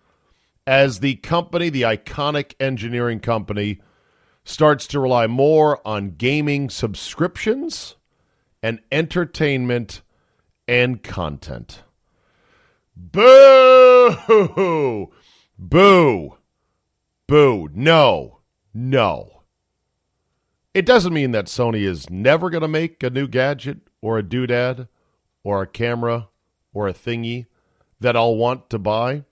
as 0.66 1.00
the 1.00 1.16
company, 1.18 1.70
the 1.70 1.84
iconic 1.84 2.56
engineering 2.60 3.20
company, 3.20 3.82
starts 4.46 4.88
to 4.88 5.00
rely 5.00 5.28
more 5.28 5.80
on 5.88 6.16
gaming 6.16 6.72
subscriptions 6.72 7.96
and 8.64 8.80
entertainment 8.92 10.02
and 10.68 11.04
content. 11.04 11.84
Boo! 12.98 14.16
Boo! 15.60 16.38
Boo. 17.28 17.70
No. 17.76 18.40
No. 18.74 19.33
It 20.74 20.86
doesn't 20.86 21.14
mean 21.14 21.32
that 21.32 21.46
Sony 21.46 21.82
is 21.82 22.10
never 22.10 22.50
going 22.50 22.62
to 22.62 22.68
make 22.68 23.04
a 23.04 23.10
new 23.10 23.28
gadget 23.28 23.80
or 24.02 24.18
a 24.18 24.24
doodad 24.24 24.88
or 25.44 25.62
a 25.62 25.68
camera 25.68 26.30
or 26.74 26.88
a 26.88 26.94
thingy 26.94 27.46
that 28.00 28.16
I'll 28.16 28.36
want 28.36 28.70
to 28.72 28.80
buy. 28.80 29.24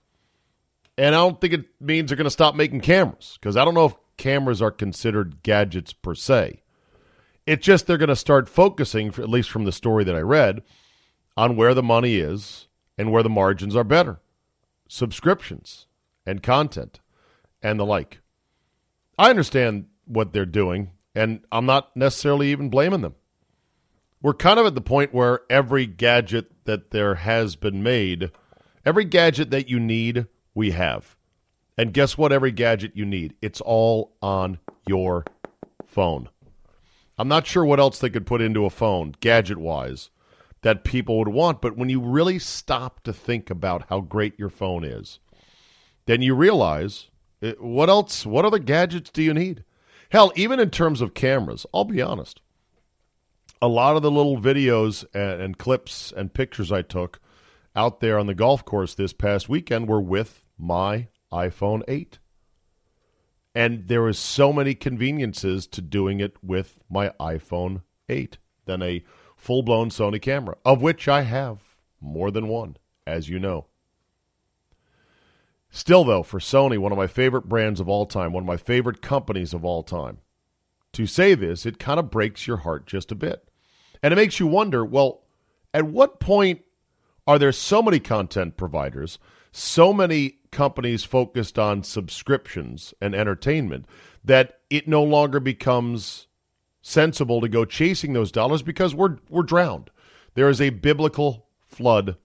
And 0.96 1.14
I 1.14 1.18
don't 1.18 1.40
think 1.40 1.52
it 1.54 1.64
means 1.80 2.08
they're 2.08 2.16
going 2.16 2.24
to 2.24 2.30
stop 2.30 2.54
making 2.54 2.80
cameras 2.80 3.38
because 3.40 3.56
I 3.56 3.64
don't 3.64 3.74
know 3.74 3.86
if 3.86 3.94
cameras 4.16 4.62
are 4.62 4.70
considered 4.70 5.42
gadgets 5.42 5.92
per 5.92 6.14
se. 6.14 6.62
It's 7.46 7.64
just 7.64 7.86
they're 7.86 7.98
going 7.98 8.08
to 8.08 8.16
start 8.16 8.48
focusing, 8.48 9.08
at 9.08 9.28
least 9.28 9.50
from 9.50 9.64
the 9.64 9.72
story 9.72 10.04
that 10.04 10.14
I 10.14 10.20
read, 10.20 10.62
on 11.36 11.56
where 11.56 11.74
the 11.74 11.82
money 11.82 12.16
is 12.16 12.68
and 12.96 13.10
where 13.10 13.22
the 13.22 13.28
margins 13.28 13.74
are 13.74 13.84
better 13.84 14.20
subscriptions 14.88 15.86
and 16.26 16.42
content 16.42 17.00
and 17.62 17.80
the 17.80 17.86
like. 17.86 18.20
I 19.18 19.30
understand 19.30 19.86
what 20.04 20.32
they're 20.32 20.44
doing, 20.44 20.90
and 21.14 21.44
I'm 21.50 21.66
not 21.66 21.96
necessarily 21.96 22.50
even 22.50 22.70
blaming 22.70 23.02
them. 23.02 23.14
We're 24.22 24.34
kind 24.34 24.58
of 24.58 24.66
at 24.66 24.74
the 24.74 24.80
point 24.80 25.12
where 25.12 25.40
every 25.50 25.86
gadget 25.86 26.52
that 26.64 26.90
there 26.90 27.16
has 27.16 27.56
been 27.56 27.82
made, 27.82 28.30
every 28.84 29.04
gadget 29.04 29.50
that 29.50 29.68
you 29.68 29.80
need, 29.80 30.26
we 30.54 30.70
have. 30.70 31.16
And 31.76 31.92
guess 31.92 32.16
what? 32.16 32.32
Every 32.32 32.52
gadget 32.52 32.92
you 32.94 33.04
need, 33.04 33.34
it's 33.42 33.60
all 33.60 34.16
on 34.22 34.58
your 34.86 35.24
phone. 35.86 36.28
I'm 37.18 37.28
not 37.28 37.46
sure 37.46 37.64
what 37.64 37.80
else 37.80 37.98
they 37.98 38.10
could 38.10 38.26
put 38.26 38.40
into 38.40 38.64
a 38.64 38.70
phone, 38.70 39.14
gadget 39.20 39.58
wise, 39.58 40.10
that 40.62 40.84
people 40.84 41.18
would 41.18 41.28
want. 41.28 41.60
But 41.60 41.76
when 41.76 41.88
you 41.88 42.00
really 42.00 42.38
stop 42.38 43.02
to 43.04 43.12
think 43.12 43.50
about 43.50 43.86
how 43.88 44.00
great 44.00 44.38
your 44.38 44.48
phone 44.50 44.84
is, 44.84 45.18
then 46.06 46.22
you 46.22 46.34
realize 46.34 47.08
eh, 47.42 47.52
what 47.58 47.88
else, 47.88 48.24
what 48.24 48.44
other 48.44 48.58
gadgets 48.58 49.10
do 49.10 49.22
you 49.22 49.34
need? 49.34 49.64
Hell, 50.12 50.30
even 50.36 50.60
in 50.60 50.68
terms 50.68 51.00
of 51.00 51.14
cameras, 51.14 51.64
I'll 51.72 51.86
be 51.86 52.02
honest. 52.02 52.42
A 53.62 53.66
lot 53.66 53.96
of 53.96 54.02
the 54.02 54.10
little 54.10 54.38
videos 54.38 55.06
and, 55.14 55.40
and 55.40 55.58
clips 55.58 56.12
and 56.14 56.34
pictures 56.34 56.70
I 56.70 56.82
took 56.82 57.18
out 57.74 58.00
there 58.00 58.18
on 58.18 58.26
the 58.26 58.34
golf 58.34 58.62
course 58.62 58.94
this 58.94 59.14
past 59.14 59.48
weekend 59.48 59.88
were 59.88 60.02
with 60.02 60.44
my 60.58 61.08
iPhone 61.32 61.82
8. 61.88 62.18
And 63.54 63.88
there 63.88 64.02
was 64.02 64.18
so 64.18 64.52
many 64.52 64.74
conveniences 64.74 65.66
to 65.68 65.80
doing 65.80 66.20
it 66.20 66.36
with 66.44 66.78
my 66.90 67.08
iPhone 67.18 67.80
8 68.10 68.36
than 68.66 68.82
a 68.82 69.02
full-blown 69.34 69.88
Sony 69.88 70.20
camera, 70.20 70.58
of 70.62 70.82
which 70.82 71.08
I 71.08 71.22
have 71.22 71.60
more 72.02 72.30
than 72.30 72.48
one, 72.48 72.76
as 73.06 73.30
you 73.30 73.38
know. 73.38 73.64
Still, 75.74 76.04
though, 76.04 76.22
for 76.22 76.38
Sony, 76.38 76.76
one 76.76 76.92
of 76.92 76.98
my 76.98 77.06
favorite 77.06 77.48
brands 77.48 77.80
of 77.80 77.88
all 77.88 78.04
time, 78.04 78.34
one 78.34 78.42
of 78.42 78.46
my 78.46 78.58
favorite 78.58 79.00
companies 79.00 79.54
of 79.54 79.64
all 79.64 79.82
time, 79.82 80.18
to 80.92 81.06
say 81.06 81.34
this, 81.34 81.64
it 81.64 81.78
kind 81.78 81.98
of 81.98 82.10
breaks 82.10 82.46
your 82.46 82.58
heart 82.58 82.86
just 82.86 83.10
a 83.10 83.14
bit. 83.14 83.48
And 84.02 84.12
it 84.12 84.16
makes 84.16 84.38
you 84.38 84.46
wonder 84.46 84.84
well, 84.84 85.22
at 85.72 85.86
what 85.86 86.20
point 86.20 86.60
are 87.26 87.38
there 87.38 87.52
so 87.52 87.82
many 87.82 87.98
content 87.98 88.58
providers, 88.58 89.18
so 89.50 89.94
many 89.94 90.40
companies 90.50 91.04
focused 91.04 91.58
on 91.58 91.82
subscriptions 91.82 92.92
and 93.00 93.14
entertainment, 93.14 93.86
that 94.22 94.60
it 94.68 94.86
no 94.86 95.02
longer 95.02 95.40
becomes 95.40 96.26
sensible 96.82 97.40
to 97.40 97.48
go 97.48 97.64
chasing 97.64 98.12
those 98.12 98.30
dollars 98.30 98.60
because 98.60 98.94
we're 98.94 99.16
we're 99.30 99.42
drowned. 99.42 99.88
There 100.34 100.50
is 100.50 100.60
a 100.60 100.68
biblical 100.68 101.46
flood 101.66 102.16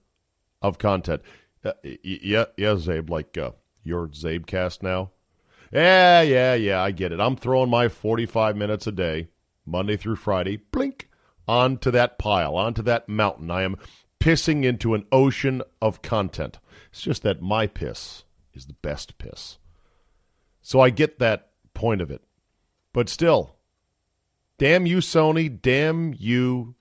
of 0.60 0.76
content. 0.76 1.22
Uh, 1.64 1.72
yeah, 1.82 2.46
yeah, 2.56 2.74
Czabe, 2.74 3.10
like 3.10 3.36
uh, 3.36 3.52
your 3.82 4.08
Czabecast 4.08 4.82
now. 4.82 5.10
Yeah, 5.72 6.22
yeah, 6.22 6.54
yeah, 6.54 6.82
I 6.82 6.92
get 6.92 7.12
it. 7.12 7.20
I'm 7.20 7.36
throwing 7.36 7.70
my 7.70 7.88
45 7.88 8.56
minutes 8.56 8.86
a 8.86 8.92
day, 8.92 9.28
Monday 9.66 9.96
through 9.96 10.16
Friday, 10.16 10.56
blink, 10.56 11.08
onto 11.46 11.90
that 11.90 12.18
pile, 12.18 12.56
onto 12.56 12.82
that 12.82 13.08
mountain. 13.08 13.50
I 13.50 13.62
am 13.62 13.76
pissing 14.20 14.64
into 14.64 14.94
an 14.94 15.04
ocean 15.12 15.62
of 15.82 16.02
content. 16.02 16.58
It's 16.90 17.02
just 17.02 17.22
that 17.22 17.42
my 17.42 17.66
piss 17.66 18.24
is 18.54 18.66
the 18.66 18.74
best 18.74 19.18
piss. 19.18 19.58
So 20.62 20.80
I 20.80 20.90
get 20.90 21.18
that 21.18 21.50
point 21.74 22.00
of 22.00 22.10
it. 22.10 22.22
But 22.92 23.08
still, 23.08 23.56
damn 24.58 24.86
you, 24.86 24.98
Sony, 24.98 25.60
damn 25.60 26.14
you 26.16 26.74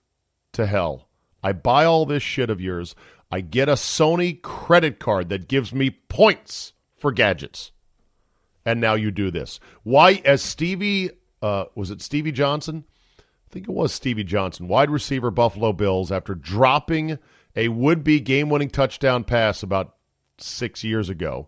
to 0.54 0.66
hell. 0.66 1.08
I 1.44 1.52
buy 1.52 1.86
all 1.86 2.06
this 2.06 2.24
shit 2.24 2.50
of 2.50 2.60
yours. 2.60 2.96
I 3.32 3.42
get 3.42 3.70
a 3.70 3.74
Sony 3.74 4.42
credit 4.42 5.00
card 5.00 5.30
that 5.30 5.48
gives 5.48 5.74
me 5.74 5.90
points 5.90 6.74
for 6.98 7.12
gadgets. 7.12 7.72
and 8.66 8.82
now 8.82 8.96
you 8.96 9.12
do 9.12 9.32
this. 9.32 9.62
Why, 9.84 10.22
as 10.26 10.42
Stevie, 10.42 11.12
uh, 11.42 11.66
was 11.76 11.90
it 11.90 12.02
Stevie 12.02 12.34
Johnson? 12.34 12.84
I 13.18 13.54
think 13.54 13.70
it 13.70 13.74
was 13.74 13.94
Stevie 13.94 14.26
Johnson, 14.26 14.68
wide 14.68 14.90
receiver, 14.90 15.32
Buffalo 15.32 15.72
Bills, 15.72 16.12
after 16.12 16.36
dropping 16.36 17.18
a 17.56 17.70
would 17.70 18.04
be 18.04 18.20
game 18.20 18.50
winning 18.50 18.70
touchdown 18.70 19.24
pass 19.24 19.64
about 19.64 19.96
six 20.38 20.84
years 20.84 21.08
ago, 21.10 21.48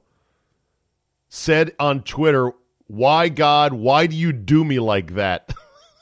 said 1.27 1.75
on 1.77 2.03
Twitter, 2.03 2.53
Why, 2.87 3.27
God, 3.27 3.73
why 3.73 4.07
do 4.07 4.15
you 4.15 4.31
do 4.31 4.63
me 4.63 4.79
like 4.79 5.15
that? 5.15 5.53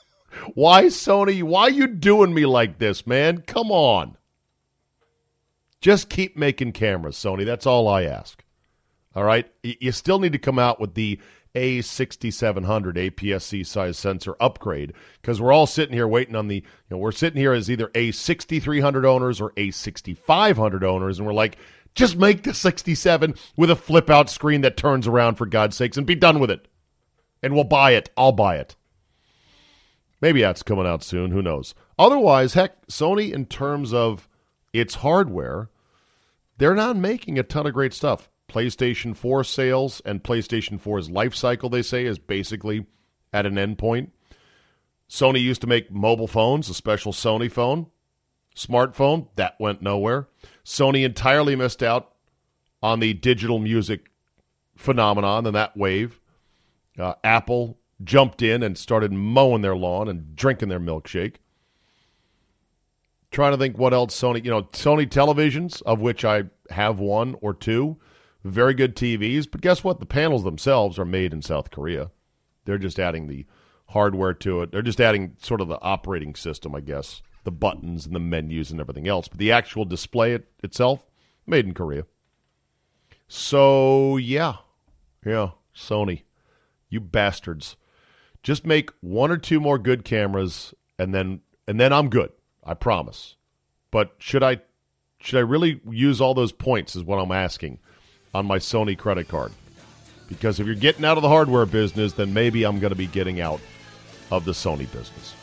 why, 0.54 0.84
Sony, 0.84 1.42
why 1.42 1.62
are 1.62 1.70
you 1.70 1.88
doing 1.88 2.32
me 2.32 2.46
like 2.46 2.78
this, 2.78 3.08
man? 3.08 3.42
Come 3.42 3.72
on. 3.72 4.16
Just 5.80 6.08
keep 6.08 6.36
making 6.36 6.72
cameras, 6.72 7.16
Sony. 7.16 7.44
That's 7.44 7.66
all 7.66 7.88
I 7.88 8.02
ask. 8.04 8.42
All 9.14 9.24
right? 9.24 9.50
You 9.62 9.92
still 9.92 10.18
need 10.18 10.32
to 10.32 10.38
come 10.38 10.58
out 10.58 10.80
with 10.80 10.94
the 10.94 11.20
A6700 11.54 12.62
APS-C 13.10 13.64
size 13.64 13.98
sensor 13.98 14.36
upgrade 14.40 14.92
because 15.20 15.40
we're 15.40 15.52
all 15.52 15.66
sitting 15.66 15.94
here 15.94 16.06
waiting 16.06 16.36
on 16.36 16.48
the, 16.48 16.56
you 16.56 16.62
know, 16.90 16.98
we're 16.98 17.12
sitting 17.12 17.40
here 17.40 17.52
as 17.52 17.70
either 17.70 17.88
A6300 17.88 19.04
owners 19.04 19.40
or 19.40 19.52
A6500 19.52 20.82
owners, 20.82 21.18
and 21.18 21.26
we're 21.26 21.32
like, 21.32 21.56
just 21.94 22.16
make 22.16 22.42
the 22.42 22.54
67 22.54 23.34
with 23.56 23.70
a 23.70 23.76
flip 23.76 24.10
out 24.10 24.30
screen 24.30 24.60
that 24.60 24.76
turns 24.76 25.06
around 25.06 25.36
for 25.36 25.46
God's 25.46 25.76
sakes 25.76 25.96
and 25.96 26.06
be 26.06 26.14
done 26.14 26.38
with 26.38 26.50
it. 26.50 26.68
And 27.42 27.54
we'll 27.54 27.64
buy 27.64 27.92
it. 27.92 28.10
I'll 28.16 28.32
buy 28.32 28.56
it. 28.56 28.76
Maybe 30.20 30.40
that's 30.40 30.62
coming 30.62 30.86
out 30.86 31.02
soon. 31.02 31.30
Who 31.30 31.42
knows? 31.42 31.74
Otherwise, 31.98 32.54
heck, 32.54 32.86
Sony, 32.88 33.32
in 33.32 33.46
terms 33.46 33.92
of 33.94 34.27
its 34.80 34.96
hardware, 34.96 35.70
they're 36.58 36.74
not 36.74 36.96
making 36.96 37.38
a 37.38 37.42
ton 37.42 37.66
of 37.66 37.74
great 37.74 37.94
stuff. 37.94 38.28
PlayStation 38.48 39.14
4 39.14 39.44
sales 39.44 40.00
and 40.04 40.22
PlayStation 40.22 40.80
4's 40.80 41.10
life 41.10 41.34
cycle, 41.34 41.68
they 41.68 41.82
say, 41.82 42.04
is 42.04 42.18
basically 42.18 42.86
at 43.32 43.46
an 43.46 43.58
end 43.58 43.78
point. 43.78 44.12
Sony 45.08 45.40
used 45.40 45.60
to 45.60 45.66
make 45.66 45.90
mobile 45.90 46.26
phones, 46.26 46.68
a 46.68 46.74
special 46.74 47.12
Sony 47.12 47.50
phone, 47.50 47.86
smartphone, 48.54 49.28
that 49.36 49.58
went 49.58 49.82
nowhere. 49.82 50.28
Sony 50.64 51.04
entirely 51.04 51.56
missed 51.56 51.82
out 51.82 52.12
on 52.82 53.00
the 53.00 53.14
digital 53.14 53.58
music 53.58 54.10
phenomenon 54.76 55.46
and 55.46 55.54
that 55.54 55.76
wave. 55.76 56.20
Uh, 56.98 57.14
Apple 57.24 57.78
jumped 58.04 58.42
in 58.42 58.62
and 58.62 58.76
started 58.78 59.12
mowing 59.12 59.62
their 59.62 59.76
lawn 59.76 60.08
and 60.08 60.36
drinking 60.36 60.68
their 60.68 60.80
milkshake. 60.80 61.36
Trying 63.30 63.52
to 63.52 63.58
think 63.58 63.76
what 63.76 63.92
else 63.92 64.18
Sony, 64.18 64.44
you 64.44 64.50
know, 64.50 64.62
Sony 64.62 65.06
televisions, 65.06 65.82
of 65.82 66.00
which 66.00 66.24
I 66.24 66.44
have 66.70 66.98
one 66.98 67.36
or 67.40 67.52
two, 67.52 67.98
very 68.44 68.74
good 68.74 68.96
TVs. 68.96 69.50
But 69.50 69.60
guess 69.60 69.84
what? 69.84 70.00
The 70.00 70.06
panels 70.06 70.44
themselves 70.44 70.98
are 70.98 71.04
made 71.04 71.32
in 71.32 71.42
South 71.42 71.70
Korea. 71.70 72.10
They're 72.64 72.78
just 72.78 72.98
adding 72.98 73.26
the 73.26 73.46
hardware 73.88 74.34
to 74.34 74.62
it. 74.62 74.72
They're 74.72 74.82
just 74.82 75.00
adding 75.00 75.36
sort 75.40 75.60
of 75.60 75.68
the 75.68 75.80
operating 75.80 76.34
system, 76.34 76.74
I 76.74 76.80
guess, 76.80 77.22
the 77.44 77.50
buttons 77.50 78.06
and 78.06 78.14
the 78.14 78.20
menus 78.20 78.70
and 78.70 78.80
everything 78.80 79.08
else. 79.08 79.28
But 79.28 79.38
the 79.38 79.52
actual 79.52 79.84
display 79.84 80.32
it, 80.32 80.46
itself, 80.62 81.06
made 81.46 81.66
in 81.66 81.74
Korea. 81.74 82.04
So, 83.28 84.16
yeah. 84.16 84.56
Yeah, 85.24 85.50
Sony. 85.74 86.22
You 86.88 87.00
bastards. 87.00 87.76
Just 88.42 88.64
make 88.64 88.90
one 89.00 89.30
or 89.30 89.36
two 89.36 89.60
more 89.60 89.78
good 89.78 90.04
cameras 90.04 90.72
and 90.98 91.14
then 91.14 91.40
and 91.66 91.78
then 91.78 91.92
I'm 91.92 92.08
good. 92.08 92.30
I 92.68 92.74
promise. 92.74 93.34
But 93.90 94.14
should 94.18 94.42
I 94.42 94.60
should 95.20 95.38
I 95.38 95.40
really 95.40 95.80
use 95.88 96.20
all 96.20 96.34
those 96.34 96.52
points 96.52 96.94
is 96.94 97.02
what 97.02 97.16
I'm 97.16 97.32
asking 97.32 97.78
on 98.34 98.46
my 98.46 98.58
Sony 98.58 98.96
credit 98.96 99.26
card. 99.26 99.50
Because 100.28 100.60
if 100.60 100.66
you're 100.66 100.76
getting 100.76 101.04
out 101.04 101.16
of 101.16 101.22
the 101.22 101.28
hardware 101.28 101.64
business, 101.64 102.12
then 102.12 102.34
maybe 102.34 102.64
I'm 102.64 102.78
going 102.78 102.90
to 102.90 102.96
be 102.96 103.06
getting 103.06 103.40
out 103.40 103.60
of 104.30 104.44
the 104.44 104.52
Sony 104.52 104.90
business. 104.92 105.34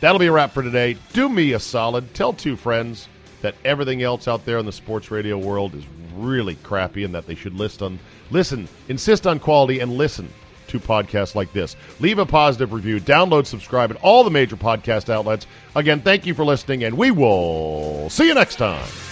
That'll 0.00 0.18
be 0.18 0.26
a 0.26 0.32
wrap 0.32 0.50
for 0.50 0.64
today. 0.64 0.98
Do 1.12 1.28
me 1.28 1.52
a 1.52 1.60
solid. 1.60 2.12
Tell 2.12 2.32
two 2.32 2.56
friends 2.56 3.08
that 3.40 3.54
everything 3.64 4.02
else 4.02 4.26
out 4.26 4.44
there 4.44 4.58
in 4.58 4.66
the 4.66 4.72
sports 4.72 5.12
radio 5.12 5.38
world 5.38 5.76
is 5.76 5.84
really 6.14 6.56
crappy 6.56 7.04
and 7.04 7.14
that 7.14 7.26
they 7.26 7.36
should 7.36 7.54
list 7.54 7.80
on 7.80 8.00
listen, 8.32 8.68
insist 8.88 9.26
on 9.26 9.38
quality 9.38 9.78
and 9.78 9.92
listen 9.92 10.28
to 10.72 10.80
podcasts 10.80 11.34
like 11.34 11.52
this. 11.52 11.76
Leave 12.00 12.18
a 12.18 12.26
positive 12.26 12.72
review, 12.72 13.00
download, 13.00 13.46
subscribe 13.46 13.90
at 13.90 13.96
all 14.02 14.24
the 14.24 14.30
major 14.30 14.56
podcast 14.56 15.08
outlets. 15.08 15.46
Again, 15.76 16.00
thank 16.00 16.26
you 16.26 16.34
for 16.34 16.44
listening, 16.44 16.84
and 16.84 16.98
we 16.98 17.10
will 17.10 18.10
see 18.10 18.26
you 18.26 18.34
next 18.34 18.56
time. 18.56 19.11